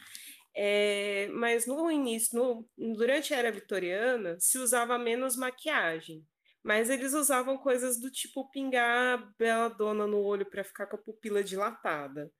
É, 0.54 1.28
mas 1.28 1.66
no 1.66 1.90
início, 1.90 2.38
no, 2.38 2.68
durante 2.94 3.32
a 3.32 3.38
era 3.38 3.50
vitoriana, 3.50 4.36
se 4.38 4.58
usava 4.58 4.98
menos 4.98 5.36
maquiagem. 5.36 6.24
Mas 6.62 6.88
eles 6.90 7.12
usavam 7.12 7.58
coisas 7.58 8.00
do 8.00 8.10
tipo 8.10 8.48
pingar 8.50 9.34
dona 9.76 10.06
no 10.06 10.22
olho 10.22 10.48
para 10.48 10.62
ficar 10.62 10.86
com 10.86 10.96
a 10.96 11.02
pupila 11.02 11.42
dilatada. 11.42 12.30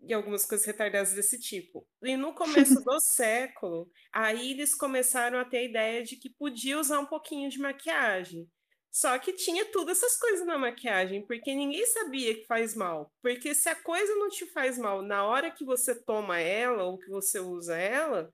E 0.00 0.12
algumas 0.12 0.46
coisas 0.46 0.66
retardadas 0.66 1.12
desse 1.12 1.38
tipo. 1.38 1.86
E 2.02 2.16
no 2.16 2.34
começo 2.34 2.74
do 2.84 3.00
século, 3.00 3.90
aí 4.12 4.52
eles 4.52 4.74
começaram 4.74 5.38
a 5.38 5.44
ter 5.44 5.58
a 5.58 5.62
ideia 5.62 6.02
de 6.02 6.16
que 6.16 6.30
podia 6.30 6.78
usar 6.78 6.98
um 7.00 7.06
pouquinho 7.06 7.48
de 7.48 7.58
maquiagem. 7.58 8.48
Só 8.90 9.18
que 9.18 9.32
tinha 9.32 9.64
todas 9.66 9.98
essas 9.98 10.18
coisas 10.18 10.46
na 10.46 10.58
maquiagem, 10.58 11.26
porque 11.26 11.54
ninguém 11.54 11.84
sabia 11.86 12.34
que 12.34 12.46
faz 12.46 12.74
mal. 12.74 13.12
Porque 13.22 13.54
se 13.54 13.68
a 13.68 13.74
coisa 13.74 14.14
não 14.16 14.28
te 14.28 14.46
faz 14.46 14.78
mal 14.78 15.02
na 15.02 15.24
hora 15.24 15.50
que 15.50 15.64
você 15.64 15.94
toma 15.94 16.38
ela 16.38 16.84
ou 16.84 16.98
que 16.98 17.08
você 17.08 17.38
usa 17.38 17.76
ela, 17.76 18.32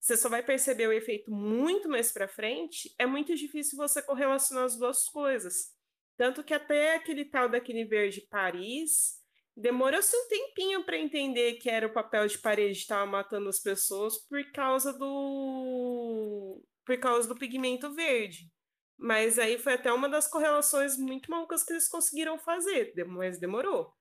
você 0.00 0.16
só 0.16 0.28
vai 0.28 0.42
perceber 0.42 0.86
o 0.86 0.92
efeito 0.92 1.30
muito 1.30 1.88
mais 1.88 2.12
para 2.12 2.28
frente, 2.28 2.94
é 2.98 3.06
muito 3.06 3.34
difícil 3.34 3.78
você 3.78 4.02
correlacionar 4.02 4.64
as 4.64 4.76
duas 4.76 5.08
coisas. 5.08 5.72
Tanto 6.16 6.44
que 6.44 6.52
até 6.52 6.94
aquele 6.94 7.24
tal 7.24 7.48
daquele 7.48 7.84
verde 7.86 8.20
Paris, 8.28 9.18
demorou-se 9.56 10.14
um 10.14 10.28
tempinho 10.28 10.84
para 10.84 10.98
entender 10.98 11.54
que 11.54 11.70
era 11.70 11.86
o 11.86 11.92
papel 11.92 12.26
de 12.26 12.38
parede 12.38 12.78
estar 12.78 13.06
matando 13.06 13.48
as 13.48 13.60
pessoas 13.60 14.18
por 14.28 14.44
causa 14.52 14.92
do 14.92 16.62
por 16.84 16.98
causa 16.98 17.26
do 17.26 17.34
pigmento 17.34 17.90
verde. 17.94 18.52
Mas 18.96 19.38
aí 19.38 19.58
foi 19.58 19.74
até 19.74 19.92
uma 19.92 20.08
das 20.08 20.28
correlações 20.28 20.96
muito 20.96 21.30
malucas 21.30 21.62
que 21.64 21.72
eles 21.72 21.88
conseguiram 21.88 22.38
fazer, 22.38 22.92
mas 23.06 23.38
demorou. 23.38 23.92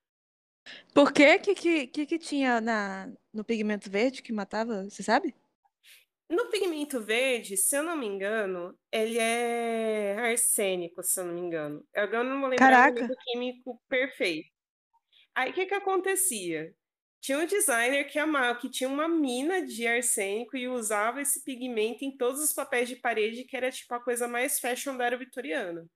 Por 0.93 1.11
que 1.11 1.39
que, 1.39 1.55
que, 1.55 1.87
que, 1.87 2.05
que 2.05 2.19
tinha 2.19 2.61
na, 2.61 3.11
no 3.33 3.43
pigmento 3.43 3.89
verde 3.89 4.21
que 4.21 4.31
matava, 4.31 4.83
você 4.83 5.03
sabe? 5.03 5.35
No 6.29 6.49
pigmento 6.49 7.01
verde, 7.01 7.57
se 7.57 7.75
eu 7.75 7.83
não 7.83 7.97
me 7.97 8.07
engano, 8.07 8.77
ele 8.91 9.19
é 9.19 10.15
arsênico, 10.17 11.03
se 11.03 11.19
eu 11.19 11.25
não 11.25 11.33
me 11.33 11.41
engano. 11.41 11.85
Eu 11.93 12.03
agora 12.03 12.23
não 12.23 12.39
vou 12.39 12.49
lembrar 12.49 12.65
o 12.65 12.71
Caraca. 12.71 12.99
elemento 12.99 13.19
químico 13.23 13.81
perfeito. 13.89 14.49
Aí 15.35 15.51
o 15.51 15.53
que 15.53 15.65
que 15.65 15.73
acontecia? 15.73 16.73
Tinha 17.23 17.39
um 17.39 17.45
designer 17.45 18.03
que 18.03 18.19
amava, 18.19 18.59
que 18.59 18.69
tinha 18.69 18.89
uma 18.89 19.07
mina 19.07 19.65
de 19.65 19.87
arsênico 19.87 20.57
e 20.57 20.67
usava 20.67 21.21
esse 21.21 21.41
pigmento 21.41 22.03
em 22.03 22.17
todos 22.17 22.43
os 22.43 22.51
papéis 22.51 22.89
de 22.89 22.97
parede, 22.97 23.45
que 23.45 23.55
era 23.55 23.71
tipo 23.71 23.93
a 23.93 23.99
coisa 24.03 24.27
mais 24.27 24.59
fashion 24.59 24.97
da 24.97 25.05
era 25.05 25.17
vitoriana. 25.17 25.87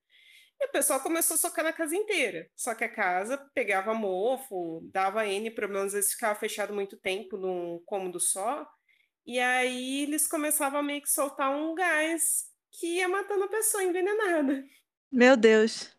E 0.58 0.68
o 0.68 0.72
pessoal 0.72 1.02
começou 1.02 1.36
a 1.36 1.38
socar 1.38 1.66
na 1.66 1.74
casa 1.74 1.98
inteira. 1.98 2.50
Só 2.56 2.74
que 2.74 2.86
a 2.86 2.90
casa 2.90 3.38
pegava 3.54 3.94
mofo, 3.94 4.80
dava 4.90 5.28
N 5.28 5.52
problemas, 5.52 5.88
às 5.88 5.94
vezes 5.96 6.14
ficava 6.14 6.40
fechado 6.40 6.74
muito 6.74 6.96
tempo 6.96 7.36
num 7.36 7.84
cômodo 7.86 8.22
só. 8.22 8.66
E 9.26 9.38
aí 9.38 10.04
eles 10.04 10.28
começavam 10.28 10.80
a 10.80 10.84
meio 10.84 11.02
que 11.02 11.12
soltar 11.12 11.54
um 11.54 11.76
gás 11.76 12.46
que 12.72 13.00
ia 13.00 13.10
matando 13.10 13.44
a 13.44 13.50
pessoa 13.50 13.84
envenenada. 13.84 14.64
Meu 15.12 15.36
Deus. 15.36 15.94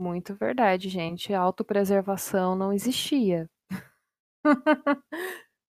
Muito 0.00 0.34
verdade, 0.34 0.88
gente. 0.88 1.34
Autopreservação 1.34 2.56
não 2.56 2.72
existia. 2.72 3.46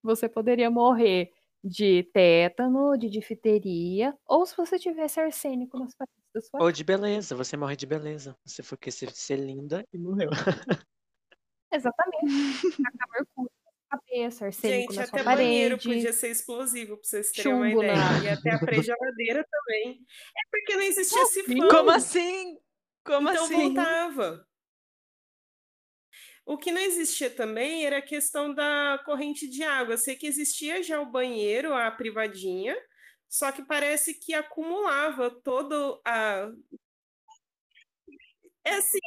você 0.04 0.30
poderia 0.30 0.70
morrer 0.70 1.32
de 1.64 2.04
tétano, 2.14 2.98
de 2.98 3.10
difteria, 3.10 4.18
ou 4.26 4.46
se 4.46 4.56
você 4.56 4.80
tivesse 4.80 5.20
arsênico 5.20 5.78
nas 5.78 5.94
paredes 5.94 6.16
da 6.34 6.42
sua 6.42 6.64
Ou 6.64 6.72
de 6.72 6.84
beleza, 6.84 7.36
você 7.36 7.58
morre 7.58 7.76
de 7.76 7.86
beleza. 7.86 8.36
Você 8.46 8.64
foi 8.64 8.78
que 8.78 8.90
ser, 8.92 9.12
ser 9.12 9.36
linda 9.38 9.86
e 9.92 9.98
morreu. 9.98 10.30
Exatamente. 11.72 12.26
Mercúrio 13.14 13.52
na 13.92 13.98
cabeça, 14.00 14.46
arsênico 14.46 14.94
Gente, 14.94 15.00
na 15.02 15.08
sua 15.08 15.20
até 15.20 15.24
banheiro 15.24 15.78
parede. 15.78 15.96
podia 15.96 16.14
ser 16.14 16.30
explosivo, 16.32 16.96
pra 16.98 17.04
vocês 17.10 17.32
terem 17.32 17.54
uma 17.54 17.70
ideia. 17.70 17.96
na- 17.96 18.24
E 18.24 18.30
até 18.30 18.52
a 18.52 18.60
pré-geladeira 18.94 19.46
também. 19.50 20.00
É 20.38 20.42
porque 20.52 20.76
não 20.76 20.84
existia 20.84 21.26
sifão. 21.26 21.68
Como 21.68 21.92
assim? 21.92 22.58
Como 23.06 23.30
então 23.30 23.44
assim? 23.46 23.56
voltava. 23.56 24.48
O 26.50 26.58
que 26.58 26.72
não 26.72 26.82
existia 26.82 27.30
também 27.30 27.86
era 27.86 28.00
a 28.00 28.02
questão 28.02 28.52
da 28.52 29.00
corrente 29.06 29.48
de 29.48 29.62
água. 29.62 29.94
Eu 29.94 29.98
sei 30.00 30.16
que 30.16 30.26
existia 30.26 30.82
já 30.82 31.00
o 31.00 31.06
banheiro, 31.06 31.76
a 31.76 31.92
privadinha, 31.92 32.76
só 33.30 33.52
que 33.52 33.62
parece 33.62 34.16
que 34.16 34.34
acumulava 34.34 35.30
todo 35.30 36.02
a. 36.04 36.50
É 38.66 38.74
assim, 38.78 38.98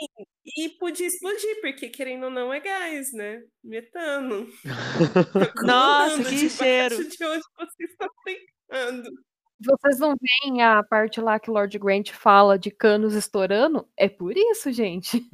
e 0.56 0.68
podia 0.78 1.08
explodir, 1.08 1.60
porque 1.60 1.88
querendo 1.88 2.26
ou 2.26 2.30
não 2.30 2.54
é 2.54 2.60
gás, 2.60 3.12
né? 3.12 3.42
Metano. 3.60 4.46
Nossa, 5.66 6.14
Acumulando 6.14 6.28
que 6.28 6.48
cheiro. 6.48 6.96
De 6.96 7.24
onde 7.24 7.42
você 7.58 7.84
está 7.84 8.08
ficando. 8.24 9.10
Vocês 9.58 9.98
não 9.98 10.14
veem 10.20 10.62
a 10.62 10.80
parte 10.84 11.20
lá 11.20 11.40
que 11.40 11.50
Lord 11.50 11.76
Grant 11.76 12.12
fala 12.12 12.56
de 12.56 12.70
canos 12.70 13.14
estourando? 13.14 13.88
É 13.96 14.08
por 14.08 14.36
isso, 14.36 14.70
gente. 14.70 15.28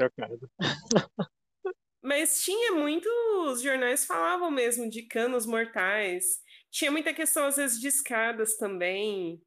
Mas 2.09 2.41
tinha 2.41 2.73
muitos 2.73 3.61
jornais 3.61 4.07
falavam 4.07 4.51
mesmo 4.51 4.89
de 4.89 5.03
canos 5.03 5.45
mortais. 5.45 6.41
Tinha 6.71 6.91
muita 6.91 7.13
questão, 7.13 7.45
às 7.45 7.57
vezes, 7.57 7.79
de 7.79 7.87
escadas 7.87 8.57
também. 8.57 9.43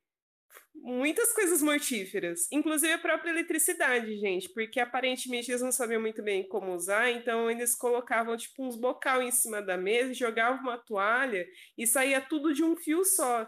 Muitas 0.76 1.34
coisas 1.34 1.60
mortíferas. 1.60 2.42
Inclusive 2.52 2.94
a 2.94 3.00
própria 3.00 3.32
eletricidade, 3.32 4.16
gente. 4.20 4.48
Porque 4.54 4.80
aparentemente 4.80 5.50
eles 5.50 5.64
não 5.64 5.72
sabiam 5.72 6.00
muito 6.00 6.22
bem 6.22 6.48
como 6.48 6.76
usar, 6.76 7.10
então 7.10 7.50
eles 7.50 7.74
colocavam 7.76 8.38
tipo 8.38 8.64
uns 8.64 8.76
bocal 8.76 9.24
em 9.24 9.32
cima 9.32 9.60
da 9.60 9.76
mesa, 9.76 10.14
jogavam 10.14 10.62
uma 10.62 10.78
toalha 10.78 11.48
e 11.76 11.88
saía 11.88 12.22
tudo 12.22 12.54
de 12.54 12.64
um 12.64 12.76
fio 12.78 13.04
só. 13.04 13.48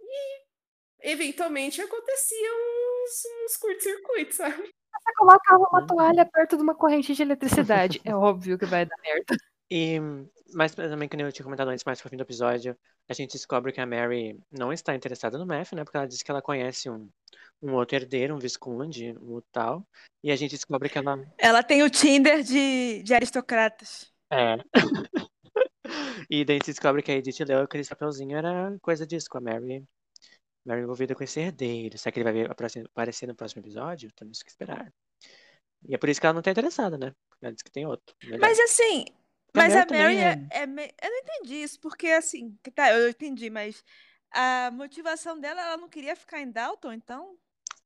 E 0.00 1.12
eventualmente 1.12 1.80
acontecia 1.80 2.50
uns, 2.54 3.22
uns 3.44 3.56
curtos-circuitos, 3.56 4.36
sabe? 4.36 4.74
Você 5.04 5.14
colocava 5.16 5.64
uma 5.70 5.86
toalha 5.86 6.24
perto 6.24 6.56
de 6.56 6.62
uma 6.62 6.74
corrente 6.74 7.14
de 7.14 7.22
eletricidade. 7.22 8.00
É 8.04 8.14
óbvio 8.14 8.58
que 8.58 8.66
vai 8.66 8.86
dar 8.86 8.96
merda. 9.02 9.36
E, 9.70 9.98
mas 10.54 10.74
também, 10.74 11.08
como 11.08 11.22
eu 11.22 11.32
tinha 11.32 11.42
comentado 11.42 11.68
antes, 11.68 11.82
mais 11.84 11.98
pro 11.98 12.10
fim 12.10 12.18
do 12.18 12.22
episódio, 12.22 12.76
a 13.08 13.14
gente 13.14 13.32
descobre 13.32 13.72
que 13.72 13.80
a 13.80 13.86
Mary 13.86 14.38
não 14.52 14.72
está 14.72 14.94
interessada 14.94 15.38
no 15.38 15.46
Matthew, 15.46 15.76
né? 15.76 15.84
Porque 15.84 15.96
ela 15.96 16.06
disse 16.06 16.22
que 16.22 16.30
ela 16.30 16.42
conhece 16.42 16.88
um, 16.90 17.08
um 17.62 17.72
outro 17.72 17.96
herdeiro, 17.96 18.34
um 18.34 18.38
visconde, 18.38 19.16
um 19.20 19.40
tal. 19.50 19.84
E 20.22 20.30
a 20.30 20.36
gente 20.36 20.52
descobre 20.52 20.90
que 20.90 20.98
ela 20.98 21.18
Ela 21.38 21.62
tem 21.62 21.82
o 21.82 21.90
Tinder 21.90 22.42
de, 22.42 23.02
de 23.02 23.14
aristocratas. 23.14 24.12
é. 24.30 24.58
e 26.30 26.44
daí 26.44 26.56
a 26.56 26.58
gente 26.58 26.66
descobre 26.66 27.02
que 27.02 27.10
a 27.10 27.16
Edith 27.16 27.40
leu 27.40 27.60
aquele 27.60 27.84
papelzinho, 27.86 28.36
era 28.36 28.76
coisa 28.80 29.06
disso, 29.06 29.28
com 29.30 29.38
a 29.38 29.40
Mary, 29.40 29.82
Mary 30.64 30.82
envolvida 30.82 31.14
com 31.14 31.22
esse 31.24 31.40
herdeiro. 31.40 31.98
Será 31.98 32.12
que 32.12 32.18
ele 32.18 32.24
vai 32.24 32.32
ver- 32.32 32.50
aparecer 32.50 33.26
no 33.28 33.34
próximo 33.34 33.60
episódio? 33.62 34.10
Temos 34.12 34.42
que 34.42 34.50
esperar. 34.50 34.92
E 35.86 35.94
é 35.94 35.98
por 35.98 36.08
isso 36.08 36.20
que 36.20 36.26
ela 36.26 36.34
não 36.34 36.42
tá 36.42 36.50
interessada, 36.50 36.96
né? 36.96 37.12
Ela 37.42 37.52
disse 37.52 37.64
que 37.64 37.70
tem 37.70 37.86
outro. 37.86 38.14
melhor. 38.24 38.40
Mas 38.40 38.58
assim, 38.58 39.04
A 39.08 39.12
mas 39.54 39.74
Mary 39.74 39.86
a 39.94 39.96
Mary 39.98 40.16
é, 40.18 40.48
é 40.62 40.66
me- 40.66 40.94
Eu 41.02 41.10
não 41.10 41.18
entendi 41.18 41.54
isso, 41.62 41.78
porque 41.80 42.06
assim, 42.08 42.56
tá, 42.74 42.92
eu 42.92 43.08
entendi, 43.08 43.50
mas 43.50 43.84
a 44.32 44.70
motivação 44.72 45.38
dela, 45.38 45.60
ela 45.60 45.76
não 45.76 45.88
queria 45.88 46.16
ficar 46.16 46.40
em 46.40 46.50
Dalton, 46.50 46.92
então? 46.92 47.36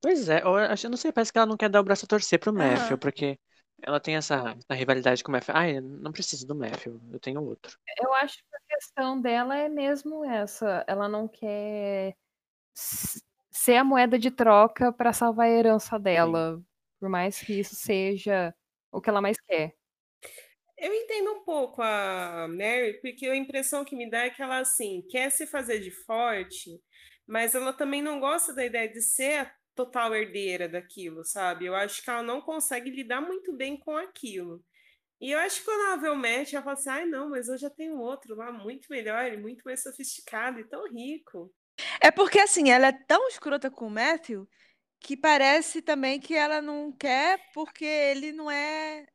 Pois 0.01 0.29
é, 0.29 0.43
eu 0.43 0.57
eu 0.57 0.91
não 0.91 0.97
sei, 0.97 1.11
parece 1.11 1.33
que 1.33 1.39
ela 1.39 1.47
não 1.47 1.57
quer 1.57 1.69
dar 1.69 1.81
o 1.81 1.85
braço 1.85 2.05
a 2.05 2.09
torcer 2.09 2.39
pro. 2.39 2.53
Matthew, 2.53 2.97
porque 2.99 3.37
ela 3.83 3.99
tem 3.99 4.15
essa, 4.17 4.57
essa 4.57 4.75
rivalidade 4.75 5.25
com 5.25 5.31
o 5.31 5.33
Matthew. 5.33 5.55
Ai, 5.57 5.79
eu 5.79 5.83
não 5.83 6.13
preciso 6.13 6.47
do 6.47 6.55
Matthew, 6.55 7.01
eu 7.13 7.19
tenho 7.19 7.43
outro. 7.43 7.77
Eu 8.01 8.15
acho 8.15 8.37
que 8.39 8.57
a 8.57 8.77
questão 8.77 9.21
dela 9.21 9.57
é 9.57 9.69
mesmo 9.69 10.25
essa. 10.25 10.85
Ela 10.87 11.09
não 11.09 11.27
quer 11.27 12.17
ser 13.51 13.77
a 13.77 13.85
moeda 13.85 14.19
de 14.19 14.31
troca 14.31 14.93
para 14.93 15.13
salvar 15.13 15.47
a 15.47 15.51
herança 15.51 15.99
dela. 15.99 16.63
Por 17.01 17.09
mais 17.09 17.41
que 17.41 17.59
isso 17.61 17.75
seja 17.75 18.55
o 18.93 19.01
que 19.01 19.11
ela 19.11 19.21
mais 19.21 19.39
quer. 19.41 19.75
Eu 20.77 20.95
entendo 20.95 21.33
um 21.33 21.45
pouco 21.45 21.83
a 21.83 22.47
Mary, 22.49 23.01
porque 23.01 23.27
a 23.27 23.35
impressão 23.35 23.85
que 23.85 23.97
me 23.97 24.09
dá 24.09 24.25
é 24.25 24.31
que 24.31 24.41
ela, 24.41 24.59
assim, 24.59 25.05
quer 25.11 25.31
se 25.31 25.45
fazer 25.47 25.81
de 25.81 25.91
forte, 25.91 26.81
mas 27.27 27.55
ela 27.55 27.73
também 27.73 28.01
não 28.01 28.21
gosta 28.21 28.55
da 28.55 28.65
ideia 28.65 28.89
de 28.89 29.03
ser 29.03 29.41
a 29.41 29.55
total 29.75 30.15
herdeira 30.15 30.69
daquilo, 30.69 31.25
sabe? 31.25 31.67
Eu 31.67 31.75
acho 31.75 32.03
que 32.03 32.09
ela 32.09 32.23
não 32.23 32.41
consegue 32.41 32.91
lidar 32.91 33.21
muito 33.21 33.53
bem 33.57 33.77
com 33.77 33.97
aquilo. 33.97 34.65
E 35.21 35.33
eu 35.33 35.39
acho 35.41 35.61
que 35.61 35.65
quando 35.65 35.85
ela 35.87 35.97
vê 35.97 36.09
o 36.11 36.17
Matt, 36.17 36.53
ela 36.53 36.63
fala 36.63 36.75
assim, 36.75 36.91
ai 36.91 37.07
não, 37.07 37.29
mas 37.29 37.49
eu 37.49 37.59
já 37.59 37.69
tenho 37.69 37.99
outro 37.99 38.37
lá 38.37 38.53
muito 38.53 38.87
melhor 38.89 39.33
e 39.33 39.37
muito 39.37 39.63
mais 39.65 39.83
sofisticado 39.83 40.61
e 40.61 40.65
tão 40.65 40.89
rico. 40.89 41.53
É 42.01 42.11
porque 42.11 42.39
assim, 42.41 42.71
ela 42.71 42.89
é 42.89 42.93
tão 42.93 43.29
escrota 43.29 43.71
com 43.71 43.87
o 43.87 43.91
Matthew 43.91 44.49
que 45.01 45.17
parece 45.17 45.83
também 45.83 46.21
que 46.21 46.35
ela 46.35 46.63
não 46.63 46.93
quer 46.93 47.41
porque 47.55 47.85
ele 47.85 48.33
não 48.33 48.51
é 48.51 49.07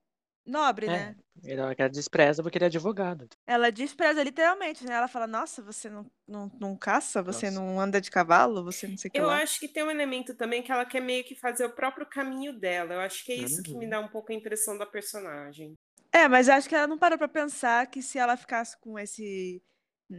nobre, 0.45 0.89
É, 0.89 0.91
né? 0.91 1.17
ela 1.43 1.73
ela 1.77 1.89
despreza 1.89 2.41
porque 2.43 2.57
ele 2.57 2.65
é 2.65 2.67
advogado. 2.67 3.27
Ela 3.45 3.71
despreza 3.71 4.23
literalmente, 4.23 4.85
né? 4.85 4.93
Ela 4.95 5.07
fala, 5.07 5.27
nossa, 5.27 5.61
você 5.61 5.89
não, 5.89 6.09
não, 6.27 6.49
não 6.59 6.77
caça, 6.77 7.21
você 7.21 7.49
Nossa. 7.49 7.51
não 7.51 7.79
anda 7.79 7.99
de 8.01 8.09
cavalo, 8.11 8.63
você 8.63 8.87
não 8.87 8.97
sei 8.97 9.09
o 9.09 9.13
que 9.13 9.21
Eu 9.21 9.21
lá. 9.21 9.41
acho 9.41 9.59
que 9.59 9.67
tem 9.67 9.83
um 9.83 9.91
elemento 9.91 10.35
também 10.35 10.61
que 10.63 10.71
ela 10.71 10.85
quer 10.85 11.01
meio 11.01 11.23
que 11.23 11.35
fazer 11.35 11.65
o 11.65 11.73
próprio 11.75 12.05
caminho 12.09 12.59
dela. 12.59 12.95
Eu 12.95 12.99
acho 12.99 13.23
que 13.23 13.31
é 13.31 13.35
isso 13.35 13.61
que 13.63 13.75
me 13.77 13.87
Uhum. 13.87 13.89
dá 13.89 13.99
um 13.99 14.07
pouco 14.09 14.31
a 14.31 14.35
impressão 14.35 14.77
da 14.77 14.85
personagem. 14.85 15.75
É, 16.11 16.27
mas 16.27 16.47
acho 16.49 16.69
que 16.69 16.75
ela 16.75 16.87
não 16.87 16.97
parou 16.97 17.17
pra 17.17 17.27
pensar 17.27 17.87
que 17.87 18.01
se 18.01 18.17
ela 18.19 18.37
ficasse 18.37 18.77
com 18.79 18.97
esse 18.99 19.61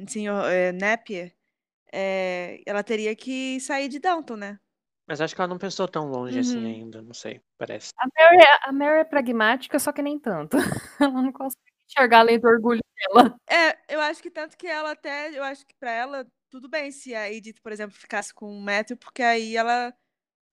senhor 0.09 0.45
eh, 0.51 0.73
Napier, 0.73 1.37
eh, 1.95 2.61
ela 2.67 2.83
teria 2.83 3.15
que 3.15 3.61
sair 3.61 3.89
de 3.89 3.99
Downton, 4.01 4.37
né? 4.37 4.59
Mas 5.07 5.21
acho 5.21 5.35
que 5.35 5.41
ela 5.41 5.49
não 5.49 5.59
pensou 5.59 5.87
tão 5.87 6.09
longe 6.09 6.39
assim 6.39 6.59
Uhum. 6.59 6.67
ainda, 6.67 7.03
não 7.03 7.13
sei, 7.15 7.41
parece. 7.59 7.91
A 7.99 8.07
Mary, 8.19 8.37
é- 8.43 8.69
a 8.69 8.73
Mary 8.73 9.01
é 9.01 9.05
pragmática, 9.05 9.79
só 9.79 9.93
que 9.93 10.03
nem 10.03 10.19
tanto. 10.19 10.57
Ela 11.01 11.23
não 11.23 11.33
consegue 11.33 11.61
enxergar 11.89 12.21
além 12.21 12.41
do 12.41 12.49
orgulho 12.49 12.81
dela. 12.97 13.37
É, 13.49 13.95
eu 13.95 14.01
acho 14.01 14.23
que 14.23 14.31
tanto 14.31 14.57
que 14.57 14.67
ela 14.67 14.93
até, 14.93 15.31
eu 15.37 15.45
acho 15.45 15.67
que 15.67 15.75
pra 15.79 15.91
ela 15.91 16.27
tudo 16.51 16.69
bem 16.69 16.91
se 16.91 17.15
a 17.15 17.31
Edith, 17.31 17.61
por 17.63 17.73
exemplo, 17.73 17.95
ficasse 17.97 18.33
com 18.33 18.47
o 18.47 18.61
Matthew, 18.61 18.97
porque 18.97 19.23
aí 19.23 19.57
ela, 19.57 19.93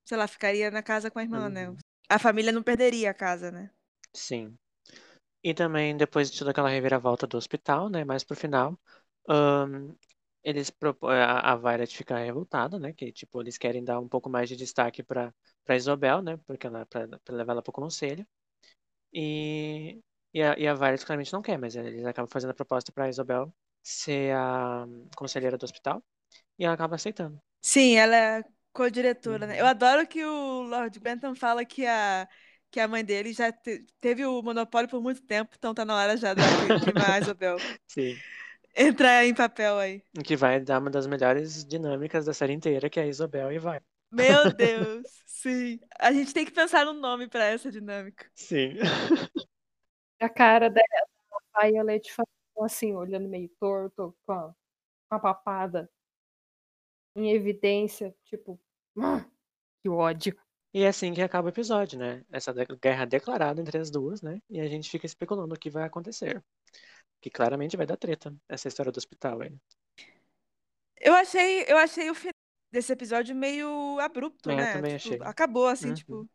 sei 0.05 0.17
lá, 0.17 0.27
ficaria 0.27 0.69
na 0.69 0.83
casa 0.83 1.09
com 1.09 1.19
a 1.19 1.23
irmã, 1.23 1.47
né? 1.47 1.69
Uhum. 1.69 1.77
A 2.09 2.19
família 2.19 2.51
não 2.51 2.63
perderia 2.63 3.11
a 3.11 3.13
casa, 3.13 3.51
né? 3.51 3.69
Sim. 4.13 4.57
E 5.43 5.53
também, 5.53 5.95
depois 5.95 6.29
de 6.29 6.37
toda 6.37 6.51
aquela 6.51 6.69
reviravolta 6.69 7.25
do 7.25 7.37
hospital, 7.37 7.89
né, 7.89 8.03
mais 8.03 8.23
pro 8.23 8.35
final, 8.35 8.77
ahn, 9.29 9.95
eles 10.43 10.69
propo- 10.69 11.07
a, 11.07 11.39
a 11.53 11.55
Violet 11.55 11.95
fica 11.95 12.17
revoltada, 12.17 12.79
né, 12.79 12.93
que, 12.93 13.11
tipo, 13.11 13.41
eles 13.41 13.57
querem 13.57 13.83
dar 13.83 13.99
um 13.99 14.07
pouco 14.09 14.29
mais 14.29 14.49
de 14.49 14.55
destaque 14.55 15.03
pra, 15.03 15.33
pra 15.65 15.75
Isobel, 15.75 16.21
né, 16.21 16.37
porque 16.47 16.67
ela, 16.67 16.85
pra 16.85 17.07
levar 17.29 17.53
ela 17.53 17.61
pro 17.63 17.71
conselho. 17.73 18.25
E 19.13 20.01
E 20.33 20.41
a, 20.43 20.51
e 20.59 20.67
a 20.67 20.73
Violet 20.75 21.05
claramente 21.05 21.33
não 21.33 21.41
quer, 21.41 21.57
mas 21.59 21.75
eles 21.75 22.05
acabam 22.05 22.29
fazendo 22.31 22.51
a 22.51 22.53
proposta 22.53 22.91
pra 22.93 23.09
Isabel 23.09 23.53
ser 23.83 24.35
a 24.35 24.85
conselheira 25.17 25.57
do 25.57 25.65
hospital. 25.65 26.03
E 26.59 26.65
ela 26.65 26.75
acaba 26.75 26.95
aceitando. 26.97 27.41
Sim, 27.61 27.95
ela 27.95 28.15
é 28.15 28.43
co-diretora, 28.73 29.45
né? 29.47 29.59
Eu 29.59 29.65
Uhum. 29.65 29.67
adoro 29.67 30.07
que 30.07 30.23
o 30.25 30.61
Lord 30.63 30.99
Benton 30.99 31.35
fala 31.35 31.63
que 31.65 31.85
a, 31.85 32.27
que 32.71 32.79
a 32.79 32.87
mãe 32.87 33.03
dele 33.05 33.33
já 33.33 33.51
te- 33.51 33.85
teve 33.99 34.25
o 34.25 34.41
monopólio 34.41 34.89
por 34.89 35.01
muito 35.01 35.21
tempo, 35.21 35.53
então 35.57 35.73
tá 35.73 35.85
na 35.85 35.95
hora 35.95 36.17
já 36.17 36.33
da 36.33 36.45
Isabel 37.19 37.63
Sim. 37.87 38.23
Entrar 38.75 39.25
em 39.25 39.33
papel 39.33 39.77
aí. 39.77 40.03
O 40.17 40.23
que 40.23 40.35
vai 40.35 40.59
dar 40.59 40.79
uma 40.79 40.89
das 40.89 41.07
melhores 41.07 41.65
dinâmicas 41.65 42.25
da 42.25 42.33
série 42.33 42.53
inteira, 42.53 42.89
que 42.89 42.99
é 42.99 43.03
a 43.03 43.07
Isabel 43.07 43.51
e 43.51 43.59
vai. 43.59 43.79
Meu 44.11 44.51
Deus, 44.55 45.07
sim. 45.25 45.79
A 45.99 46.11
gente 46.11 46.33
tem 46.33 46.45
que 46.45 46.51
pensar 46.51 46.85
num 46.85 46.93
nome 46.93 47.27
pra 47.27 47.45
essa 47.45 47.71
dinâmica. 47.71 48.29
Sim. 48.35 48.75
A 50.19 50.29
cara 50.29 50.69
da 50.69 50.81
da 51.53 51.61
Violet 51.63 52.11
falou 52.13 52.65
assim, 52.65 52.93
olhando 52.95 53.27
meio 53.27 53.49
torto, 53.59 54.15
com 54.25 54.33
a, 54.33 54.55
com 55.09 55.15
a 55.15 55.19
papada 55.19 55.89
em 57.15 57.31
evidência, 57.31 58.15
tipo, 58.25 58.59
"Ah, 58.97 59.25
que 59.83 59.89
ódio. 59.89 60.37
E 60.73 60.83
é 60.83 60.89
assim 60.89 61.13
que 61.13 61.21
acaba 61.21 61.47
o 61.47 61.51
episódio, 61.51 61.99
né? 61.99 62.25
Essa 62.31 62.53
de- 62.53 62.65
guerra 62.81 63.05
declarada 63.05 63.61
entre 63.61 63.77
as 63.79 63.91
duas, 63.91 64.21
né? 64.21 64.41
E 64.49 64.59
a 64.61 64.67
gente 64.67 64.89
fica 64.89 65.05
especulando 65.05 65.55
o 65.55 65.59
que 65.59 65.69
vai 65.69 65.83
acontecer. 65.85 66.43
Que 67.21 67.29
claramente 67.29 67.77
vai 67.77 67.85
dar 67.85 67.97
treta, 67.97 68.35
essa 68.49 68.67
história 68.67 68.91
do 68.91 68.97
hospital 68.97 69.41
aí. 69.41 69.53
Eu 70.99 71.13
achei, 71.15 71.63
eu 71.67 71.77
achei 71.77 72.09
o 72.09 72.15
final 72.15 72.33
desse 72.71 72.91
episódio 72.93 73.35
meio 73.35 73.99
abrupto, 73.99 74.51
É, 74.51 74.55
né? 74.55 74.65
também 74.73 74.93
Tipo, 74.93 74.95
achei. 74.95 75.19
acabou 75.23 75.67
assim, 75.67 75.89
Uhum. 75.89 75.93
tipo. 75.93 76.27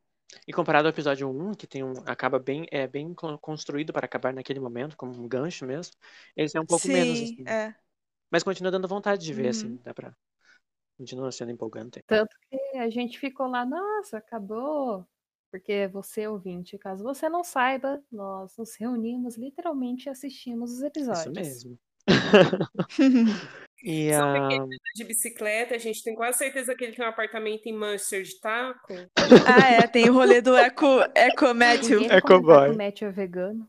E 0.46 0.52
comparado 0.52 0.88
ao 0.88 0.92
episódio 0.92 1.30
1, 1.30 1.54
que 1.54 1.66
tem 1.66 1.84
um, 1.84 1.92
acaba 2.06 2.38
bem, 2.38 2.66
é 2.70 2.86
bem 2.86 3.14
con- 3.14 3.38
construído 3.38 3.92
para 3.92 4.06
acabar 4.06 4.34
naquele 4.34 4.60
momento, 4.60 4.96
como 4.96 5.12
um 5.12 5.28
gancho 5.28 5.64
mesmo, 5.64 5.94
esse 6.36 6.56
é 6.58 6.60
um 6.60 6.66
pouco 6.66 6.88
menos, 6.88 7.20
Sim, 7.20 7.24
assim. 7.24 7.44
é. 7.46 7.74
Mas 8.30 8.42
continua 8.42 8.72
dando 8.72 8.88
vontade 8.88 9.24
de 9.24 9.32
ver, 9.34 9.44
Uhum. 9.44 9.50
assim, 9.50 9.76
dá 9.84 9.94
pra... 9.94 10.14
Continua 10.98 11.32
sendo 11.32 11.52
empolgante. 11.52 12.02
Tanto 12.06 12.36
que 12.50 12.78
a 12.78 12.88
gente 12.90 13.18
ficou 13.18 13.46
lá, 13.48 13.64
nossa, 13.64 14.18
acabou. 14.18 15.06
Porque 15.56 15.88
você, 15.88 16.26
ouvinte, 16.28 16.76
caso 16.76 17.02
você 17.02 17.30
não 17.30 17.42
saiba, 17.42 18.02
nós 18.12 18.54
nos 18.58 18.76
reunimos 18.78 19.38
literalmente 19.38 20.06
e 20.06 20.10
assistimos 20.10 20.70
os 20.70 20.82
episódios. 20.82 21.24
Isso 21.24 21.32
mesmo. 21.32 21.78
E 23.84 24.08
porque 24.10 24.78
de 24.96 25.04
bicicleta, 25.04 25.74
a 25.74 25.78
gente 25.78 26.02
tem 26.02 26.14
quase 26.14 26.38
certeza 26.38 26.74
que 26.74 26.82
ele 26.82 26.96
tem 26.96 27.04
um 27.04 27.08
apartamento 27.08 27.66
em 27.66 27.72
Manchester 27.72 28.22
de 28.22 28.40
taco. 28.40 28.94
Ah, 29.46 29.70
é, 29.70 29.86
tem 29.86 30.08
o 30.10 30.14
rolê 30.14 30.40
do 30.40 30.56
Eco, 30.56 30.86
Eco 31.14 31.54
Matthew. 31.54 32.00
Ninguém 32.00 32.06
É 32.06 32.20
vai 32.20 32.20
comentar 32.22 32.22
cowboy. 32.22 32.68
que 32.68 32.74
o 32.74 32.76
Matt 32.78 33.02
é 33.02 33.10
vegano. 33.10 33.68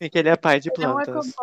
e 0.00 0.10
que 0.10 0.18
ele 0.18 0.28
é 0.28 0.36
pai 0.36 0.60
de 0.60 0.70
não 0.78 1.00
é 1.00 1.04
plantas. 1.04 1.34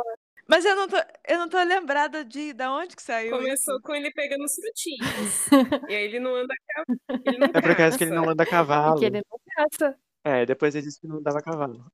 Mas 0.50 0.64
eu 0.66 0.76
não 0.76 0.88
tô, 0.88 0.96
eu 1.28 1.38
não 1.40 1.50
tô 1.50 1.62
lembrada 1.64 2.24
de 2.24 2.54
da 2.54 2.72
onde 2.74 2.96
que 2.96 3.02
saiu 3.02 3.32
Começou 3.32 3.76
isso. 3.76 3.84
com 3.84 3.94
ele 3.94 4.12
pegando 4.12 4.44
os 4.46 4.54
frutinhos. 4.56 5.48
e 5.92 5.96
aí 5.96 6.04
ele 6.06 6.20
não 6.20 6.36
anda 6.36 6.54
ca- 6.68 6.84
ele 7.26 7.38
não 7.38 7.48
É 7.54 7.62
por 7.62 7.76
causa 7.76 7.98
que 7.98 8.04
ele 8.06 8.12
não 8.16 8.30
anda 8.30 8.44
a 8.44 8.46
cavalo. 8.46 9.00
que 9.00 9.06
ele 9.06 9.22
não 9.30 9.40
caça. 9.56 9.96
É, 10.24 10.46
depois 10.46 10.74
ele 10.76 10.86
disse 10.86 11.00
que 11.02 11.08
não 11.08 11.22
dava 11.22 11.42
cavalo. 11.42 11.86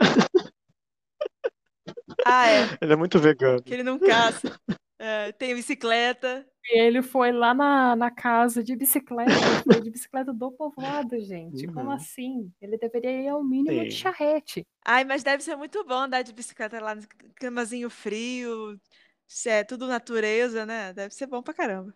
Ah, 2.25 2.47
é, 2.47 2.59
Ele 2.81 2.93
é 2.93 2.95
muito 2.95 3.19
vegano. 3.19 3.61
que 3.61 3.73
ele 3.73 3.83
não 3.83 3.99
caça. 3.99 4.59
É, 5.05 5.33
tem 5.33 5.53
bicicleta. 5.53 6.47
E 6.65 6.79
ele 6.79 7.01
foi 7.01 7.33
lá 7.33 7.53
na, 7.53 7.93
na 7.93 8.09
casa 8.09 8.63
de 8.63 8.73
bicicleta. 8.73 9.31
Foi 9.65 9.81
de 9.81 9.89
bicicleta 9.91 10.31
do 10.31 10.49
povoado, 10.49 11.19
gente. 11.19 11.67
Como 11.67 11.81
Uhum. 11.89 11.91
assim? 11.91 12.49
Ele 12.61 12.77
deveria 12.77 13.11
ir 13.11 13.27
ao 13.27 13.43
mínimo 13.43 13.83
de 13.83 13.91
Sim. 13.91 13.97
charrete. 13.97 14.65
Ai, 14.85 15.03
mas 15.03 15.21
deve 15.21 15.43
ser 15.43 15.57
muito 15.57 15.83
bom 15.83 15.95
andar 16.03 16.21
de 16.21 16.31
bicicleta 16.31 16.79
lá 16.79 16.95
no 16.95 17.01
climazinho 17.35 17.89
frio. 17.89 18.79
se 19.27 19.49
É 19.49 19.61
tudo 19.65 19.87
natureza, 19.87 20.65
né? 20.65 20.93
Deve 20.93 21.13
ser 21.13 21.27
bom 21.27 21.43
pra 21.43 21.53
caramba. 21.53 21.93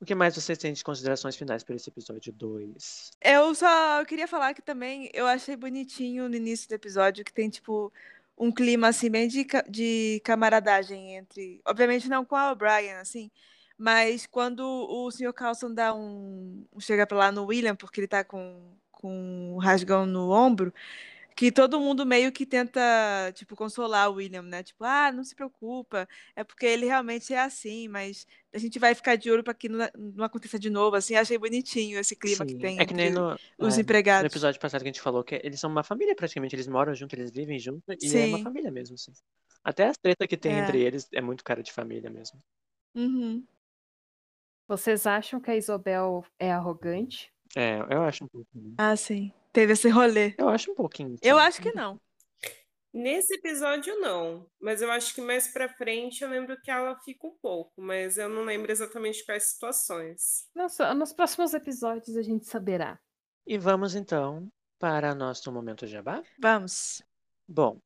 O 0.00 0.04
que 0.04 0.14
mais 0.14 0.36
vocês 0.36 0.56
têm 0.58 0.72
de 0.72 0.84
considerações 0.84 1.34
finais 1.34 1.64
para 1.64 1.74
esse 1.74 1.88
episódio 1.88 2.32
2? 2.32 3.10
Eu 3.20 3.52
só 3.56 4.04
queria 4.04 4.28
falar 4.28 4.54
que 4.54 4.62
também 4.62 5.10
eu 5.12 5.26
achei 5.26 5.56
bonitinho 5.56 6.28
no 6.28 6.36
início 6.36 6.68
do 6.68 6.74
episódio 6.74 7.24
que 7.24 7.32
tem, 7.32 7.48
tipo, 7.48 7.92
um 8.38 8.52
clima, 8.52 8.88
assim, 8.88 9.10
bem 9.10 9.28
de, 9.28 9.46
de 9.68 10.20
camaradagem 10.24 11.16
entre. 11.16 11.60
Obviamente 11.66 12.08
não 12.08 12.24
com 12.24 12.36
a 12.36 12.52
O'Brien, 12.52 12.94
assim, 12.94 13.30
mas 13.78 14.26
quando 14.26 14.60
o 14.60 15.10
Sr. 15.10 15.32
Carlson 15.32 15.72
dá 15.72 15.94
um. 15.94 16.64
chega 16.78 17.06
pra 17.06 17.18
lá 17.18 17.32
no 17.32 17.46
William, 17.46 17.76
porque 17.76 18.00
ele 18.00 18.08
tá 18.08 18.24
com, 18.24 18.76
com 18.90 19.54
um 19.54 19.58
rasgão 19.58 20.06
no 20.06 20.30
ombro, 20.30 20.72
que 21.36 21.52
todo 21.52 21.78
mundo 21.78 22.06
meio 22.06 22.32
que 22.32 22.46
tenta, 22.46 22.80
tipo, 23.34 23.54
consolar 23.54 24.10
o 24.10 24.14
William, 24.14 24.40
né? 24.42 24.62
Tipo, 24.62 24.84
ah, 24.84 25.12
não 25.12 25.22
se 25.22 25.34
preocupa, 25.34 26.08
é 26.34 26.42
porque 26.42 26.64
ele 26.64 26.86
realmente 26.86 27.34
é 27.34 27.40
assim, 27.40 27.88
mas 27.88 28.26
a 28.54 28.58
gente 28.58 28.78
vai 28.78 28.94
ficar 28.94 29.16
de 29.16 29.30
olho 29.30 29.44
pra 29.44 29.52
que 29.52 29.68
não, 29.68 29.86
não 29.94 30.24
aconteça 30.24 30.58
de 30.58 30.70
novo, 30.70 30.96
assim. 30.96 31.14
Achei 31.14 31.36
bonitinho 31.36 31.98
esse 31.98 32.16
clima 32.16 32.46
que 32.46 32.52
Sim, 32.52 32.58
tem 32.58 32.80
é 32.80 32.86
que 32.86 32.94
nem 32.94 33.10
no, 33.10 33.34
os 33.58 33.74
é, 33.74 33.76
no 33.76 33.82
empregados. 33.82 34.32
episódio 34.32 34.58
passado 34.58 34.80
que 34.80 34.88
a 34.88 34.92
gente 34.92 35.00
falou 35.02 35.22
que 35.22 35.38
eles 35.44 35.60
são 35.60 35.70
uma 35.70 35.84
família 35.84 36.16
praticamente, 36.16 36.56
eles 36.56 36.66
moram 36.66 36.94
junto, 36.94 37.14
eles 37.14 37.30
vivem 37.30 37.58
junto 37.58 37.82
e 37.92 37.92
é 37.92 38.24
uma 38.24 38.38
Sim. 38.38 38.44
família 38.44 38.70
mesmo, 38.70 38.94
assim. 38.94 39.12
Até 39.62 39.88
as 39.88 39.98
treta 39.98 40.26
que 40.26 40.38
tem 40.38 40.52
É. 40.52 40.60
entre 40.60 40.80
eles 40.80 41.06
é 41.12 41.20
muito 41.20 41.44
cara 41.44 41.62
de 41.62 41.70
família 41.70 42.08
mesmo. 42.08 42.40
Uhum. 42.94 43.44
Vocês 44.66 45.06
acham 45.06 45.38
que 45.38 45.50
a 45.50 45.56
Isabel 45.56 46.24
é 46.38 46.50
arrogante? 46.50 47.30
É, 47.54 47.78
eu 47.90 48.02
acho 48.02 48.24
um 48.24 48.28
pouquinho. 48.28 48.74
Ah, 48.78 48.96
sim. 48.96 49.32
Teve 49.56 49.72
esse 49.72 49.88
rolê. 49.88 50.34
Eu 50.36 50.50
acho 50.50 50.70
um 50.70 50.74
pouquinho. 50.74 51.16
Eu 51.22 51.38
acho 51.38 51.62
que 51.62 51.72
não. 51.72 51.98
Nesse 52.92 53.32
episódio, 53.36 53.98
não. 54.00 54.46
Mas 54.60 54.82
eu 54.82 54.90
acho 54.90 55.14
que 55.14 55.20
mais 55.22 55.48
pra 55.48 55.66
frente 55.66 56.22
eu 56.22 56.28
lembro 56.28 56.60
que 56.60 56.70
ela 56.70 56.94
fica 57.00 57.26
um 57.26 57.34
pouco, 57.40 57.72
mas 57.80 58.18
eu 58.18 58.28
não 58.28 58.44
lembro 58.44 58.70
exatamente 58.70 59.24
quais 59.24 59.44
situações. 59.44 60.46
Nos, 60.54 60.76
nos 60.94 61.14
próximos 61.14 61.54
episódios 61.54 62.18
a 62.18 62.22
gente 62.22 62.44
saberá. 62.44 62.98
E 63.46 63.56
vamos 63.56 63.94
então 63.94 64.46
para 64.78 65.14
nosso 65.14 65.50
momento 65.50 65.86
jabá. 65.86 66.22
Vamos. 66.38 67.00
Bom, 67.48 67.80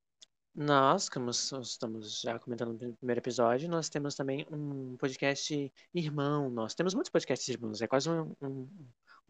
nós, 0.52 1.08
como 1.08 1.30
estamos 1.30 2.20
já 2.20 2.36
comentando 2.40 2.72
no 2.72 2.96
primeiro 2.96 3.20
episódio, 3.20 3.68
nós 3.68 3.88
temos 3.88 4.16
também 4.16 4.44
um 4.50 4.96
podcast 4.96 5.72
irmão. 5.94 6.50
Nós 6.50 6.74
temos 6.74 6.94
muitos 6.94 7.10
podcasts 7.10 7.48
irmãos, 7.48 7.80
é 7.80 7.86
quase 7.86 8.10
um- 8.10 8.34
um 8.42 8.68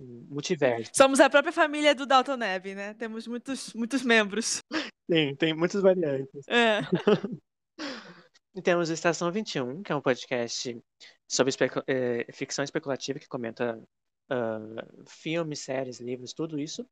multiverso. 0.00 0.90
Somos 0.94 1.20
a 1.20 1.28
própria 1.30 1.52
família 1.52 1.94
do 1.94 2.06
Dalton 2.06 2.36
Neb, 2.36 2.74
né? 2.74 2.94
Temos 2.94 3.26
muitos, 3.26 3.72
muitos 3.74 4.02
membros. 4.02 4.60
Sim, 5.10 5.34
tem 5.36 5.54
muitas 5.54 5.82
variantes. 5.82 6.46
É. 6.48 6.80
E 8.52 8.60
temos 8.60 8.90
o 8.90 8.92
Estação 8.92 9.30
21, 9.30 9.80
que 9.80 9.92
é 9.92 9.94
um 9.94 10.00
podcast 10.00 10.76
sobre 11.28 11.50
especu- 11.50 11.84
eh, 11.86 12.26
ficção 12.32 12.64
especulativa 12.64 13.16
que 13.20 13.28
comenta 13.28 13.80
ah, 14.28 14.58
filmes, 15.06 15.60
séries, 15.60 16.00
livros, 16.00 16.32
tudo 16.32 16.58
isso. 16.58 16.84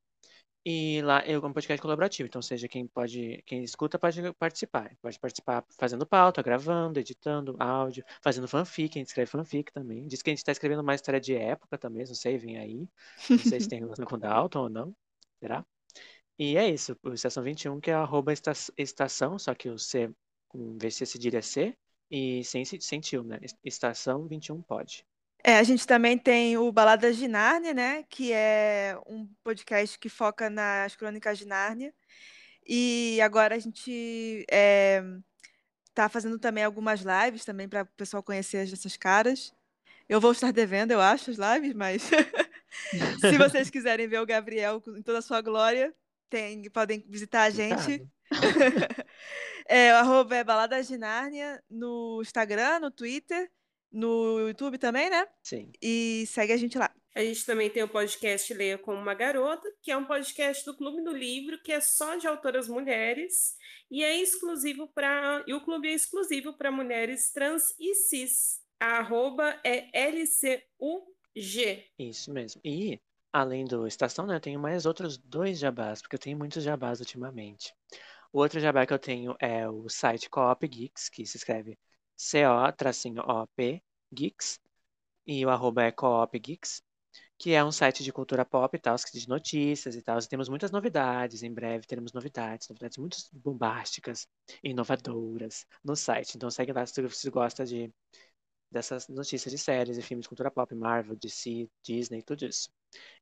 E 0.64 1.00
lá 1.02 1.20
é 1.24 1.38
um 1.38 1.52
podcast 1.52 1.80
colaborativo, 1.80 2.26
então 2.26 2.42
seja 2.42 2.68
quem 2.68 2.86
pode, 2.86 3.42
quem 3.46 3.62
escuta 3.64 3.98
pode 3.98 4.20
participar. 4.34 4.94
Pode 5.00 5.18
participar 5.18 5.64
fazendo 5.78 6.06
pauta, 6.06 6.42
gravando, 6.42 7.00
editando 7.00 7.56
áudio, 7.58 8.04
fazendo 8.22 8.46
fanfic, 8.46 8.96
a 8.96 9.00
gente 9.00 9.08
escreve 9.08 9.30
fanfic 9.30 9.72
também. 9.72 10.06
Diz 10.06 10.20
que 10.20 10.30
a 10.30 10.32
gente 10.32 10.38
está 10.40 10.52
escrevendo 10.52 10.82
uma 10.82 10.94
história 10.94 11.20
de 11.20 11.34
época 11.34 11.78
também, 11.78 12.04
não 12.06 12.14
sei, 12.14 12.36
vem 12.36 12.58
aí. 12.58 12.88
Não 13.30 13.38
sei 13.38 13.60
se 13.60 13.68
tem 13.68 13.78
relação 13.78 14.04
com 14.04 14.18
Dalton 14.18 14.62
ou 14.64 14.68
não. 14.68 14.94
Será? 15.40 15.64
E 16.38 16.56
é 16.56 16.68
isso, 16.68 16.96
o 17.02 17.12
Estação 17.12 17.42
21, 17.42 17.80
que 17.80 17.90
é 17.90 17.94
arroba 17.94 18.32
esta- 18.32 18.52
estação, 18.76 19.38
só 19.38 19.54
que 19.54 19.68
o 19.68 19.78
C, 19.78 20.10
em 20.54 20.78
vez 20.78 20.96
de 20.96 21.06
cedilha 21.06 21.42
C, 21.42 21.74
e 22.10 22.42
sem, 22.44 22.62
tio, 23.00 23.22
né? 23.24 23.38
Estação 23.64 24.26
21 24.26 24.62
pode. 24.62 25.04
É, 25.48 25.56
a 25.56 25.62
gente 25.62 25.86
também 25.86 26.18
tem 26.18 26.58
o 26.58 26.70
Baladas 26.70 27.16
de 27.16 27.26
Nárnia, 27.26 27.72
né? 27.72 28.04
Que 28.10 28.34
é 28.34 28.98
um 29.06 29.26
podcast 29.42 29.98
que 29.98 30.10
foca 30.10 30.50
nas 30.50 30.94
crônicas 30.94 31.38
de 31.38 31.46
Nárnia. 31.46 31.94
E 32.66 33.18
agora 33.22 33.54
a 33.54 33.58
gente 33.58 34.44
é, 34.50 35.02
tá 35.94 36.06
fazendo 36.06 36.38
também 36.38 36.62
algumas 36.62 37.00
lives 37.00 37.46
também 37.46 37.66
para 37.66 37.84
o 37.84 37.86
pessoal 37.96 38.22
conhecer 38.22 38.70
essas 38.70 38.98
caras. 38.98 39.54
Eu 40.06 40.20
vou 40.20 40.32
estar 40.32 40.52
devendo, 40.52 40.90
eu 40.90 41.00
acho, 41.00 41.30
as 41.30 41.38
lives, 41.38 41.72
mas 41.72 42.02
se 43.18 43.38
vocês 43.38 43.70
quiserem 43.72 44.06
ver 44.06 44.20
o 44.20 44.26
Gabriel 44.26 44.82
em 44.88 45.02
toda 45.02 45.20
a 45.20 45.22
sua 45.22 45.40
glória, 45.40 45.94
tem, 46.28 46.64
podem 46.64 47.02
visitar 47.08 47.44
a 47.44 47.50
gente. 47.50 48.06
É, 49.70 49.92
o 49.92 49.96
arroba 49.96 50.34
é 50.34 50.42
Baladas 50.42 50.88
de 50.88 50.96
Nárnia 50.96 51.62
no 51.68 52.22
Instagram, 52.22 52.80
no 52.80 52.90
Twitter, 52.90 53.50
no 53.90 54.48
YouTube 54.48 54.78
também, 54.78 55.10
né? 55.10 55.26
Sim. 55.42 55.72
E 55.82 56.24
segue 56.26 56.52
a 56.52 56.56
gente 56.56 56.78
lá. 56.78 56.92
A 57.14 57.20
gente 57.20 57.44
também 57.44 57.68
tem 57.68 57.82
o 57.82 57.88
podcast 57.88 58.52
Leia 58.54 58.78
como 58.78 58.96
uma 58.96 59.14
Garota, 59.14 59.68
que 59.82 59.90
é 59.90 59.96
um 59.96 60.04
podcast 60.04 60.64
do 60.64 60.76
Clube 60.76 61.02
do 61.02 61.12
Livro, 61.12 61.60
que 61.62 61.72
é 61.72 61.80
só 61.80 62.16
de 62.16 62.28
autoras 62.28 62.68
mulheres 62.68 63.56
e 63.90 64.04
é 64.04 64.20
exclusivo 64.20 64.86
para 64.86 65.42
e 65.46 65.52
o 65.52 65.60
clube 65.60 65.88
é 65.88 65.94
exclusivo 65.94 66.52
para 66.52 66.70
mulheres 66.70 67.32
trans 67.32 67.74
e 67.78 67.94
cis. 67.94 68.60
A 68.78 68.98
arroba 68.98 69.58
é 69.64 69.88
LCUG. 70.10 71.84
Isso 71.98 72.32
mesmo. 72.32 72.60
E 72.64 73.00
além 73.32 73.64
do 73.64 73.86
Estação, 73.86 74.26
né, 74.26 74.36
eu 74.36 74.40
tenho 74.40 74.60
mais 74.60 74.86
outros 74.86 75.18
dois 75.18 75.58
jabás, 75.58 76.00
porque 76.00 76.14
eu 76.14 76.20
tenho 76.20 76.38
muitos 76.38 76.62
jabás 76.62 77.00
ultimamente. 77.00 77.74
O 78.32 78.38
outro 78.38 78.60
jabá 78.60 78.86
que 78.86 78.92
eu 78.92 78.98
tenho 78.98 79.34
é 79.40 79.68
o 79.68 79.88
site 79.88 80.30
Coop 80.30 80.68
Geeks, 80.68 81.08
que 81.08 81.26
se 81.26 81.36
escreve 81.36 81.78
C-O-O-P 82.18 83.82
Geeks, 84.12 84.60
e 85.26 85.44
o 85.46 85.50
arroba 85.50 85.84
é 85.84 85.92
Coop 85.92 86.38
Geeks, 86.38 86.82
que 87.38 87.52
é 87.52 87.64
um 87.64 87.72
site 87.72 88.02
de 88.04 88.12
cultura 88.12 88.44
pop 88.44 88.76
e 88.76 88.80
tal, 88.80 88.96
de 88.96 89.28
notícias 89.28 89.94
e 89.96 90.02
tal. 90.02 90.18
Temos 90.26 90.48
muitas 90.48 90.70
novidades, 90.70 91.42
em 91.42 91.52
breve 91.52 91.86
teremos 91.86 92.12
novidades, 92.12 92.68
novidades 92.68 92.98
muito 92.98 93.16
bombásticas 93.32 94.26
inovadoras 94.62 95.66
no 95.84 95.94
site. 95.96 96.36
Então 96.36 96.50
segue 96.50 96.72
lá 96.72 96.84
se 96.86 97.00
você 97.02 97.30
gosta 97.30 97.64
de 97.64 97.92
dessas 98.70 99.08
notícias 99.08 99.52
de 99.52 99.58
séries 99.58 99.98
e 99.98 100.02
filmes 100.02 100.24
de 100.24 100.28
cultura 100.28 100.50
pop, 100.50 100.74
Marvel, 100.74 101.16
DC, 101.16 101.68
Disney, 101.82 102.22
tudo 102.22 102.46
isso. 102.46 102.70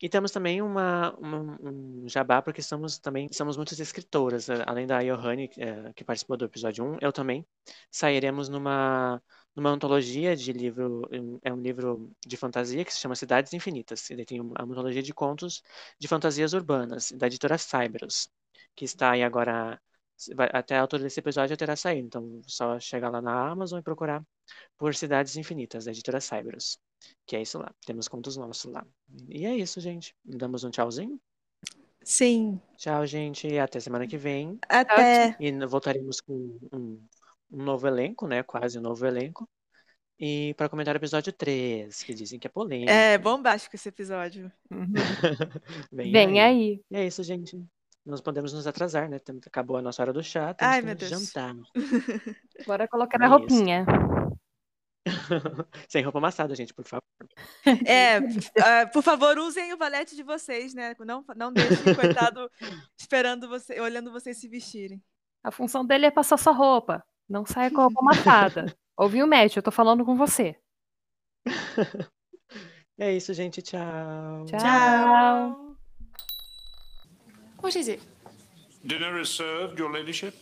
E 0.01 0.09
temos 0.09 0.31
também 0.31 0.62
uma, 0.62 1.14
uma, 1.17 1.59
um 1.62 2.09
jabá, 2.09 2.43
porque 2.43 2.62
somos 2.62 2.99
também 2.99 3.29
somos 3.33 3.57
muitas 3.57 3.81
escritoras. 3.81 4.49
Eh, 4.49 4.62
além 4.67 4.87
da 4.87 5.03
Johanne, 5.03 5.51
é, 5.59 5.93
que 5.95 6.05
participou 6.05 6.37
do 6.37 6.45
episódio 6.45 6.85
1, 6.85 6.99
eu 7.01 7.12
também 7.12 7.47
sairemos 7.91 8.49
numa, 8.49 9.23
numa 9.55 9.71
antologia 9.71 10.37
de 10.37 10.53
livro, 10.53 11.03
é 11.43 11.53
um 11.53 11.61
livro 11.61 12.11
de 12.27 12.37
fantasia 12.37 12.85
que 12.85 12.93
se 12.93 13.01
chama 13.01 13.14
Cidades 13.17 13.53
Infinitas. 13.53 14.11
Ele 14.11 14.25
tem 14.25 14.41
uma 14.41 14.55
antologia 14.61 15.03
de 15.03 15.14
contos 15.14 15.62
de 15.99 16.09
fantasias 16.09 16.53
urbanas, 16.53 17.12
da 17.12 17.27
editora 17.27 17.59
Cyberus, 17.59 18.29
que 18.75 18.85
está 18.85 19.12
aí 19.12 19.23
agora 19.23 19.81
até 20.53 20.77
a 20.77 20.81
altura 20.81 21.03
desse 21.03 21.21
episódio 21.21 21.51
já 21.51 21.57
terá 21.57 21.77
saído. 21.77 22.07
Então, 22.07 22.43
só 22.47 22.79
chegar 22.81 23.11
lá 23.11 23.21
na 23.21 23.51
Amazon 23.51 23.81
e 23.81 23.83
procurar 23.83 24.23
por 24.79 24.95
Cidades 24.95 25.37
Infinitas, 25.37 25.85
da 25.85 25.91
editora 25.91 26.21
Cyberus. 26.21 26.79
Que 27.27 27.37
é 27.37 27.43
isso 27.43 27.59
lá. 27.59 27.73
Temos 27.85 28.09
contos 28.09 28.37
nossos 28.37 28.71
lá. 28.71 28.87
E 29.29 29.45
é 29.47 29.55
isso, 29.57 29.81
gente. 29.81 30.15
Damos 30.25 30.65
um 30.65 30.71
tchauzinho? 30.71 31.21
Sim. 32.03 32.61
Tchau, 32.77 33.05
gente. 33.07 33.59
Até 33.59 33.81
semana 33.81 34.07
que 34.07 34.17
vem. 34.17 34.59
Até. 34.69 35.37
E 35.41 35.67
voltaremos 35.67 36.21
com 36.21 36.59
um, 36.73 37.01
um 37.51 37.63
novo 37.65 37.87
elenco, 37.87 38.27
né? 38.27 38.43
Quase 38.43 38.79
um 38.79 38.83
novo 38.83 39.05
elenco. 39.05 39.49
E 40.19 40.55
para 40.55 40.69
comentar 40.69 40.95
o 40.95 40.99
episódio 40.99 41.33
3, 41.33 42.03
que 42.03 42.15
dizem 42.15 42.39
que 42.39 42.47
é 42.47 42.51
polêmico. 42.51 42.91
É, 42.91 43.19
bombástico 43.19 43.77
esse 43.77 43.89
episódio. 43.89 44.51
Uhum. 44.71 44.93
Vem, 45.93 46.13
Vem 46.13 46.41
aí. 46.41 46.41
aí. 46.41 46.81
E 46.91 46.97
é 46.97 47.07
isso, 47.07 47.23
gente. 47.23 47.63
Nós 48.05 48.21
podemos 48.21 48.53
nos 48.53 48.67
atrasar, 48.67 49.11
né? 49.11 49.19
Acabou 49.47 49.77
a 49.77 49.83
nossa 49.83 50.01
hora 50.01 50.13
do 50.13 50.23
chá, 50.23 50.55
temos 50.55 50.75
Ai, 50.75 50.81
que 50.81 50.87
meu 50.87 50.95
Deus. 50.95 51.11
jantar. 51.11 51.55
Bora 52.67 52.89
colocar 52.89 53.21
É 53.21 53.27
a 53.27 53.29
isso. 53.29 54.16
Sem 55.89 56.03
roupa 56.03 56.19
amassada, 56.19 56.55
gente, 56.55 56.75
por 56.75 56.85
favor. 56.85 57.03
É, 57.87 58.17
ah, 58.63 58.87
por 58.87 59.03
favor, 59.03 59.39
usem 59.39 59.73
o 59.73 59.77
valete 59.77 60.17
de 60.17 60.23
vocês, 60.23 60.75
né? 60.75 60.95
Não, 61.01 61.25
não 61.37 61.53
deixem 61.53 61.93
o 61.93 61.97
coitado 61.97 62.51
esperando 62.99 63.49
você, 63.49 63.81
olhando 63.81 64.13
vocês 64.13 64.39
se 64.39 64.49
vestirem. 64.49 65.03
A 65.43 65.51
função 65.51 65.85
dele 65.85 66.07
é 66.07 66.11
passar 66.11 66.37
sua 66.37 66.53
roupa. 66.53 67.05
Não 67.29 67.47
saia 67.47 67.71
com 67.71 67.81
a 67.81 67.85
roupa 67.85 68.01
amassada. 68.01 68.77
Ouviu, 68.97 69.27
Matt? 69.27 69.57
Eu 69.57 69.63
tô 69.63 69.71
falando 69.71 70.05
com 70.05 70.17
você. 70.17 70.57
É 72.99 73.13
isso, 73.13 73.35
gente. 73.35 73.61
Tchau. 73.61 74.47
Tchau. 74.47 75.77
What 77.63 77.79
is 77.79 77.89
it? 77.89 78.03
Dinner 78.85 79.21
is 79.21 79.29
served, 79.29 79.79
Your 79.79 79.91
Ladyship. 79.91 80.35